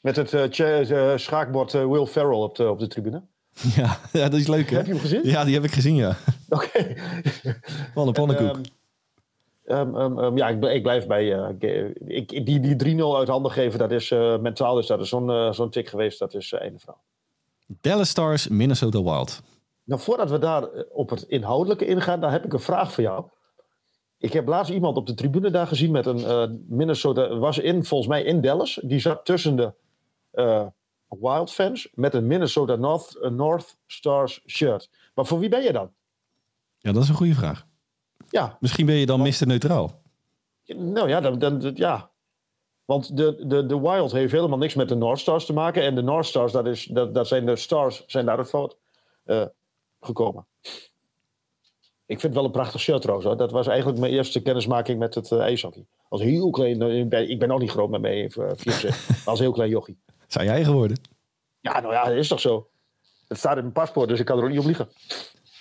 Met 0.00 0.16
het 0.16 0.32
eh, 0.32 1.12
eh, 1.12 1.18
schaakbord 1.18 1.74
eh, 1.74 1.86
Will 1.86 2.06
Ferrell 2.06 2.38
op 2.38 2.56
de, 2.56 2.70
op 2.70 2.78
de 2.78 2.86
tribune. 2.86 3.22
Ja, 3.76 3.98
ja, 4.12 4.28
dat 4.28 4.40
is 4.40 4.46
leuk 4.46 4.70
hè? 4.70 4.76
Heb 4.76 4.86
je 4.86 4.92
hem 4.92 5.00
gezien? 5.00 5.20
Ja, 5.24 5.44
die 5.44 5.54
heb 5.54 5.64
ik 5.64 5.72
gezien 5.72 5.94
ja. 5.94 6.16
Oké. 6.50 6.94
Van 7.94 8.06
een 8.06 8.12
pannenkoek. 8.12 8.56
Ehm, 9.64 9.96
ehm, 9.96 10.18
ehm, 10.18 10.36
ja, 10.36 10.48
ik, 10.48 10.64
ik 10.64 10.82
blijf 10.82 11.06
bij. 11.06 11.54
ge- 11.58 11.92
ik, 12.06 12.46
die 12.46 12.60
die 12.76 12.96
3-0 12.96 13.16
uit 13.16 13.28
handen 13.28 13.52
geven, 13.52 13.78
dat 13.78 13.90
is 13.90 14.10
eh, 14.10 14.38
mentaal 14.38 14.78
is 14.78 14.86
dat 14.86 15.00
is 15.00 15.08
zo'n 15.08 15.30
eh, 15.30 15.52
zo'n 15.52 15.70
tik 15.70 15.88
geweest. 15.88 16.18
Dat 16.18 16.34
is 16.34 16.52
einde 16.52 16.78
verhaal. 16.78 17.02
Dallas 17.80 18.08
Stars, 18.08 18.48
Minnesota 18.48 19.02
Wild. 19.02 19.42
Nou, 19.84 20.00
voordat 20.00 20.30
we 20.30 20.38
daar 20.38 20.68
op 20.92 21.10
het 21.10 21.22
inhoudelijke 21.22 21.86
ingaan, 21.86 22.20
dan 22.20 22.30
heb 22.30 22.44
ik 22.44 22.52
een 22.52 22.60
vraag 22.60 22.92
voor 22.92 23.02
jou. 23.04 23.24
Ik 24.18 24.32
heb 24.32 24.48
laatst 24.48 24.72
iemand 24.72 24.96
op 24.96 25.06
de 25.06 25.14
tribune 25.14 25.50
daar 25.50 25.66
gezien 25.66 25.90
met 25.90 26.06
een 26.06 26.18
uh, 26.18 26.44
Minnesota, 26.68 27.36
was 27.36 27.58
in, 27.58 27.84
volgens 27.84 28.08
mij 28.10 28.22
in 28.22 28.40
Dallas. 28.40 28.80
Die 28.82 28.98
zat 28.98 29.24
tussen 29.24 29.56
de 29.56 29.72
uh, 30.34 30.66
Wild 31.08 31.52
fans 31.52 31.88
met 31.94 32.14
een 32.14 32.26
Minnesota 32.26 32.76
North, 32.76 33.18
North 33.30 33.76
Stars 33.86 34.42
shirt. 34.46 34.90
Maar 35.14 35.26
voor 35.26 35.38
wie 35.38 35.48
ben 35.48 35.62
je 35.62 35.72
dan? 35.72 35.90
Ja, 36.80 36.92
dat 36.92 37.02
is 37.02 37.08
een 37.08 37.14
goede 37.14 37.34
vraag. 37.34 37.66
Ja. 38.28 38.56
Misschien 38.60 38.86
ben 38.86 38.94
je 38.94 39.06
dan 39.06 39.20
Mr. 39.20 39.46
Neutraal. 39.46 40.02
Nou 40.66 41.08
ja, 41.08 41.20
dan, 41.20 41.38
dan, 41.38 41.70
ja. 41.74 42.10
Want 42.84 43.16
de, 43.16 43.46
de, 43.46 43.66
de 43.66 43.80
Wild 43.80 44.12
heeft 44.12 44.32
helemaal 44.32 44.58
niks 44.58 44.74
met 44.74 44.88
de 44.88 44.94
North 44.94 45.18
Stars 45.18 45.46
te 45.46 45.52
maken. 45.52 45.82
En 45.82 45.94
de 45.94 46.02
North 46.02 46.26
Stars, 46.26 46.52
dat, 46.52 46.66
is, 46.66 46.84
dat, 46.84 47.14
dat 47.14 47.28
zijn 47.28 47.46
de 47.46 47.56
Stars, 47.56 48.04
zijn 48.06 48.26
daar 48.26 48.38
het 48.38 48.48
fout 48.48 48.78
uh, 49.26 49.44
gekomen. 50.00 50.46
Ik 52.06 52.20
vind 52.20 52.22
het 52.22 52.34
wel 52.34 52.44
een 52.44 52.50
prachtig 52.50 52.80
shirt 52.80 53.00
trouwens. 53.00 53.28
Hoor. 53.28 53.36
Dat 53.36 53.50
was 53.50 53.66
eigenlijk 53.66 53.98
mijn 53.98 54.12
eerste 54.12 54.42
kennismaking 54.42 54.98
met 54.98 55.14
het 55.14 55.30
uh, 55.30 55.40
ijshockey. 55.40 55.86
Als 56.08 56.22
heel 56.22 56.50
klein, 56.50 56.82
uh, 56.82 57.28
ik, 57.28 57.38
ben, 57.38 57.48
nog 57.48 57.60
niet 57.60 57.70
groot 57.70 57.90
met 57.90 58.00
mij, 58.00 58.30
uh, 58.36 58.50
als 59.24 59.38
heel 59.38 59.52
klein 59.52 59.70
jochie. 59.70 59.98
Zijn 60.26 60.46
jij 60.46 60.64
geworden? 60.64 61.00
Ja, 61.60 61.80
nou 61.80 61.92
ja, 61.92 62.04
dat 62.04 62.14
is 62.16 62.28
toch 62.28 62.40
zo. 62.40 62.68
Het 63.28 63.38
staat 63.38 63.56
in 63.56 63.62
mijn 63.62 63.72
paspoort, 63.72 64.08
dus 64.08 64.20
ik 64.20 64.26
kan 64.26 64.38
er 64.38 64.44
ook 64.44 64.50
niet 64.50 64.58
op 64.58 64.64
liegen. 64.64 64.88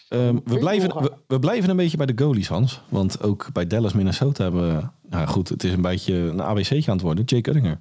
Um, 0.10 0.41
we, 0.45 0.60
blijven, 0.60 1.02
we, 1.02 1.12
we, 1.28 1.39
blijven 1.39 1.69
een 1.69 1.76
beetje 1.76 1.98
bij 1.98 2.06
de 2.06 2.24
goalies, 2.24 2.48
Hans. 2.48 2.82
Want 2.89 3.24
ook 3.24 3.54
bij 3.54 3.67
Dallas, 3.67 3.93
Minnesota 3.93 4.43
hebben 4.43 4.76
we... 4.76 4.88
Nou 5.10 5.28
goed, 5.28 5.50
het 5.50 5.63
is 5.63 5.74
een 5.74 5.82
beetje 5.82 6.13
een 6.13 6.41
ABC'tje 6.41 6.91
aan 6.91 6.98
het 6.98 7.06
worden. 7.06 7.24
Jake 7.24 7.50
Uttinger. 7.50 7.80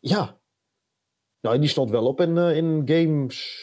Ja. 0.00 0.38
Nou, 1.40 1.58
die 1.58 1.68
stond 1.68 1.90
wel 1.90 2.06
op 2.06 2.20
in, 2.20 2.36
uh, 2.36 2.56
in 2.56 2.82
games... 2.84 3.62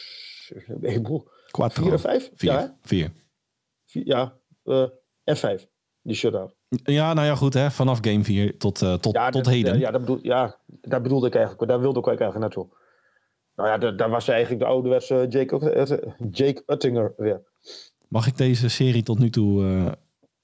Quattro. 1.50 1.82
Vier 1.82 1.94
of 1.94 2.00
vijf? 2.00 2.30
Vier. 2.34 2.52
Ja, 2.52 2.76
Vier. 2.82 3.12
Vier, 3.86 4.06
ja 4.06 4.36
uh, 4.64 4.86
F5. 5.36 5.62
Die 6.02 6.14
shutout. 6.16 6.54
Ja, 6.68 7.12
nou 7.12 7.26
ja, 7.26 7.34
goed. 7.34 7.54
Hè. 7.54 7.70
Vanaf 7.70 7.98
game 8.00 8.24
4 8.24 8.56
tot, 8.56 8.80
uh, 8.80 8.94
tot, 8.94 9.14
ja, 9.14 9.30
tot 9.30 9.46
heden. 9.46 9.78
Ja, 9.78 9.90
dat 9.90 10.00
bedoel, 10.00 10.18
ja, 10.22 10.56
daar 10.66 11.00
bedoelde 11.00 11.26
ik 11.26 11.34
eigenlijk. 11.34 11.68
Daar 11.70 11.80
wilde 11.80 11.98
ik 11.98 12.06
eigenlijk 12.06 12.38
naartoe. 12.38 12.66
Nou 13.56 13.68
ja, 13.68 13.78
daar, 13.78 13.96
daar 13.96 14.10
was 14.10 14.28
eigenlijk 14.28 14.60
de 14.60 14.66
ouderwetse 14.66 15.26
Jake, 15.28 16.14
Jake 16.30 16.62
Uttinger 16.66 17.14
weer. 17.16 17.50
Mag 18.12 18.26
ik 18.26 18.36
deze 18.36 18.68
serie 18.68 19.02
tot 19.02 19.18
nu 19.18 19.30
toe... 19.30 19.62
Uh, 19.62 19.92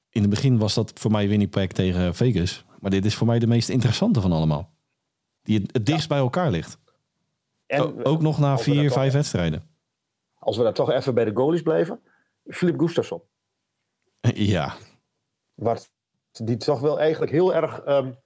in 0.09 0.21
het 0.21 0.31
begin 0.31 0.59
was 0.59 0.75
dat 0.75 0.93
voor 0.95 1.11
mij 1.11 1.29
Winnipeg 1.29 1.67
tegen 1.67 2.15
Vegas. 2.15 2.65
Maar 2.81 2.91
dit 2.91 3.05
is 3.05 3.15
voor 3.15 3.27
mij 3.27 3.39
de 3.39 3.47
meest 3.47 3.69
interessante 3.69 4.21
van 4.21 4.33
allemaal. 4.33 4.71
Die 5.43 5.59
het, 5.59 5.73
het 5.73 5.87
dichtst 5.87 6.09
ja. 6.09 6.15
bij 6.15 6.19
elkaar 6.19 6.51
ligt. 6.51 6.79
En, 7.67 7.81
o, 7.81 8.03
ook 8.03 8.21
nog 8.21 8.39
na 8.39 8.59
vier, 8.59 8.91
vijf 8.91 9.13
wedstrijden. 9.13 9.69
Als 10.39 10.57
we 10.57 10.63
daar 10.63 10.73
toch 10.73 10.91
even 10.91 11.15
bij 11.15 11.25
de 11.25 11.31
goalies 11.35 11.63
blijven. 11.63 12.01
Filip 12.47 12.79
Gustafsson. 12.79 13.23
Ja. 14.35 14.75
Wat 15.55 15.93
die 16.33 16.57
toch 16.57 16.81
wel 16.81 17.01
eigenlijk 17.01 17.33
heel 17.33 17.55
erg, 17.55 17.87
um, 17.87 18.19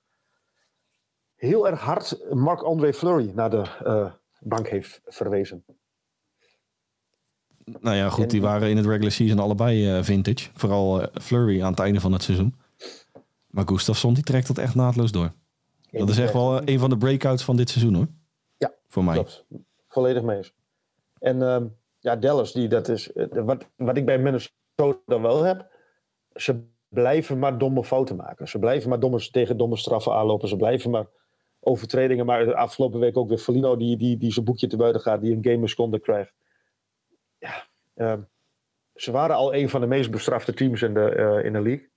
heel 1.34 1.68
erg 1.68 1.80
hard 1.80 2.34
Marc-André 2.34 2.92
Fleury 2.92 3.30
naar 3.34 3.50
de 3.50 3.64
uh, 3.84 4.12
bank 4.40 4.68
heeft 4.68 5.00
verwezen. 5.04 5.64
Nou 7.80 7.96
ja, 7.96 8.08
goed, 8.08 8.30
die 8.30 8.40
waren 8.40 8.70
in 8.70 8.76
het 8.76 8.86
regular 8.86 9.10
season 9.10 9.38
allebei 9.38 9.96
uh, 9.96 10.02
vintage. 10.02 10.48
Vooral 10.54 11.00
uh, 11.00 11.06
Flurry 11.20 11.62
aan 11.62 11.70
het 11.70 11.80
einde 11.80 12.00
van 12.00 12.12
het 12.12 12.22
seizoen. 12.22 12.54
Maar 13.46 13.68
Gustafsson 13.68 14.14
die 14.14 14.22
trekt 14.22 14.46
dat 14.46 14.58
echt 14.58 14.74
naadloos 14.74 15.12
door. 15.12 15.32
Dat 15.90 16.08
is 16.08 16.18
echt 16.18 16.32
wel 16.32 16.68
een 16.68 16.78
van 16.78 16.90
de 16.90 16.96
breakouts 16.96 17.44
van 17.44 17.56
dit 17.56 17.70
seizoen 17.70 17.94
hoor. 17.94 18.06
Ja, 18.56 18.72
voor 18.88 19.04
mij. 19.04 19.14
Klopt. 19.14 19.44
Volledig 19.88 20.22
mee 20.22 20.36
eens. 20.36 20.52
En 21.18 21.36
uh, 21.36 21.56
ja, 21.98 22.16
Dallas, 22.16 22.52
die, 22.52 22.68
dat 22.68 22.88
is, 22.88 23.10
wat, 23.30 23.66
wat 23.76 23.96
ik 23.96 24.04
bij 24.04 24.18
Minnesota 24.18 25.20
wel 25.20 25.42
heb. 25.42 25.70
Ze 26.34 26.62
blijven 26.88 27.38
maar 27.38 27.58
domme 27.58 27.84
fouten 27.84 28.16
maken. 28.16 28.48
Ze 28.48 28.58
blijven 28.58 28.88
maar 28.88 29.00
domme, 29.00 29.30
tegen 29.30 29.56
domme 29.56 29.76
straffen 29.76 30.12
aanlopen. 30.12 30.48
Ze 30.48 30.56
blijven 30.56 30.90
maar 30.90 31.06
overtredingen. 31.60 32.26
Maar 32.26 32.44
de 32.44 32.56
afgelopen 32.56 33.00
week 33.00 33.16
ook 33.16 33.28
weer 33.28 33.38
Felino 33.38 33.76
die, 33.76 33.96
die, 33.96 34.16
die 34.16 34.32
zijn 34.32 34.44
boekje 34.44 34.66
te 34.66 34.76
buiten 34.76 35.00
gaat. 35.00 35.20
Die 35.20 35.36
een 35.36 35.68
game 35.70 36.00
krijgt. 36.00 36.32
Ja, 37.42 37.66
uh, 37.94 38.22
ze 38.94 39.10
waren 39.10 39.36
al 39.36 39.54
een 39.54 39.68
van 39.68 39.80
de 39.80 39.86
meest 39.86 40.10
bestrafte 40.10 40.54
teams 40.54 40.82
in 40.82 40.94
de, 40.94 41.14
uh, 41.16 41.44
in 41.44 41.52
de 41.52 41.60
league. 41.60 41.90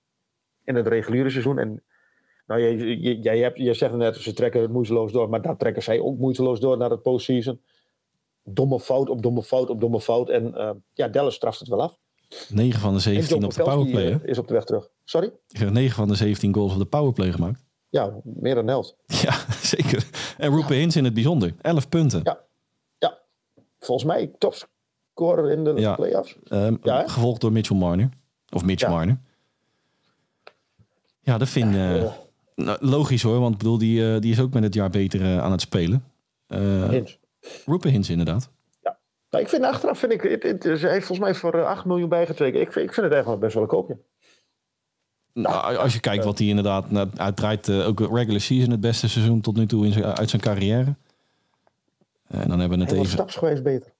In 0.64 0.74
het 0.74 0.86
reguliere 0.86 1.30
seizoen. 1.30 1.58
En 1.58 1.82
nou, 2.46 2.60
jij, 2.60 2.76
jij, 2.76 3.14
jij, 3.14 3.38
hebt, 3.38 3.58
jij 3.58 3.74
zegt 3.74 3.94
net, 3.94 4.16
ze 4.16 4.32
trekken 4.32 4.60
het 4.60 4.70
moeiteloos 4.70 5.12
door. 5.12 5.28
Maar 5.28 5.42
daar 5.42 5.56
trekken 5.56 5.82
zij 5.82 6.00
ook 6.00 6.18
moeiteloos 6.18 6.60
door 6.60 6.76
naar 6.76 6.90
het 6.90 7.02
postseason. 7.02 7.60
Domme 8.42 8.80
fout 8.80 9.08
op 9.08 9.22
domme 9.22 9.42
fout 9.42 9.70
op 9.70 9.80
domme 9.80 10.00
fout. 10.00 10.28
En 10.28 10.52
uh, 10.54 10.70
ja, 10.92 11.08
Dallas 11.08 11.34
straft 11.34 11.58
het 11.58 11.68
wel 11.68 11.82
af. 11.82 11.98
9 12.48 12.80
van 12.80 12.92
de 12.92 13.00
17 13.00 13.44
op 13.44 13.54
de 13.54 13.62
powerplay. 13.62 14.04
Hè? 14.04 14.26
is 14.26 14.38
op 14.38 14.48
de 14.48 14.54
weg 14.54 14.64
terug. 14.64 14.90
Sorry? 15.04 15.32
Ik 15.48 15.58
heb 15.58 15.70
9 15.70 15.94
van 15.96 16.08
de 16.08 16.14
17 16.14 16.54
goals 16.54 16.72
op 16.72 16.78
de 16.78 16.84
powerplay 16.84 17.32
gemaakt. 17.32 17.64
Ja, 17.88 18.20
meer 18.24 18.54
dan 18.54 18.66
helft. 18.68 18.96
Ja, 19.22 19.34
zeker. 19.62 20.06
En 20.38 20.50
Rupe 20.50 20.74
ja. 20.74 20.80
Hins 20.80 20.96
in 20.96 21.04
het 21.04 21.14
bijzonder. 21.14 21.54
11 21.60 21.88
punten. 21.88 22.20
Ja. 22.24 22.44
ja. 22.98 23.18
Volgens 23.78 24.06
mij 24.06 24.32
topscorer 25.16 25.50
in 25.50 25.64
de 25.64 25.72
ja. 25.80 25.94
playoffs. 25.94 26.36
Um, 26.48 26.78
ja, 26.82 27.08
gevolgd 27.08 27.40
door 27.40 27.52
Mitchell 27.52 27.76
Marner. 27.76 28.08
Of 28.50 28.64
Mitch 28.64 28.80
ja. 28.80 28.90
Marner. 28.90 29.18
Ja, 31.20 31.38
dat 31.38 31.48
vind 31.48 31.74
ik 31.74 31.80
uh, 31.80 32.12
nou, 32.54 32.78
logisch 32.80 33.22
hoor. 33.22 33.40
Want 33.40 33.52
ik 33.52 33.58
bedoel, 33.58 33.78
die, 33.78 34.00
uh, 34.00 34.20
die 34.20 34.32
is 34.32 34.40
ook 34.40 34.52
met 34.52 34.62
het 34.62 34.74
jaar 34.74 34.90
beter 34.90 35.20
uh, 35.20 35.42
aan 35.42 35.50
het 35.50 35.60
spelen. 35.60 36.04
Hins. 36.90 37.18
Rupe 37.66 37.88
Hins 37.88 38.10
inderdaad. 38.10 38.50
Nou, 39.30 39.44
ik 39.44 39.50
vind 39.50 39.64
achteraf, 39.64 39.98
vind 39.98 40.12
ik, 40.12 40.22
het, 40.22 40.42
het, 40.42 40.62
ze 40.62 40.88
heeft 40.88 41.06
volgens 41.06 41.18
mij 41.18 41.34
voor 41.34 41.64
8 41.64 41.84
miljoen 41.84 42.08
bijgetreken. 42.08 42.60
Ik, 42.60 42.66
ik 42.66 42.74
vind 42.74 42.96
het 42.96 43.12
eigenlijk 43.12 43.40
best 43.40 43.54
wel 43.54 43.62
een 43.62 43.68
koopje. 43.68 43.98
Nou, 45.32 45.76
als 45.76 45.92
je 45.92 46.00
kijkt 46.00 46.24
wat 46.24 46.38
hij 46.38 46.46
inderdaad 46.46 46.90
nou, 46.90 47.08
uitdraait, 47.16 47.68
uh, 47.68 47.86
ook 47.86 48.00
regular 48.00 48.40
season 48.40 48.70
het 48.70 48.80
beste 48.80 49.08
seizoen 49.08 49.40
tot 49.40 49.56
nu 49.56 49.66
toe 49.66 49.86
in 49.86 50.04
uit 50.04 50.30
zijn 50.30 50.42
carrière. 50.42 50.94
En 52.26 52.48
dan 52.48 52.60
hebben 52.60 52.78
we 52.78 52.84
het 52.84 52.92
even. 52.92 53.06
stapsgewijs 53.06 53.62
beter. 53.62 53.95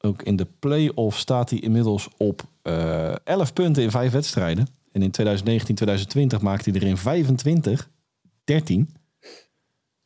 Ook 0.00 0.22
in 0.22 0.36
de 0.36 0.46
play-off 0.58 1.18
staat 1.18 1.50
hij 1.50 1.58
inmiddels 1.58 2.08
op 2.16 2.42
uh, 2.62 3.14
11 3.24 3.52
punten 3.52 3.82
in 3.82 3.90
5 3.90 4.12
wedstrijden. 4.12 4.66
En 4.92 5.02
in 5.02 5.10
2019, 5.10 5.74
2020 5.74 6.40
maakte 6.40 6.70
hij 6.70 6.80
er 6.80 6.86
in 6.86 6.96
25, 6.96 7.90
13. 8.44 8.94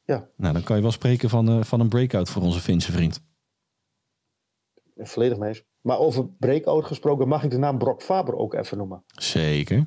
Ja. 0.04 0.28
Nou, 0.36 0.52
dan 0.52 0.62
kan 0.62 0.76
je 0.76 0.82
wel 0.82 0.90
spreken 0.90 1.28
van, 1.28 1.58
uh, 1.58 1.64
van 1.64 1.80
een 1.80 1.88
breakout 1.88 2.30
voor 2.30 2.42
onze 2.42 2.60
Finse 2.60 2.92
vriend. 2.92 3.22
Volledig 4.96 5.38
mee 5.38 5.48
eens. 5.48 5.64
Maar 5.80 5.98
over 5.98 6.28
breakout 6.28 6.84
gesproken, 6.84 7.28
mag 7.28 7.44
ik 7.44 7.50
de 7.50 7.58
naam 7.58 7.78
Brock 7.78 8.02
Faber 8.02 8.36
ook 8.36 8.54
even 8.54 8.78
noemen? 8.78 9.04
Zeker. 9.06 9.86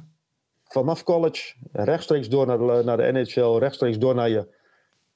Vanaf 0.63 1.03
college, 1.03 1.53
rechtstreeks 1.71 2.29
door 2.29 2.45
naar 2.45 2.57
de, 2.57 2.81
naar 2.85 2.97
de 2.97 3.11
NHL, 3.11 3.57
rechtstreeks 3.57 3.97
door 3.97 4.15
naar, 4.15 4.29
je, 4.29 4.55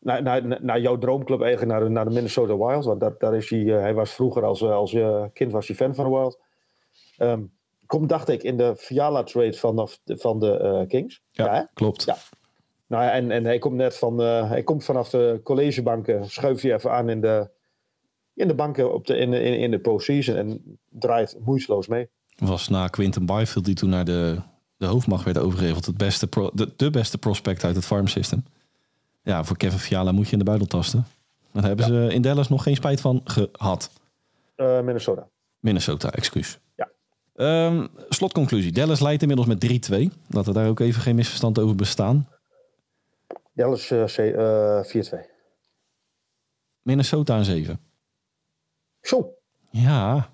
naar, 0.02 0.22
naar, 0.24 0.64
naar 0.64 0.80
jouw 0.80 0.98
droomclub, 0.98 1.42
eigenlijk 1.42 1.72
naar 1.72 1.84
de, 1.84 1.90
naar 1.90 2.06
de 2.06 2.12
Minnesota 2.12 2.58
Wild. 2.58 2.86
Want 2.86 3.00
dat, 3.00 3.20
daar 3.20 3.36
is 3.36 3.50
hij, 3.50 3.60
uh, 3.60 3.80
hij 3.80 3.94
was 3.94 4.12
vroeger 4.12 4.44
als, 4.44 4.64
als 4.64 4.94
uh, 4.94 5.24
kind 5.34 5.52
was 5.52 5.68
hij 5.68 5.76
fan 5.76 5.96
van 5.96 6.06
de 6.06 6.12
Wild. 6.12 6.40
Um, 7.18 7.52
komt, 7.86 8.10
dacht 8.10 8.30
ik, 8.30 8.44
in 8.44 8.58
de 8.58 8.76
Fiala 8.76 9.24
trade 9.24 9.54
vanaf 9.54 10.00
de, 10.04 10.18
van 10.18 10.40
de 10.40 10.86
Kings. 10.88 11.22
Ja, 11.32 11.56
ja 11.56 11.70
klopt. 11.74 12.04
Ja. 12.04 12.16
Nou, 12.88 13.10
en, 13.10 13.32
en 13.32 13.46
hij 13.46 13.60
komt 13.60 13.76
net 13.76 13.98
van, 13.98 14.18
hij 14.20 14.64
komt 14.64 14.84
vanaf 14.84 15.10
de 15.10 15.40
collegebanken, 15.44 16.30
schuift 16.30 16.62
hij 16.62 16.74
even 16.74 16.92
aan 16.92 17.10
in 17.10 17.22
de, 17.22 17.50
in 18.34 18.48
de 18.48 18.56
banken 18.56 18.94
op 18.94 19.08
de, 19.08 19.18
in, 19.18 19.34
in, 19.34 19.60
in 19.60 19.72
de 19.72 19.80
postseason 19.80 20.36
en 20.36 20.80
draait 20.90 21.38
moeiteloos 21.46 21.88
mee. 21.88 22.10
Was 22.36 22.68
na 22.68 22.88
Quinton 22.88 23.26
Byfield, 23.26 23.66
die 23.66 23.76
toen 23.76 23.90
naar 23.90 24.06
de, 24.06 24.42
de 24.78 24.86
hoofdmacht 24.86 25.26
werd 25.26 25.38
overgeheveld, 25.38 25.86
het 25.86 25.98
beste 25.98 26.28
pro, 26.28 26.50
de, 26.54 26.74
de 26.76 26.90
beste 26.90 27.18
prospect 27.18 27.64
uit 27.64 27.76
het 27.76 27.86
farm 27.86 28.08
system. 28.08 28.44
Ja, 29.24 29.44
voor 29.44 29.58
Kevin 29.58 29.80
Fiala 29.80 30.12
moet 30.12 30.26
je 30.26 30.32
in 30.32 30.40
de 30.40 30.46
buidel 30.46 30.68
tasten. 30.68 31.06
Daar 31.52 31.64
hebben 31.64 31.94
ja. 31.94 32.08
ze 32.08 32.14
in 32.14 32.22
Dallas 32.22 32.50
nog 32.50 32.64
geen 32.64 32.76
spijt 32.76 33.02
van 33.02 33.22
gehad. 33.24 33.92
Uh, 34.58 34.82
Minnesota. 34.82 35.28
Minnesota, 35.60 36.12
excuus. 36.12 36.60
Ja. 36.76 36.90
Um, 37.68 37.88
slotconclusie. 38.10 38.72
Dallas 38.72 39.00
leidt 39.00 39.22
inmiddels 39.22 39.48
met 39.48 39.90
3-2. 39.92 40.18
Laten 40.28 40.54
we 40.54 40.60
daar 40.60 40.70
ook 40.70 40.80
even 40.80 41.02
geen 41.02 41.16
misverstand 41.16 41.60
over 41.60 41.76
bestaan. 41.76 42.28
Dallas 43.54 43.92
uh, 43.92 44.84
4-2. 44.84 45.30
Minnesota 46.82 47.38
een 47.38 47.46
7. 47.46 47.80
Zo. 49.02 49.34
Ja. 49.70 50.30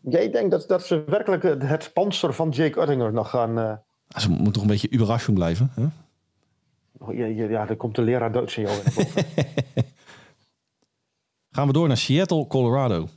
Jij 0.00 0.30
denkt 0.30 0.50
dat, 0.50 0.68
dat 0.68 0.82
ze 0.82 1.04
werkelijk 1.06 1.42
het 1.42 1.82
sponsor 1.82 2.34
van 2.34 2.50
Jake 2.50 2.80
Uttinger 2.80 3.12
nog 3.12 3.30
gaan... 3.30 3.82
Ze 4.08 4.30
moet 4.30 4.54
toch 4.54 4.62
een 4.62 4.68
beetje 4.68 4.92
überraschung 4.92 5.36
blijven, 5.36 5.70
hè? 5.74 5.86
Oh, 6.98 7.14
ja, 7.14 7.26
ja, 7.26 7.48
ja, 7.48 7.68
er 7.68 7.76
komt 7.76 7.94
de 7.94 8.02
leraar 8.02 8.32
Duits 8.32 8.56
in 8.56 8.62
jou 8.62 8.76
Gaan 11.54 11.66
we 11.66 11.72
door 11.72 11.88
naar 11.88 11.96
Seattle, 11.96 12.46
Colorado. 12.46 13.08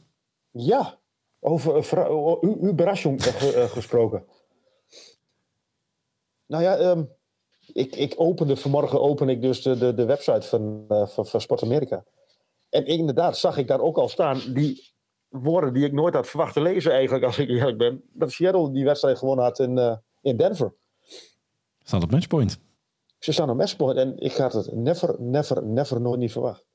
Ja, 0.52 1.00
over 1.40 1.76
uh, 2.12 2.70
überraschung 2.70 3.26
uh, 3.26 3.64
gesproken. 3.64 4.26
Nou 6.46 6.64
ja, 6.64 6.80
um, 6.80 7.10
ik, 7.74 7.96
ik 7.96 8.14
opende 8.18 8.56
vanmorgen 8.56 9.02
open 9.02 9.30
ik 9.30 9.42
dus 9.42 9.62
de, 9.62 9.78
de, 9.78 9.94
de 9.94 10.06
website 10.06 10.48
van, 10.48 10.86
van, 10.88 11.26
van 11.26 11.42
Sport 11.42 11.64
Amerika. 11.64 12.06
En 12.70 12.86
inderdaad 12.86 13.38
zag 13.38 13.58
ik 13.58 13.68
daar 13.68 13.80
ook 13.80 13.98
al 13.98 14.10
staan, 14.10 14.54
die 14.54 14.96
woorden 15.30 15.74
die 15.74 15.86
ik 15.86 15.94
nooit 15.94 16.14
had 16.14 16.28
verwacht 16.28 16.54
te 16.54 16.62
lezen 16.62 16.92
eigenlijk, 16.92 17.24
als 17.24 17.38
ik 17.38 17.50
eerlijk 17.50 17.78
ben. 17.78 18.04
Dat 18.14 18.32
Seattle 18.32 18.72
die 18.72 18.86
wedstrijd 18.86 19.18
gewonnen 19.18 19.46
had 19.46 19.60
in, 19.60 19.78
uh, 19.78 19.96
in 20.22 20.38
Denver. 20.38 20.74
Staat 21.84 22.04
op 22.04 22.12
matchpoint. 22.12 22.60
Ze 23.20 23.32
staan 23.32 23.50
op 23.50 23.58
matchpoint 23.58 23.98
en 23.98 24.18
ik 24.18 24.36
had 24.36 24.54
het 24.54 24.76
never, 24.76 25.22
never, 25.22 25.64
never 25.64 26.02
nooit 26.02 26.20
niet 26.20 26.32
verwacht. 26.32 26.66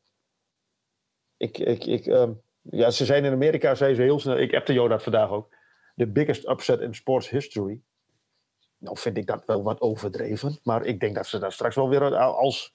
Ik, 1.36 1.58
ik, 1.58 1.84
ik, 1.84 2.06
um, 2.06 2.40
ja, 2.60 2.90
ze 2.90 3.04
zijn 3.04 3.24
in 3.24 3.32
Amerika, 3.32 3.74
zijn 3.74 3.94
ze 3.94 4.02
heel 4.02 4.20
snel. 4.20 4.38
Ik 4.38 4.50
heb 4.50 4.66
de 4.66 4.72
Jodat 4.72 5.02
vandaag 5.02 5.30
ook. 5.30 5.54
The 5.96 6.06
biggest 6.06 6.48
upset 6.48 6.80
in 6.80 6.94
sports 6.94 7.28
history. 7.28 7.80
Nou 8.78 8.98
vind 8.98 9.16
ik 9.16 9.26
dat 9.26 9.42
wel 9.46 9.62
wat 9.62 9.80
overdreven. 9.80 10.58
Maar 10.62 10.84
ik 10.84 11.00
denk 11.00 11.14
dat 11.14 11.26
ze 11.26 11.38
daar 11.38 11.52
straks 11.52 11.74
wel 11.74 11.88
weer 11.88 12.16
als 12.16 12.74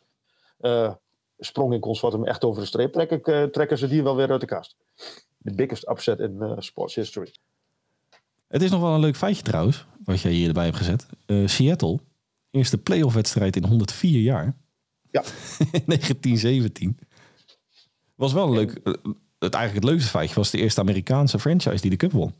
uh, 0.61 0.93
sprong 1.37 1.73
in 1.73 2.25
echt 2.25 2.43
over 2.43 2.61
de 2.61 2.67
streep 2.67 2.93
trekken, 2.93 3.21
uh, 3.23 3.43
trekken 3.43 3.77
ze 3.77 3.87
die 3.87 4.03
wel 4.03 4.15
weer 4.15 4.31
uit 4.31 4.41
de 4.41 4.47
kast. 4.47 4.75
The 5.43 5.55
biggest 5.55 5.89
upset 5.89 6.19
in 6.19 6.35
uh, 6.39 6.53
sports 6.57 6.95
history. 6.95 7.33
Het 8.47 8.61
is 8.61 8.71
nog 8.71 8.81
wel 8.81 8.93
een 8.93 8.99
leuk 8.99 9.15
feitje 9.15 9.43
trouwens, 9.43 9.85
wat 10.05 10.21
jij 10.21 10.31
hier 10.31 10.47
erbij 10.47 10.65
hebt 10.65 10.77
gezet. 10.77 11.07
Seattle, 11.45 11.99
eerste 12.51 12.77
playoff 12.77 13.13
wedstrijd 13.15 13.55
in 13.55 13.65
104 13.65 14.21
jaar. 14.21 14.57
Ja. 15.11 15.21
1917. 15.85 16.99
Was 18.15 18.33
wel 18.33 18.47
een 18.47 18.53
leuk. 18.53 18.79
Het, 19.39 19.53
eigenlijk 19.53 19.73
het 19.73 19.93
leukste 19.93 20.09
feitje 20.09 20.35
was 20.35 20.51
de 20.51 20.57
eerste 20.57 20.81
Amerikaanse 20.81 21.39
franchise 21.39 21.81
die 21.81 21.89
de 21.89 21.95
cup 21.97 22.11
won. 22.11 22.33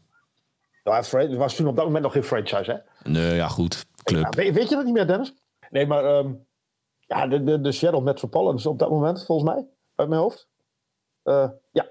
Het 0.84 1.36
was 1.36 1.56
toen 1.56 1.68
op 1.68 1.76
dat 1.76 1.86
moment 1.86 2.04
nog 2.04 2.14
geen 2.14 2.24
franchise, 2.24 2.72
hè? 2.72 3.10
Nee, 3.12 3.36
ja, 3.36 3.48
goed. 3.48 3.86
Club. 4.04 4.24
Ja, 4.24 4.30
weet, 4.30 4.54
weet, 4.54 4.70
je 4.70 4.76
dat 4.76 4.86
niet 4.86 4.94
meer, 4.94 5.08
Dennis? 5.08 5.34
Nee, 5.70 5.88
maar 5.88 6.18
um, 6.18 6.46
ja, 7.00 7.28
de, 7.28 7.44
de, 7.44 7.62
de 7.62 7.72
Seattle 7.72 8.02
Metropolitans 8.02 8.66
op 8.66 8.80
dat 8.80 8.90
moment, 8.90 9.26
volgens 9.26 9.50
mij, 9.50 9.68
uit 9.96 10.10
mijn 10.10 10.22
hoofd. 10.22 10.48
Uh, 11.24 11.50
ja, 11.72 11.88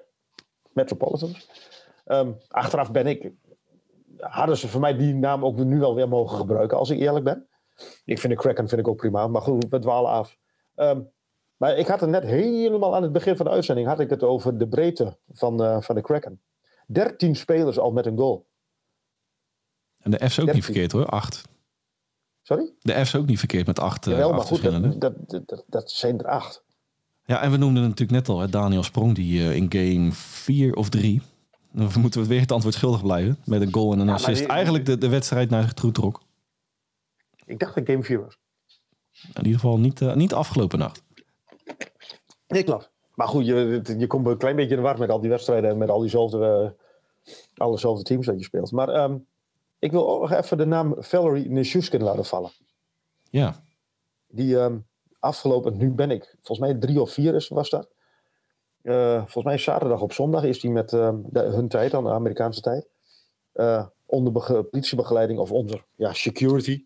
Metropolitans. 0.73 1.49
Um, 2.07 2.37
achteraf 2.49 2.91
ben 2.91 3.07
ik, 3.07 3.33
hadden 4.19 4.57
ze 4.57 4.69
voor 4.69 4.81
mij 4.81 4.97
die 4.97 5.15
naam 5.15 5.45
ook 5.45 5.57
nu 5.57 5.79
wel 5.79 5.95
weer 5.95 6.09
mogen 6.09 6.37
gebruiken, 6.37 6.79
als 6.79 6.91
ik 6.91 6.99
eerlijk 6.99 7.25
ben. 7.25 7.49
Ik 8.05 8.19
vind 8.19 8.33
de 8.33 8.39
Kraken 8.39 8.69
vind 8.69 8.81
ik 8.81 8.89
ook 8.89 8.97
prima, 8.97 9.27
maar 9.27 9.43
goed, 9.43 9.67
we 9.69 9.79
dwalen 9.79 10.11
af. 10.11 10.39
Um, 10.77 11.11
maar 11.57 11.77
ik 11.77 11.87
had 11.87 12.01
het 12.01 12.11
net 12.11 12.23
helemaal 12.23 12.95
aan 12.97 13.03
het 13.03 13.13
begin 13.13 13.37
van 13.37 13.47
de 13.47 13.53
uitzending 13.53 13.87
had 13.87 14.01
ik 14.01 14.11
het 14.11 14.23
over 14.23 14.59
de 14.59 14.69
breedte 14.69 15.17
van, 15.33 15.63
uh, 15.63 15.81
van 15.81 15.95
de 15.95 16.01
Kraken. 16.01 16.41
13 16.87 17.37
spelers 17.37 17.79
al 17.79 17.93
met 17.93 18.07
een 18.07 18.17
goal. 18.17 18.47
En 20.01 20.11
de 20.11 20.17
F 20.17 20.23
is 20.23 20.41
ook 20.41 20.53
niet 20.53 20.65
verkeerd 20.65 20.93
hoor, 20.93 21.07
8. 21.07 21.43
Sorry? 22.43 22.73
De 22.81 22.93
F 22.93 23.01
is 23.01 23.17
ook 23.17 23.27
niet 23.27 23.39
verkeerd 23.39 23.67
met 23.67 23.79
8 23.79 24.05
Jawel, 24.05 24.33
maar 24.33 24.41
goed, 24.41 24.63
dat, 24.63 25.01
dat, 25.01 25.49
dat, 25.49 25.65
dat, 25.67 25.91
zijn 25.91 26.19
er 26.19 26.27
8. 26.27 26.65
Ja, 27.25 27.43
en 27.43 27.51
we 27.51 27.57
noemden 27.57 27.83
natuurlijk 27.83 28.11
net 28.11 28.29
al, 28.29 28.41
hè, 28.41 28.49
Daniel 28.49 28.83
Sprong, 28.83 29.15
die 29.15 29.41
uh, 29.41 29.57
in 29.57 29.73
game 29.73 30.13
4 30.13 30.75
of 30.75 30.89
3, 30.89 31.23
dan 31.73 31.91
moeten 32.01 32.21
we 32.21 32.27
weer 32.27 32.41
het 32.41 32.53
antwoord 32.53 32.75
schuldig 32.75 33.03
blijven, 33.03 33.39
met 33.45 33.61
een 33.61 33.73
goal 33.73 33.93
en 33.93 33.99
een 33.99 34.07
ja, 34.07 34.13
assist, 34.13 34.39
die, 34.39 34.49
eigenlijk 34.49 34.87
de, 34.87 34.99
de 34.99 35.09
wedstrijd 35.09 35.51
naar 35.51 35.63
zich 35.63 35.73
toe 35.73 35.93
trok. 35.93 36.23
Ik 37.47 37.59
dacht 37.59 37.75
dat 37.75 37.87
game 37.87 38.03
4 38.03 38.21
was. 38.21 38.39
In 39.35 39.45
ieder 39.45 39.61
geval 39.61 39.79
niet, 39.79 40.01
uh, 40.01 40.15
niet 40.15 40.33
afgelopen 40.33 40.79
nacht. 40.79 41.03
Nee, 42.47 42.63
klopt. 42.63 42.91
Maar 43.15 43.29
goed, 43.29 43.47
je, 43.47 43.83
je 43.99 44.07
komt 44.07 44.27
een 44.27 44.37
klein 44.37 44.57
beetje 44.57 44.71
in 44.71 44.77
de 44.77 44.83
war 44.83 44.99
met 44.99 45.11
al 45.11 45.21
die 45.21 45.31
wedstrijden 45.31 45.71
en 45.71 45.79
met 45.79 45.89
al 45.89 46.01
diezelfde, 46.01 46.75
uh, 47.25 47.33
allezelfde 47.55 48.05
teams 48.05 48.27
dat 48.27 48.39
je 48.39 48.45
speelt. 48.45 48.73
Maar 48.73 49.03
um, 49.03 49.27
ik 49.79 49.91
wil 49.91 50.09
ook 50.09 50.21
nog 50.21 50.33
even 50.33 50.59
de 50.59 50.67
naam 50.67 50.95
Valerie 50.99 51.51
Nishuskin 51.51 52.03
laten 52.03 52.25
vallen. 52.25 52.51
Ja. 53.31 53.65
Die 54.27 54.57
um, 54.57 54.87
afgelopen, 55.19 55.77
nu 55.77 55.91
ben 55.91 56.11
ik, 56.11 56.37
volgens 56.43 56.69
mij 56.69 56.79
drie 56.79 57.01
of 57.01 57.13
vier 57.13 57.35
is, 57.35 57.49
was 57.49 57.71
dat. 57.71 57.89
Uh, 58.83 59.17
volgens 59.17 59.45
mij 59.45 59.59
zaterdag 59.59 60.01
op 60.01 60.13
zondag 60.13 60.45
is 60.45 60.61
die 60.61 60.71
met 60.71 60.93
uh, 60.93 61.15
de, 61.25 61.41
hun 61.41 61.69
tijd, 61.69 61.91
dan 61.91 62.05
de 62.05 62.11
Amerikaanse 62.11 62.61
tijd. 62.61 62.89
Uh, 63.55 63.87
onder 64.07 64.65
politiebegeleiding 64.65 65.39
of 65.39 65.53
onder 65.53 65.85
ja, 65.95 66.13
security. 66.13 66.85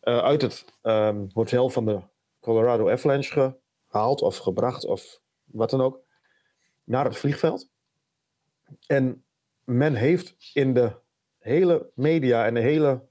Uit 0.00 0.42
het 0.42 0.64
um, 0.82 1.30
hotel 1.32 1.70
van 1.70 1.84
de 1.84 2.00
Colorado 2.40 2.90
Avalanche 2.90 3.58
gehaald 3.88 4.22
of 4.22 4.36
gebracht 4.36 4.84
of 4.84 5.20
wat 5.44 5.70
dan 5.70 5.80
ook. 5.80 6.00
Naar 6.84 7.04
het 7.04 7.16
vliegveld. 7.16 7.70
En 8.86 9.24
men 9.64 9.94
heeft 9.94 10.36
in 10.52 10.74
de 10.74 10.92
hele 11.38 11.90
media 11.94 12.46
en 12.46 12.54
de 12.54 12.60
hele, 12.60 13.06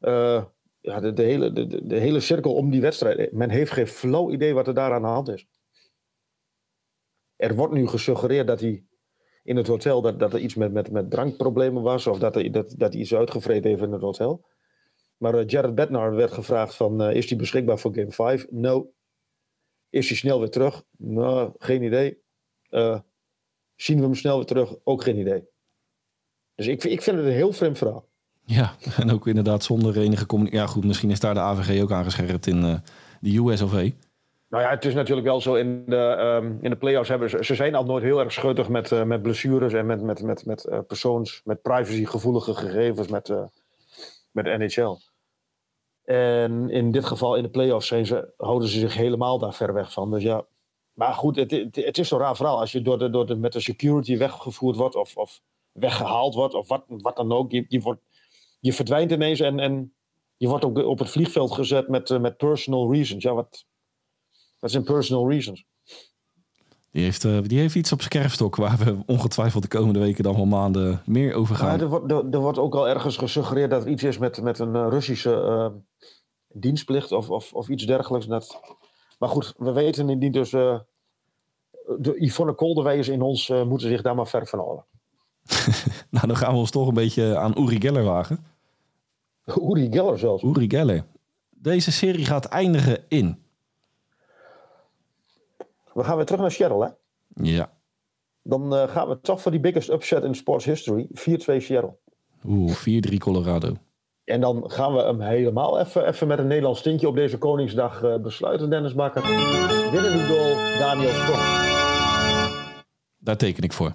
uh, 0.00 0.44
ja, 0.80 1.00
de, 1.00 1.12
de, 1.12 1.22
hele, 1.22 1.52
de, 1.52 1.86
de, 1.86 1.96
hele 1.96 2.20
cirkel 2.20 2.54
om 2.54 2.70
die 2.70 2.80
wedstrijd. 2.80 3.32
Men 3.32 3.50
heeft 3.50 3.72
geen 3.72 3.86
flauw 3.86 4.30
idee 4.30 4.54
wat 4.54 4.66
er 4.66 4.74
daar 4.74 4.92
aan 4.92 5.02
de 5.02 5.08
hand 5.08 5.28
is. 5.28 5.46
Er 7.36 7.54
wordt 7.54 7.72
nu 7.72 7.86
gesuggereerd 7.86 8.46
dat 8.46 8.60
hij 8.60 8.84
in 9.42 9.56
het 9.56 9.66
hotel 9.66 10.02
dat, 10.02 10.18
dat 10.18 10.32
er 10.32 10.40
iets 10.40 10.54
met, 10.54 10.72
met, 10.72 10.90
met 10.90 11.10
drankproblemen 11.10 11.82
was, 11.82 12.06
of 12.06 12.18
dat, 12.18 12.34
dat, 12.34 12.74
dat 12.76 12.92
hij 12.92 13.00
iets 13.00 13.14
uitgevreten 13.14 13.70
heeft 13.70 13.82
in 13.82 13.92
het 13.92 14.02
hotel. 14.02 14.46
Maar 15.18 15.34
uh, 15.34 15.46
Jared 15.46 15.74
Bednar 15.74 16.14
werd 16.14 16.32
gevraagd 16.32 16.74
van, 16.74 17.02
uh, 17.02 17.14
is 17.14 17.28
hij 17.28 17.38
beschikbaar 17.38 17.78
voor 17.78 17.94
game 17.94 18.10
5? 18.10 18.46
No. 18.50 18.92
Is 19.90 20.08
hij 20.08 20.16
snel 20.16 20.38
weer 20.38 20.50
terug? 20.50 20.84
Nou, 20.98 21.52
geen 21.58 21.82
idee. 21.82 22.18
Uh, 22.70 22.98
zien 23.74 23.96
we 23.96 24.02
hem 24.02 24.14
snel 24.14 24.36
weer 24.36 24.46
terug? 24.46 24.74
Ook 24.84 25.02
geen 25.02 25.18
idee. 25.18 25.48
Dus 26.54 26.66
ik, 26.66 26.84
ik 26.84 27.02
vind 27.02 27.16
het 27.16 27.26
een 27.26 27.32
heel 27.32 27.52
vreemd 27.52 27.78
verhaal. 27.78 28.08
Ja, 28.44 28.74
en 29.00 29.10
ook 29.10 29.26
inderdaad 29.26 29.64
zonder 29.64 29.98
enige 29.98 30.26
communicatie. 30.26 30.66
Ja, 30.66 30.72
goed, 30.72 30.84
misschien 30.84 31.10
is 31.10 31.20
daar 31.20 31.34
de 31.34 31.40
AVG 31.40 31.82
ook 31.82 31.92
aangescherpt 31.92 32.46
in 32.46 32.64
uh, 32.64 32.74
de 33.20 33.36
USOV. 33.36 33.92
Nou 34.48 34.62
ja, 34.62 34.70
het 34.70 34.84
is 34.84 34.94
natuurlijk 34.94 35.26
wel 35.26 35.40
zo 35.40 35.54
in 35.54 35.84
de, 35.86 35.96
um, 35.96 36.58
in 36.60 36.70
de 36.70 36.76
play-offs 36.76 37.08
hebben 37.08 37.30
ze, 37.30 37.44
ze 37.44 37.54
zijn 37.54 37.74
al 37.74 37.84
nooit 37.84 38.02
heel 38.02 38.20
erg 38.20 38.32
schuttig 38.32 38.68
met, 38.68 38.90
uh, 38.90 39.02
met 39.02 39.22
blessures 39.22 39.72
en 39.72 39.86
met, 39.86 40.02
met, 40.02 40.22
met, 40.22 40.46
met 40.46 40.66
uh, 40.70 40.78
persoons, 40.86 41.40
met 41.44 41.62
privacygevoelige 41.62 42.54
gegevens 42.54 43.08
met, 43.08 43.28
uh, 43.28 43.44
met 44.30 44.44
de 44.44 44.56
NHL. 44.58 44.96
En 46.08 46.70
in 46.70 46.90
dit 46.90 47.04
geval 47.04 47.36
in 47.36 47.42
de 47.42 47.50
play-offs 47.50 47.86
zijn 47.86 48.06
ze, 48.06 48.32
houden 48.36 48.68
ze 48.68 48.78
zich 48.78 48.94
helemaal 48.94 49.38
daar 49.38 49.54
ver 49.54 49.72
weg 49.72 49.92
van. 49.92 50.10
Dus 50.10 50.22
ja, 50.22 50.46
maar 50.92 51.14
goed, 51.14 51.36
het, 51.36 51.50
het, 51.50 51.98
is 51.98 52.08
zo'n 52.08 52.18
raar 52.18 52.36
verhaal. 52.36 52.58
Als 52.60 52.72
je 52.72 52.82
door 52.82 52.98
de, 52.98 53.10
door 53.10 53.26
de, 53.26 53.36
met 53.36 53.52
de 53.52 53.60
security 53.60 54.16
weggevoerd 54.16 54.76
wordt 54.76 54.94
of, 54.94 55.16
of 55.16 55.40
weggehaald 55.72 56.34
wordt 56.34 56.54
of 56.54 56.68
wat, 56.68 56.84
wat 56.86 57.16
dan 57.16 57.32
ook. 57.32 57.52
Je, 57.52 57.64
je, 57.68 57.80
wordt, 57.80 58.00
je 58.60 58.72
verdwijnt 58.72 59.10
ineens 59.10 59.40
en, 59.40 59.58
en 59.58 59.94
je 60.36 60.48
wordt 60.48 60.64
op, 60.64 60.76
op 60.76 60.98
het 60.98 61.10
vliegveld 61.10 61.52
gezet 61.52 61.88
met, 61.88 62.10
uh, 62.10 62.20
met 62.20 62.36
personal 62.36 62.92
reasons. 62.92 63.22
Ja, 63.22 63.34
wat, 63.34 63.66
wat 64.58 64.70
zijn 64.70 64.84
personal 64.84 65.30
reasons? 65.30 65.64
Die 66.90 67.02
heeft, 67.02 67.24
uh, 67.24 67.38
die 67.42 67.58
heeft 67.58 67.74
iets 67.74 67.92
op 67.92 67.98
zijn 67.98 68.10
kerfstok 68.10 68.56
waar 68.56 68.78
we 68.78 68.96
ongetwijfeld 69.06 69.62
de 69.62 69.68
komende 69.68 69.98
weken 69.98 70.22
dan 70.22 70.34
wel 70.34 70.46
maanden 70.46 71.02
meer 71.04 71.34
over 71.34 71.56
gaan. 71.56 71.76
Ja, 71.76 71.82
er, 71.82 71.88
wordt, 71.88 72.10
er, 72.12 72.24
er, 72.30 72.38
wordt 72.38 72.58
ook 72.58 72.74
al 72.74 72.88
ergens 72.88 73.16
gesuggereerd 73.16 73.70
dat 73.70 73.84
er 73.84 73.90
iets 73.90 74.02
is 74.02 74.18
met, 74.18 74.42
met 74.42 74.58
een 74.58 74.74
uh, 74.74 74.86
Russische 74.88 75.30
uh, 75.30 75.66
dienstplicht 76.48 77.12
of, 77.12 77.30
of, 77.30 77.52
of 77.52 77.68
iets 77.68 77.86
dergelijks. 77.86 78.26
Dat, 78.26 78.60
maar 79.18 79.28
goed, 79.28 79.54
we 79.56 79.72
weten 79.72 80.18
niet 80.18 80.32
dus... 80.32 80.50
de 80.50 82.14
Yvonne 82.18 82.54
Kolderwijers 82.54 83.08
in 83.08 83.22
ons 83.22 83.48
moeten 83.48 83.88
zich 83.88 84.02
daar 84.02 84.14
maar 84.14 84.26
ver 84.26 84.46
van 84.46 84.58
houden. 84.58 84.84
nou, 86.10 86.26
dan 86.26 86.36
gaan 86.36 86.52
we 86.52 86.58
ons 86.58 86.70
toch 86.70 86.88
een 86.88 86.94
beetje 86.94 87.36
aan 87.36 87.54
Uri 87.58 87.80
Geller 87.80 88.04
wagen. 88.04 88.44
Uri 89.44 89.88
Geller 89.90 90.18
zelfs? 90.18 90.42
Uri 90.42 90.68
Geller. 90.68 91.04
Deze 91.50 91.92
serie 91.92 92.24
gaat 92.24 92.44
eindigen 92.44 93.04
in... 93.08 93.42
We 95.98 96.04
gaan 96.04 96.16
weer 96.16 96.24
terug 96.24 96.40
naar 96.40 96.50
Seattle, 96.50 96.84
hè? 96.84 96.90
Ja. 97.42 97.72
Dan 98.42 98.74
uh, 98.74 98.88
gaan 98.88 99.08
we 99.08 99.20
toch 99.20 99.40
voor 99.40 99.50
die 99.50 99.60
biggest 99.60 99.88
upset 99.88 100.24
in 100.24 100.34
sports 100.34 100.64
history. 100.64 101.06
4-2 101.08 101.10
Seattle. 101.10 101.96
Oeh, 102.44 102.76
4-3 103.12 103.16
Colorado. 103.18 103.76
En 104.24 104.40
dan 104.40 104.70
gaan 104.70 104.94
we 104.94 105.02
hem 105.02 105.20
helemaal 105.20 105.80
even, 105.80 106.06
even 106.06 106.26
met 106.26 106.38
een 106.38 106.46
Nederlands 106.46 106.82
tintje 106.82 107.08
op 107.08 107.14
deze 107.14 107.38
Koningsdag 107.38 108.02
uh, 108.02 108.16
besluiten, 108.16 108.70
Dennis 108.70 108.94
Bakker. 108.94 109.22
Winnende 109.90 110.26
goal, 110.26 110.78
Daniel 110.78 111.12
Sprong. 111.12 111.42
Daar 113.18 113.36
teken 113.36 113.62
ik 113.62 113.72
voor. 113.72 113.92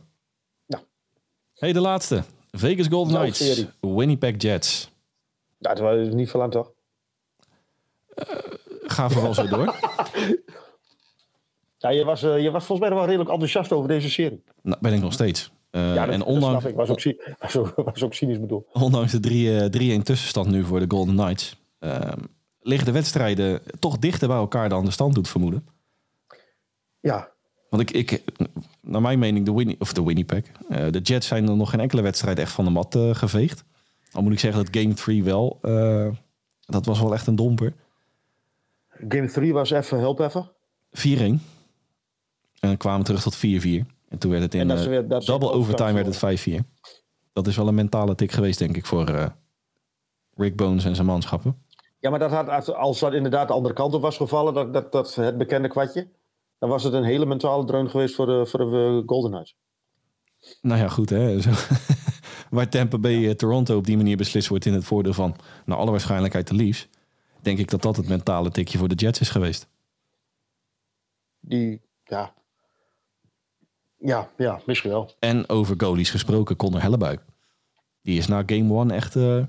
hey, 1.53 1.73
de 1.73 1.81
laatste. 1.81 2.23
Vegas 2.51 2.87
Golden 2.87 3.15
Knights, 3.15 3.45
serie. 3.45 3.69
Winnipeg 3.79 4.33
Jets. 4.37 4.91
Dat 5.57 5.79
was 5.79 6.07
niet 6.07 6.29
veel 6.29 6.41
aan, 6.41 6.49
toch? 6.49 6.71
Uh, 8.15 8.25
ga 8.83 9.09
vooral 9.09 9.33
zo 9.33 9.47
door. 9.47 9.75
Ja, 11.83 11.89
je, 11.89 12.03
was, 12.03 12.23
uh, 12.23 12.41
je 12.41 12.51
was 12.51 12.65
volgens 12.65 12.87
mij 12.87 12.97
wel 12.97 13.07
redelijk 13.07 13.29
enthousiast 13.29 13.71
over 13.71 13.87
deze 13.87 14.09
serie. 14.09 14.43
Nou, 14.61 14.77
ben 14.81 14.93
ik 14.93 15.01
nog 15.01 15.13
steeds. 15.13 15.51
Uh, 15.71 15.95
ja, 15.95 16.05
dat, 16.05 16.13
en 16.13 16.23
ondanks, 16.23 16.65
ik. 16.65 16.75
Was 16.75 16.89
ook, 16.89 17.01
was, 17.39 17.57
ook, 17.57 17.73
was 17.75 18.03
ook 18.03 18.13
cynisch 18.13 18.39
bedoeld. 18.39 18.67
Ondanks 18.73 19.11
de 19.11 19.99
3-1 19.99 20.01
tussenstand 20.03 20.49
nu 20.49 20.63
voor 20.63 20.79
de 20.79 20.85
Golden 20.87 21.15
Knights... 21.15 21.61
Uh, 21.79 21.99
liggen 22.61 22.85
de 22.85 22.91
wedstrijden 22.91 23.61
toch 23.79 23.97
dichter 23.97 24.27
bij 24.27 24.37
elkaar 24.37 24.69
dan 24.69 24.85
de 24.85 24.91
stand 24.91 25.15
doet 25.15 25.27
vermoeden. 25.27 25.67
Ja. 26.99 27.31
Want 27.69 27.81
ik, 27.81 28.11
ik 28.11 28.23
naar 28.81 29.01
mijn 29.01 29.19
mening, 29.19 29.45
de, 29.45 29.53
Winnie, 29.53 29.75
of 29.79 29.93
de 29.93 30.03
Winnipeg... 30.03 30.43
Uh, 30.69 30.77
de 30.91 30.99
Jets 30.99 31.27
zijn 31.27 31.47
er 31.47 31.55
nog 31.55 31.69
geen 31.69 31.79
enkele 31.79 32.01
wedstrijd 32.01 32.39
echt 32.39 32.51
van 32.51 32.65
de 32.65 32.71
mat 32.71 32.97
geveegd. 33.11 33.63
Al 34.11 34.23
moet 34.23 34.33
ik 34.33 34.39
zeggen 34.39 34.65
dat 34.65 34.77
Game 34.81 34.93
3 34.93 35.23
wel... 35.23 35.59
dat 36.65 36.85
was 36.85 36.99
wel 36.99 37.13
echt 37.13 37.27
een 37.27 37.35
domper. 37.35 37.73
Game 39.09 39.31
3 39.31 39.53
was 39.53 39.71
even, 39.71 39.99
help 39.99 40.19
even. 40.19 40.51
4-1. 40.91 41.52
En 42.63 42.77
kwamen 42.77 43.05
terug 43.05 43.21
tot 43.21 43.37
4-4. 43.37 43.39
En 44.09 44.17
toen 44.17 44.31
werd 44.31 44.43
het 44.43 44.53
in 44.53 44.67
dat 44.67 44.79
eh, 44.79 44.85
weer- 44.85 45.07
dat 45.07 45.25
double 45.25 45.51
overtime 45.51 45.93
werd 45.93 46.05
het 46.05 46.17
5-4. 46.17 46.63
Dat 47.33 47.47
is 47.47 47.55
wel 47.55 47.67
een 47.67 47.75
mentale 47.75 48.15
tik 48.15 48.31
geweest, 48.31 48.59
denk 48.59 48.77
ik, 48.77 48.85
voor 48.85 49.07
eh, 49.07 49.25
Rick 50.35 50.55
Bones 50.55 50.85
en 50.85 50.95
zijn 50.95 51.07
manschappen. 51.07 51.65
Ja, 51.99 52.09
maar 52.09 52.19
dat 52.19 52.31
had, 52.31 52.73
als 52.73 52.99
dat 52.99 53.13
inderdaad 53.13 53.47
de 53.47 53.53
andere 53.53 53.73
kant 53.73 53.93
op 53.93 54.01
was 54.01 54.17
gevallen, 54.17 54.53
dat, 54.53 54.73
dat, 54.73 54.91
dat 54.91 55.15
het 55.15 55.37
bekende 55.37 55.67
kwartje, 55.67 56.07
dan 56.59 56.69
was 56.69 56.83
het 56.83 56.93
een 56.93 57.03
hele 57.03 57.25
mentale 57.25 57.65
dreun 57.65 57.89
geweest 57.89 58.15
voor 58.15 58.25
de, 58.25 58.45
voor 58.45 58.59
de 58.59 58.99
eh, 59.01 59.07
Golden 59.07 59.31
Knights. 59.31 59.55
Nou 60.61 60.79
ja, 60.79 60.87
goed 60.87 61.09
hè. 61.09 61.39
Zo, 61.41 61.49
waar 62.49 62.69
Tampa 62.69 62.97
Bay 62.97 63.27
eh, 63.27 63.35
Toronto 63.35 63.77
op 63.77 63.85
die 63.85 63.97
manier 63.97 64.17
beslist 64.17 64.47
wordt 64.47 64.65
in 64.65 64.73
het 64.73 64.83
voordeel 64.83 65.13
van, 65.13 65.35
naar 65.65 65.77
alle 65.77 65.91
waarschijnlijkheid 65.91 66.47
de 66.47 66.55
Leafs. 66.55 66.87
Denk 67.41 67.59
ik 67.59 67.69
dat 67.69 67.81
dat 67.81 67.95
het 67.95 68.07
mentale 68.07 68.49
tikje 68.49 68.77
voor 68.77 68.87
de 68.87 68.95
Jets 68.95 69.19
is 69.19 69.29
geweest. 69.29 69.67
Die, 71.39 71.81
ja. 72.03 72.33
Ja, 74.05 74.29
ja, 74.37 74.59
misschien 74.65 74.89
wel. 74.89 75.11
En 75.19 75.49
over 75.49 75.75
goalies 75.77 76.09
gesproken, 76.09 76.55
Connor 76.55 76.81
Hellebuik. 76.81 77.21
Die 78.01 78.17
is 78.17 78.27
na 78.27 78.43
game 78.45 78.73
one 78.73 78.93
echt... 78.93 79.15
eh, 79.15 79.43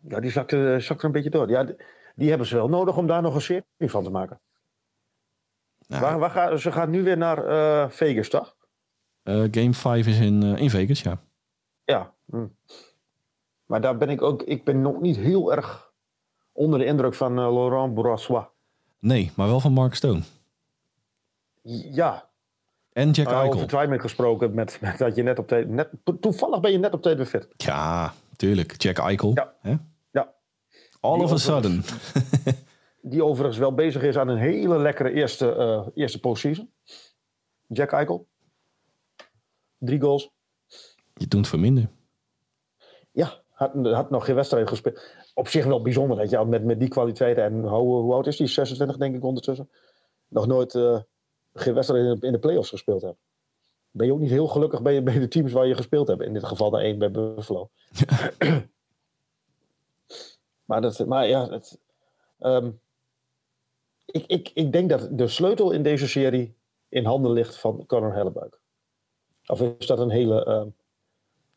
Ja, 0.00 0.20
die 0.20 0.30
zakte, 0.30 0.76
zakte 0.80 1.06
een 1.06 1.12
beetje 1.12 1.30
door. 1.30 1.48
Ja, 1.50 1.66
die, 2.14 2.28
hebben 2.28 2.46
ze 2.46 2.54
wel 2.54 2.68
nodig 2.68 2.96
om 2.96 3.06
daar 3.06 3.22
nog 3.22 3.34
een 3.34 3.40
serie 3.40 3.64
van 3.78 4.04
te 4.04 4.10
maken. 4.10 4.40
nou, 5.86 6.02
Waar, 6.02 6.18
waar 6.18 6.30
gaan, 6.30 6.58
ze 6.58 6.72
gaan 6.72 6.90
nu 6.90 7.02
weer 7.02 7.16
naar 7.16 7.44
eh, 7.46 7.90
Vegas, 7.90 8.28
toch? 8.28 8.56
eh, 9.22 9.44
game 9.50 9.74
5 9.74 10.06
is 10.06 10.18
in, 10.18 10.42
eh, 10.42 10.56
in 10.62 10.70
Vegas, 10.70 11.02
ja. 11.02 11.18
Ja. 11.84 12.12
hm. 12.30 12.46
Maar 13.66 13.80
daar 13.80 13.96
ben 13.96 14.08
ik 14.08 14.22
ook, 14.22 14.42
ik 14.42 14.64
ben 14.64 14.80
nog 14.80 15.00
niet 15.00 15.16
heel 15.16 15.52
erg 15.52 15.92
onder 16.52 16.78
de 16.78 16.84
indruk 16.84 17.14
van 17.14 17.30
eh, 17.30 17.36
Laurent 17.52 17.94
Brassois. 17.94 18.44
Nee, 18.98 19.30
maar 19.36 19.46
wel 19.46 19.60
van 19.60 19.72
Mark 19.72 19.94
Stone. 19.94 20.20
Ja, 21.92 22.27
En 22.98 23.10
Jack 23.10 23.26
over 23.28 23.40
Eichel. 23.40 23.66
timing 23.66 24.00
gesproken, 24.00 24.54
met, 24.54 24.78
met 24.80 24.98
dat 25.04 25.14
je 25.16 25.22
net 25.22 25.38
op 25.38 25.48
tijd, 25.48 25.68
net, 25.68 25.88
to- 26.04 26.18
toevallig 26.18 26.60
ben 26.60 26.72
je 26.72 26.78
net 26.78 26.92
op 26.92 27.02
tijd 27.02 27.16
weer 27.16 27.26
fit. 27.26 27.48
Ja, 27.56 28.12
tuurlijk. 28.36 28.82
Jack 28.82 28.98
Eichel. 28.98 29.30
Ja. 29.34 29.54
Hè? 29.60 29.76
Ja. 30.10 30.34
All 31.00 31.14
Die 31.14 31.24
of 31.24 31.32
a 31.32 31.36
sudden. 31.36 31.82
Die 33.02 33.24
overigens 33.24 33.58
wel 33.58 33.74
bezig 33.74 34.02
is 34.02 34.16
aan 34.16 34.28
een 34.28 34.38
hele 34.38 34.78
lekkere 34.78 35.12
eerste, 35.12 35.54
eh 35.54 35.86
eerste 35.94 36.20
postseason. 36.20 36.72
Jack 37.66 37.92
Eichel. 37.92 38.26
Drie 39.78 40.00
goals. 40.00 40.30
Je 41.14 41.26
doet 41.26 41.40
het 41.40 41.48
voor 41.48 41.58
minder. 41.58 41.88
Ja, 43.10 43.32
had, 43.50 43.72
had 43.74 44.10
nog 44.10 44.24
geen 44.24 44.34
wedstrijd 44.34 44.68
gespeeld. 44.68 45.00
Op 45.34 45.48
zich 45.48 45.64
wel 45.64 45.82
bijzonder 45.82 46.16
dat 46.16 46.30
je 46.30 46.44
met, 46.44 46.64
met 46.64 46.78
die 46.80 46.88
kwaliteiten 46.88 47.44
en 47.44 47.60
hoe, 47.68 48.00
hoe 48.02 48.14
oud 48.14 48.26
is 48.26 48.36
die? 48.36 48.46
26 48.46 48.96
denk 48.96 49.14
ik 49.14 49.24
ondertussen. 49.24 49.70
Nog 50.28 50.46
nooit 50.46 50.74
eh, 50.74 51.00
geen 51.54 51.74
wedstrijd 51.74 52.22
in 52.22 52.32
de, 52.32 52.38
playoffs 52.38 52.70
gespeeld 52.70 53.02
hebt. 53.02 53.18
Ben 53.90 54.06
je 54.06 54.12
ook 54.12 54.20
niet 54.20 54.30
heel 54.30 54.46
gelukkig 54.46 54.82
bij, 54.82 55.02
bij 55.02 55.18
de 55.18 55.28
teams 55.28 55.52
waar 55.52 55.66
je 55.66 55.74
gespeeld 55.74 56.08
hebt. 56.08 56.22
In 56.22 56.32
dit 56.32 56.44
geval 56.44 56.70
de 56.70 56.78
één 56.78 56.98
bij 56.98 57.10
Buffalo. 57.10 57.70
maar, 60.64 60.80
dat, 60.80 61.06
maar 61.06 61.28
ja, 61.28 61.48
het, 61.48 61.78
ehm, 62.38 62.70
ik, 64.04 64.24
ik, 64.26 64.50
ik 64.54 64.72
denk 64.72 64.88
dat 64.88 65.08
de 65.12 65.28
sleutel 65.28 65.70
in 65.70 65.82
deze 65.82 66.08
serie 66.08 66.56
in 66.88 67.04
handen 67.04 67.32
ligt 67.32 67.56
van 67.56 67.86
Conor 67.86 68.14
Hellebuik. 68.14 68.58
Of 69.46 69.60
is 69.60 69.86
dat 69.86 69.98
een 69.98 70.10
hele 70.10 70.44
ehm, 70.44 70.68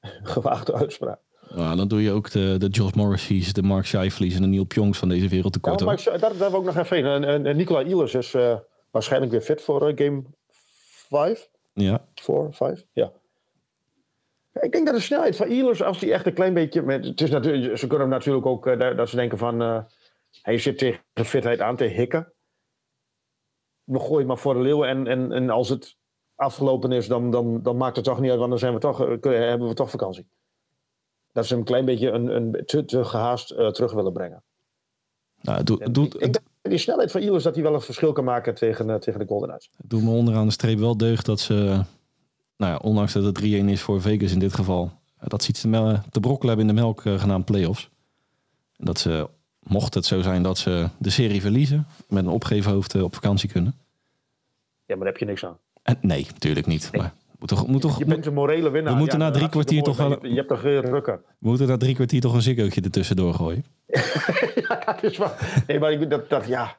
gewaagde 0.33 0.73
uitspraak? 0.73 1.19
Nou, 1.55 1.75
dan 1.75 1.87
doe 1.87 2.01
je 2.01 2.11
ook 2.11 2.31
de, 2.31 2.55
de 2.57 2.67
Josh 2.67 2.93
Morris's, 2.93 3.53
de 3.53 3.63
Mark 3.63 3.85
Scheifele's 3.85 4.35
en 4.35 4.41
de 4.41 4.47
Neil 4.47 4.63
Pjongs 4.63 4.97
van 4.97 5.09
deze 5.09 5.27
wereld 5.27 5.53
tekort. 5.53 5.79
Ja, 5.79 5.91
ik, 5.91 6.19
daar, 6.19 6.37
daar 6.37 6.51
wil 6.51 6.59
ik 6.59 6.65
nog 6.65 6.77
even 6.77 6.95
heen. 6.95 7.05
En, 7.05 7.23
en, 7.23 7.45
en 7.45 7.55
Nicola 7.55 7.83
Ehlers 7.83 8.13
is 8.13 8.33
eh, 8.33 8.57
waarschijnlijk 8.91 9.31
weer 9.31 9.41
fit 9.41 9.61
voor 9.61 9.87
eh, 9.87 9.97
game 10.05 10.23
5. 10.49 11.49
Ja, 11.73 12.05
4, 12.15 12.47
5, 12.51 12.85
ja. 12.93 13.11
Ik 14.53 14.71
denk 14.71 14.85
dat 14.85 14.95
de 14.95 15.01
snelheid 15.01 15.35
van 15.35 15.47
Ehlers, 15.47 15.83
als 15.83 15.99
die 15.99 16.13
echt 16.13 16.25
een 16.25 16.33
klein 16.33 16.53
beetje... 16.53 16.81
Met, 16.81 17.05
het 17.05 17.21
is 17.21 17.29
natuurlijk, 17.29 17.77
ze 17.77 17.87
kunnen 17.87 18.07
hem 18.07 18.17
natuurlijk 18.17 18.45
ook, 18.45 18.67
eh, 18.67 18.95
dat- 18.97 19.09
ze 19.09 19.15
denken 19.15 19.37
van... 19.37 19.61
eh, 19.61 19.83
hij 20.41 20.57
zit 20.57 20.77
tegen 20.77 21.03
de 21.13 21.25
fitheid 21.25 21.59
aan 21.59 21.75
te 21.75 21.83
hikken. 21.83 22.33
We 23.83 23.99
gooien 23.99 24.27
maar 24.27 24.37
voor 24.37 24.53
de 24.53 24.59
leeuwen. 24.59 24.87
En, 24.89 25.07
en, 25.07 25.31
en 25.31 25.49
als 25.49 25.69
het 25.69 25.97
afgelopen 26.35 26.91
is, 26.91 27.07
dan, 27.07 27.31
dan, 27.31 27.61
dan 27.63 27.77
maakt 27.77 27.95
het 27.95 28.05
toch 28.05 28.19
niet 28.19 28.29
uit. 28.29 28.39
Want 28.39 28.49
dan 28.49 28.59
zijn 28.59 28.73
we 28.73 28.79
toch, 28.79 28.97
kunnen- 29.19 29.47
hebben 29.47 29.67
we 29.67 29.73
toch 29.73 29.89
vakantie. 29.89 30.27
Dat 31.31 31.45
ze 31.45 31.49
hem 31.51 31.59
een 31.59 31.67
klein 31.67 31.85
beetje 31.85 32.09
een, 32.09 32.35
een, 32.35 32.65
te, 32.65 32.85
te 32.85 33.03
gehaast 33.03 33.51
eh, 33.51 33.67
terug 33.67 33.91
willen 33.93 34.13
brengen. 34.13 34.43
nou, 35.41 35.63
doe, 35.63 35.79
En 35.79 35.91
doe, 35.91 36.07
ik, 36.17 36.39
die 36.61 36.77
snelheid 36.77 37.11
van 37.11 37.21
Ehlers 37.21 37.43
dat 37.43 37.55
hij 37.55 37.63
wel 37.63 37.73
een 37.73 37.81
verschil 37.81 38.11
kan 38.11 38.23
maken 38.23 38.55
tegen, 38.55 38.89
eh, 38.89 38.95
tegen 38.95 39.19
de 39.19 39.25
Golden 39.25 39.47
Knights. 39.47 39.69
Het 39.77 39.89
doet 39.89 40.03
me 40.03 40.09
onderaan 40.09 40.45
de 40.45 40.51
streep 40.51 40.79
wel 40.79 40.97
deugd 40.97 41.25
dat 41.25 41.39
ze, 41.39 41.53
nou 42.57 42.71
ja, 42.71 42.77
ondanks 42.77 43.13
dat 43.13 43.23
het 43.23 43.35
3-1 43.35 43.69
is 43.69 43.81
voor 43.81 44.01
Vegas 44.01 44.31
in 44.31 44.39
dit 44.39 44.53
geval, 44.53 44.91
eh, 45.21 45.27
dat 45.27 45.43
ze 45.43 45.49
iets 45.49 45.61
te, 45.61 46.19
brokkelen 46.19 46.47
hebben 46.47 46.69
in 46.69 46.75
de 46.75 46.81
melk 46.81 47.05
eh, 47.05 47.19
genaamd 47.19 47.45
playoffs. 47.45 47.89
En 48.77 48.85
dat 48.85 48.99
ze, 48.99 49.29
mocht 49.59 49.93
het 49.93 50.05
zo 50.05 50.21
zijn 50.21 50.43
dat 50.43 50.57
ze 50.57 50.89
de 50.97 51.09
serie 51.09 51.41
verliezen, 51.41 51.87
met 52.07 52.25
een 52.25 52.31
opgeven 52.31 52.71
hoofd 52.71 52.95
eh, 52.95 53.03
op 53.03 53.13
vakantie 53.13 53.49
kunnen. 53.49 53.73
Ja, 54.85 54.95
maar 54.95 54.97
daar 54.97 55.07
heb 55.07 55.17
je 55.17 55.25
niks 55.25 55.45
aan. 55.45 55.57
En, 55.83 55.97
nee, 56.01 56.27
natuurlijk 56.31 56.65
niet. 56.65 56.89
Maar 56.93 57.13
moet 57.41 57.49
toch, 57.49 57.67
moet 57.67 57.81
toch, 57.81 57.97
Je 57.97 58.05
bent 58.05 58.25
een 58.25 58.33
morele 58.33 58.69
winnaar. 58.69 58.93
We 58.93 58.99
moeten 58.99 59.19
Ja, 59.19 59.25
na 59.25 59.31
drie 59.31 59.49
kwartier 59.49 59.83
toch 59.83 59.97
maar 59.97 60.27
Je, 60.27 60.35
hebt 60.35 60.51
er 60.51 60.57
geen 60.57 60.81
rukken. 60.81 61.21
we 61.39 61.47
moeten 61.49 61.67
na 61.67 61.77
drie 61.77 61.95
kwartier 61.95 62.21
toch 62.21 62.33
een 62.33 62.41
zikkootje 62.41 62.81
ertussendoor 62.81 63.33
gooien. 63.33 63.65
ja, 64.67 64.83
dat 64.85 65.03
is 65.03 65.17
waar. 65.17 65.63
Nee, 65.67 65.79
maar 65.79 65.91
ik, 65.91 66.09
dat, 66.09 66.29
dat, 66.29 66.47
ja. 66.47 66.77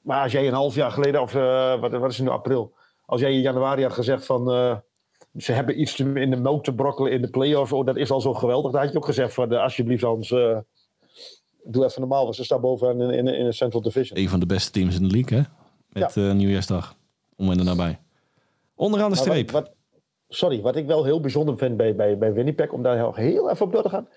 Maar 0.00 0.22
als 0.22 0.32
jij 0.32 0.46
een 0.46 0.52
half 0.54 0.74
jaar 0.74 0.90
geleden, 0.90 1.20
of 1.22 1.34
eh, 1.34 1.80
wat, 1.80 1.92
wat 1.92 2.10
is 2.10 2.16
het 2.16 2.26
nu, 2.26 2.32
april. 2.32 2.74
Als 3.06 3.20
jij 3.20 3.32
in 3.32 3.40
januari 3.40 3.82
had 3.82 3.92
gezegd 3.92 4.26
van... 4.26 4.50
eh, 4.52 4.76
ze 5.36 5.52
hebben 5.52 5.80
iets 5.80 5.94
te- 5.94 6.12
in 6.20 6.30
de 6.30 6.36
melk 6.36 6.64
te 6.64 6.74
brokkelen 6.74 7.12
in 7.12 7.20
de 7.20 7.30
play-offs. 7.30 7.72
Oh, 7.72 7.86
dat 7.86 7.96
is 7.96 8.10
al 8.10 8.20
zo 8.20 8.34
geweldig. 8.34 8.72
Dan 8.72 8.80
had 8.80 8.90
je 8.90 8.96
ook 8.96 9.04
gezegd 9.04 9.34
van, 9.34 9.52
eh, 9.52 9.62
alsjeblieft 9.62 10.02
Hans... 10.02 10.30
eh, 10.30 10.58
doe 11.64 11.84
even 11.84 12.00
normaal, 12.00 12.22
want 12.24 12.36
ze 12.36 12.44
staan 12.44 12.60
bovenaan 12.60 13.00
in, 13.00 13.10
in, 13.26 13.34
in 13.34 13.44
de 13.44 13.52
Central 13.52 13.82
Division. 13.82 14.18
Een 14.18 14.28
van 14.28 14.40
de 14.40 14.46
beste 14.46 14.70
teams 14.70 14.96
in 14.96 15.08
de 15.08 15.14
league, 15.14 15.38
hè? 15.38 15.44
Met 16.00 16.16
eh, 16.16 16.32
nieuwjaarsdag. 16.32 16.96
Om 17.36 17.50
en 17.50 17.64
nabij. 17.64 17.98
Onderaan 18.74 19.10
de 19.10 19.16
streep. 19.16 19.50
Wat, 19.50 19.62
wat- 19.62 19.74
sorry, 20.28 20.60
wat 20.60 20.76
ik 20.76 20.86
wel 20.86 21.04
heel 21.04 21.20
bijzonder 21.20 21.58
vind 21.58 21.76
bij, 21.76 21.94
bij, 21.94 22.18
bij 22.18 22.32
Winnipeg, 22.32 22.70
om 22.70 22.82
daar 22.82 22.96
heel, 22.96 23.14
heel 23.14 23.50
even 23.50 23.66
op 23.66 23.72
door 23.72 23.82
te 23.82 23.88
gaan. 23.88 24.08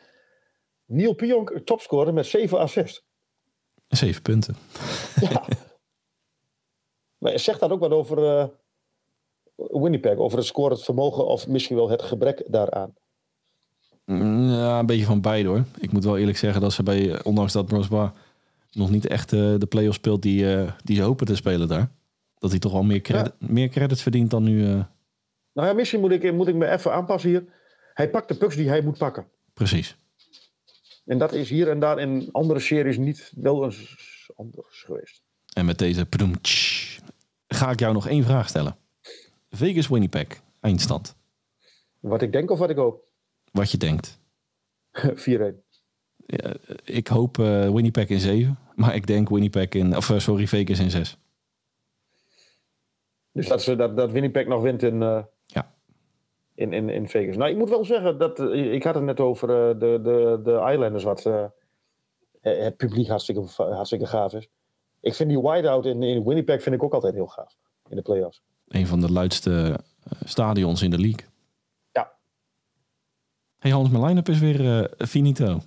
Neil 0.86 1.14
Pionk, 1.14 1.60
topscorer 1.64 2.14
met 2.14 2.26
7 2.26 2.60
assists. 2.60 3.05
Zeven 3.88 4.22
punten. 4.22 4.55
Ja. 5.22 5.43
maar 7.18 7.39
zegt 7.39 7.60
dat 7.60 7.72
ook 7.72 7.80
wat 7.80 7.91
over 7.91 8.24
eh, 8.39 8.45
Winnipeg? 9.55 10.18
Over 10.18 10.38
het 10.38 10.47
scorend 10.47 10.84
vermogen 10.84 11.26
of 11.28 11.47
misschien 11.47 11.76
wel 11.76 11.89
het 11.89 12.01
gebrek 12.01 12.43
daaraan? 12.51 12.93
Mm, 14.05 14.49
Ja, 14.49 14.80
een 14.80 14.86
beetje 14.86 15.05
van 15.05 15.22
beide 15.22 15.49
hoor. 15.49 15.64
Ik 15.80 15.91
moet 15.91 16.03
wel 16.03 16.18
eerlijk 16.18 16.38
zeggen 16.38 16.62
dat 16.62 16.74
ze 16.74 16.84
bij, 16.84 17.12
eh, 17.14 17.20
ondanks 17.24 17.53
dat 17.53 17.66
Brosba 17.66 18.14
nog 18.72 18.89
niet 18.89 19.08
echt 19.08 19.34
eh, 19.34 19.39
de 19.58 19.66
play-offs 19.70 19.97
speelt 19.97 20.22
die, 20.22 20.45
die 20.84 20.95
ze 20.95 21.01
hopen 21.01 21.26
te 21.26 21.36
spelen 21.36 21.68
daar. 21.68 21.91
Dat 22.40 22.50
hij 22.52 22.60
toch 22.60 22.72
wel 22.72 22.84
meer, 22.84 23.02
credit, 23.02 23.34
meer 23.40 23.70
credits 23.70 24.02
verdient 24.02 24.30
dan 24.32 24.44
nu. 24.44 24.66
eh, 24.66 24.84
Nou 25.54 25.68
ja, 25.68 25.74
misschien 25.74 26.00
moet 26.00 26.12
ik, 26.12 26.34
moet 26.34 26.48
ik 26.48 26.56
me 26.56 26.70
even 26.70 26.94
aanpassen 26.94 27.30
hier. 27.30 27.46
Hij 27.94 28.10
pakt 28.10 28.28
de 28.28 28.36
pucks 28.38 28.56
die 28.56 28.70
hij 28.70 28.82
moet 28.82 28.98
pakken. 28.98 29.28
precies. 29.54 29.98
En 31.06 31.18
dat 31.18 31.34
is 31.34 31.50
hier 31.50 31.70
en 31.70 31.80
daar 31.80 32.00
in 32.00 32.30
andere 32.32 32.60
series 32.60 32.98
niet 32.98 33.32
wel 33.36 33.64
eens 33.66 33.96
anders 34.36 34.84
geweest. 34.84 35.22
En 35.54 35.66
met 35.66 35.78
deze 35.78 36.06
pdoemtsch, 36.06 37.00
ga 37.48 37.72
ik 37.72 37.80
jou 37.80 37.94
nog 37.94 38.08
één 38.08 38.24
vraag 38.24 38.48
stellen. 38.50 38.78
Vegas 39.50 39.88
Winnipeg, 39.88 40.28
eindstand. 40.60 41.16
Wat 42.00 42.22
ik 42.22 42.32
denk 42.32 42.52
of 42.52 42.60
wat 42.60 42.70
ik 42.70 42.78
hoop. 42.78 43.04
4-1. 43.04 43.52
Wat 43.52 43.72
je 43.72 43.78
denkt. 43.78 44.20
Ja, 46.26 46.54
ik 46.84 47.08
hoop 47.08 47.40
eh, 47.40 47.70
Winnipeg 47.74 48.08
in 48.08 48.20
7, 48.20 48.58
maar 48.76 48.96
ik 48.96 49.08
denk 49.08 49.30
Winnipeg 49.30 49.70
in, 49.70 49.96
of 49.98 50.10
eh, 50.10 50.20
sorry, 50.20 50.48
Vegas 50.48 50.80
in 50.80 50.90
6. 50.92 51.18
Dus 53.38 53.48
dat, 53.48 53.62
ze, 53.62 53.76
dat, 53.76 53.98
dat 53.98 54.12
Winnipeg 54.12 54.48
nog 54.48 54.62
wint 54.62 54.84
in, 54.84 55.02
eh, 55.02 55.24
Ja. 55.46 55.74
in, 56.56 56.74
in, 56.74 56.90
in 56.90 57.10
Vegas. 57.10 57.38
Nou, 57.38 57.52
ik 57.52 57.58
moet 57.58 57.70
wel 57.70 57.86
zeggen, 57.86 58.18
dat, 58.18 58.40
eh, 58.40 58.74
ik 58.74 58.84
had 58.84 58.96
het 58.96 59.04
net 59.04 59.20
over 59.20 59.50
eh, 59.50 59.80
de, 59.80 60.00
de, 60.04 60.40
de 60.44 60.70
Islanders, 60.72 61.04
wat 61.04 61.24
het 62.42 62.78
publiek 62.78 63.08
hartstikke, 63.08 63.64
hartstikke 63.64 64.06
gaaf 64.06 64.34
is. 64.34 64.48
Ik 65.00 65.14
vind 65.14 65.30
die 65.30 65.40
whiteout 65.42 65.86
in, 65.86 66.04
in 66.04 66.24
Winnipeg 66.24 66.62
vind 66.64 66.76
ik 66.76 66.84
ook 66.84 66.94
altijd 66.94 67.14
heel 67.14 67.28
gaaf. 67.28 67.56
In 67.90 67.96
de 67.96 68.02
playoffs. 68.02 68.42
Een 68.68 68.88
van 68.88 69.00
de 69.00 69.12
luidste 69.12 69.80
stadions 70.24 70.82
in 70.82 70.90
de 70.90 71.00
league. 71.00 71.26
Ja. 71.92 72.12
Hey 73.60 73.72
Hans, 73.72 73.90
mijn 73.90 74.04
line-up 74.06 74.30
is 74.30 74.40
weer 74.40 74.92
finito. 74.98 75.60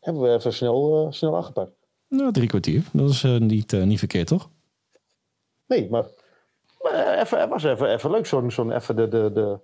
Hebben 0.00 0.22
we 0.22 0.32
even 0.32 0.52
snel, 0.52 1.06
snel 1.12 1.36
aangepakt. 1.36 1.72
Nou, 2.08 2.32
drie 2.32 2.48
kwartier. 2.48 2.82
Dat 2.92 3.10
is 3.10 3.22
niet, 3.22 3.72
niet 3.72 3.98
verkeerd, 3.98 4.26
toch? 4.26 4.50
Nee, 5.66 5.90
maar 5.90 6.04
even, 7.26 7.40
het 7.40 7.48
was 7.50 7.62
even, 7.64 7.92
even 7.92 8.10
leuk. 8.10 8.26
Zo'n 8.26 8.50
zo'n 8.50 8.72
even 8.72 8.96
de, 8.96 9.08
de, 9.08 9.30
de, 9.34 9.58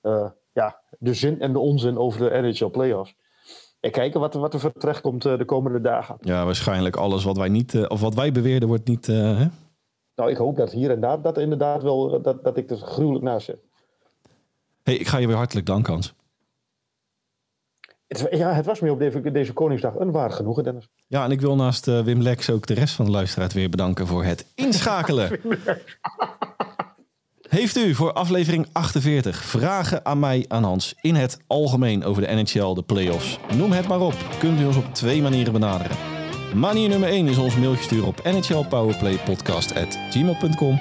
eh, 0.00 0.30
ja, 0.52 0.80
de 0.98 1.14
zin 1.14 1.40
en 1.40 1.52
de 1.52 1.58
onzin 1.58 1.98
over 1.98 2.20
de 2.30 2.40
NHL 2.40 2.66
playoffs. 2.70 3.14
En 3.80 3.90
kijken 3.90 4.20
wat, 4.20 4.34
er- 4.34 4.40
wat 4.40 4.54
er 4.54 4.60
voor 4.60 4.72
terecht 4.72 5.00
komt 5.00 5.24
eh, 5.24 5.38
de 5.38 5.44
komende 5.44 5.80
dagen. 5.80 6.16
Ja, 6.20 6.44
waarschijnlijk 6.44 6.96
alles 6.96 7.24
wat 7.24 7.36
wij 7.36 7.48
niet, 7.48 7.74
eh, 7.74 7.84
of 7.88 8.00
wat 8.00 8.14
wij 8.14 8.32
beweerden, 8.32 8.68
wordt 8.68 8.88
niet. 8.88 9.06
hè? 9.06 9.46
Nou, 10.14 10.30
ik 10.30 10.36
hoop 10.36 10.56
dat 10.56 10.72
hier 10.72 10.90
en 10.90 11.00
daar 11.00 11.22
dat 11.22 11.38
inderdaad 11.38 11.82
wel, 11.82 12.22
dat, 12.22 12.44
dat 12.44 12.56
ik 12.56 12.70
er 12.70 12.76
gruwelijk 12.76 13.24
naast 13.24 13.44
zit. 13.46 13.58
Hey, 14.82 14.94
ik 14.94 15.06
ga 15.08 15.18
je 15.18 15.26
weer 15.26 15.36
hartelijk 15.36 15.66
danken, 15.66 15.92
Hans. 15.92 16.14
Het, 18.06 18.26
ja, 18.30 18.52
het 18.52 18.66
was 18.66 18.80
me 18.80 18.90
op 18.90 18.98
deze, 18.98 19.30
deze 19.30 19.52
Koningsdag 19.52 19.94
een 19.94 20.10
waar 20.10 20.30
genoegen, 20.30 20.64
Dennis. 20.64 20.88
Ja, 21.06 21.24
en 21.24 21.30
ik 21.30 21.40
wil 21.40 21.56
naast 21.56 21.88
uh, 21.88 22.00
Wim 22.00 22.20
Lex 22.22 22.50
ook 22.50 22.66
de 22.66 22.74
rest 22.74 22.94
van 22.94 23.04
de 23.04 23.10
luisteraars 23.10 23.54
weer 23.54 23.68
bedanken 23.70 24.06
voor 24.06 24.24
het 24.24 24.46
inschakelen. 24.54 25.40
Heeft 27.50 27.76
u 27.76 27.94
voor 27.94 28.12
aflevering 28.12 28.66
48 28.72 29.44
vragen 29.44 30.04
aan 30.04 30.18
mij, 30.18 30.44
aan 30.48 30.64
Hans, 30.64 30.94
in 31.00 31.14
het 31.14 31.38
algemeen 31.46 32.04
over 32.04 32.22
de 32.22 32.28
NHL, 32.34 32.74
de 32.74 32.82
playoffs? 32.82 33.38
Noem 33.56 33.72
het 33.72 33.88
maar 33.88 34.00
op. 34.00 34.14
Kunt 34.38 34.60
u 34.60 34.66
ons 34.66 34.76
op 34.76 34.94
twee 34.94 35.22
manieren 35.22 35.52
benaderen. 35.52 35.96
Manier 36.54 36.88
nummer 36.88 37.08
1 37.08 37.28
is 37.28 37.38
ons 37.38 37.56
mailtje 37.56 37.82
sturen 37.82 38.08
op 38.08 38.22
nhlpowerplaypodcast.gmail.com. 38.22 40.80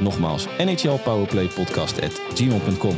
Nogmaals, 0.00 0.46
nhlpowerplaypodcast.gmail.com. 0.58 2.96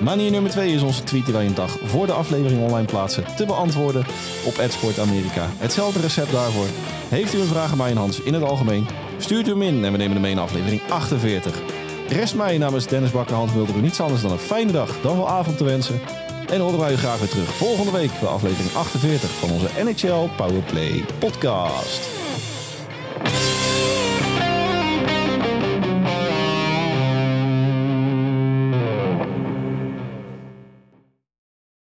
Manier 0.00 0.30
nummer 0.30 0.50
2 0.50 0.72
is 0.72 0.82
onze 0.82 1.04
tweet 1.04 1.24
die 1.24 1.34
wij 1.34 1.46
een 1.46 1.54
dag 1.54 1.78
voor 1.84 2.06
de 2.06 2.12
aflevering 2.12 2.62
online 2.62 2.86
plaatsen 2.86 3.36
te 3.36 3.46
beantwoorden 3.46 4.04
op 4.44 4.60
@sportamerika. 4.68 5.48
Hetzelfde 5.56 6.00
recept 6.00 6.32
daarvoor. 6.32 6.66
Heeft 7.08 7.34
u 7.34 7.40
een 7.40 7.46
vraag 7.46 7.70
aan 7.70 7.76
mij 7.76 7.90
en 7.90 7.96
Hans 7.96 8.20
in 8.20 8.34
het 8.34 8.42
algemeen? 8.42 8.86
Stuurt 9.18 9.48
u 9.48 9.50
hem 9.50 9.62
in 9.62 9.84
en 9.84 9.92
we 9.92 9.98
nemen 9.98 10.12
hem 10.12 10.20
mee 10.20 10.32
in 10.32 10.38
aflevering 10.38 10.80
48. 10.88 11.85
Rest 12.08 12.34
mij 12.34 12.58
namens 12.58 12.86
Dennis 12.86 13.10
Bakker, 13.10 13.36
Hans 13.36 13.52
Mulder 13.52 13.76
niets 13.76 14.00
anders 14.00 14.22
dan 14.22 14.30
een 14.30 14.38
fijne 14.38 14.72
dag, 14.72 15.00
dan 15.00 15.16
wel 15.16 15.28
avond 15.28 15.56
te 15.56 15.64
wensen. 15.64 16.00
En 16.50 16.60
horen 16.60 16.78
wij 16.78 16.92
u 16.92 16.96
graag 16.96 17.18
weer 17.18 17.28
terug 17.28 17.54
volgende 17.54 17.92
week 17.92 18.10
bij 18.20 18.28
aflevering 18.28 18.74
48 18.74 19.30
van 19.30 19.50
onze 19.50 19.68
NHL 19.84 20.28
Powerplay 20.36 21.04
podcast. 21.18 22.15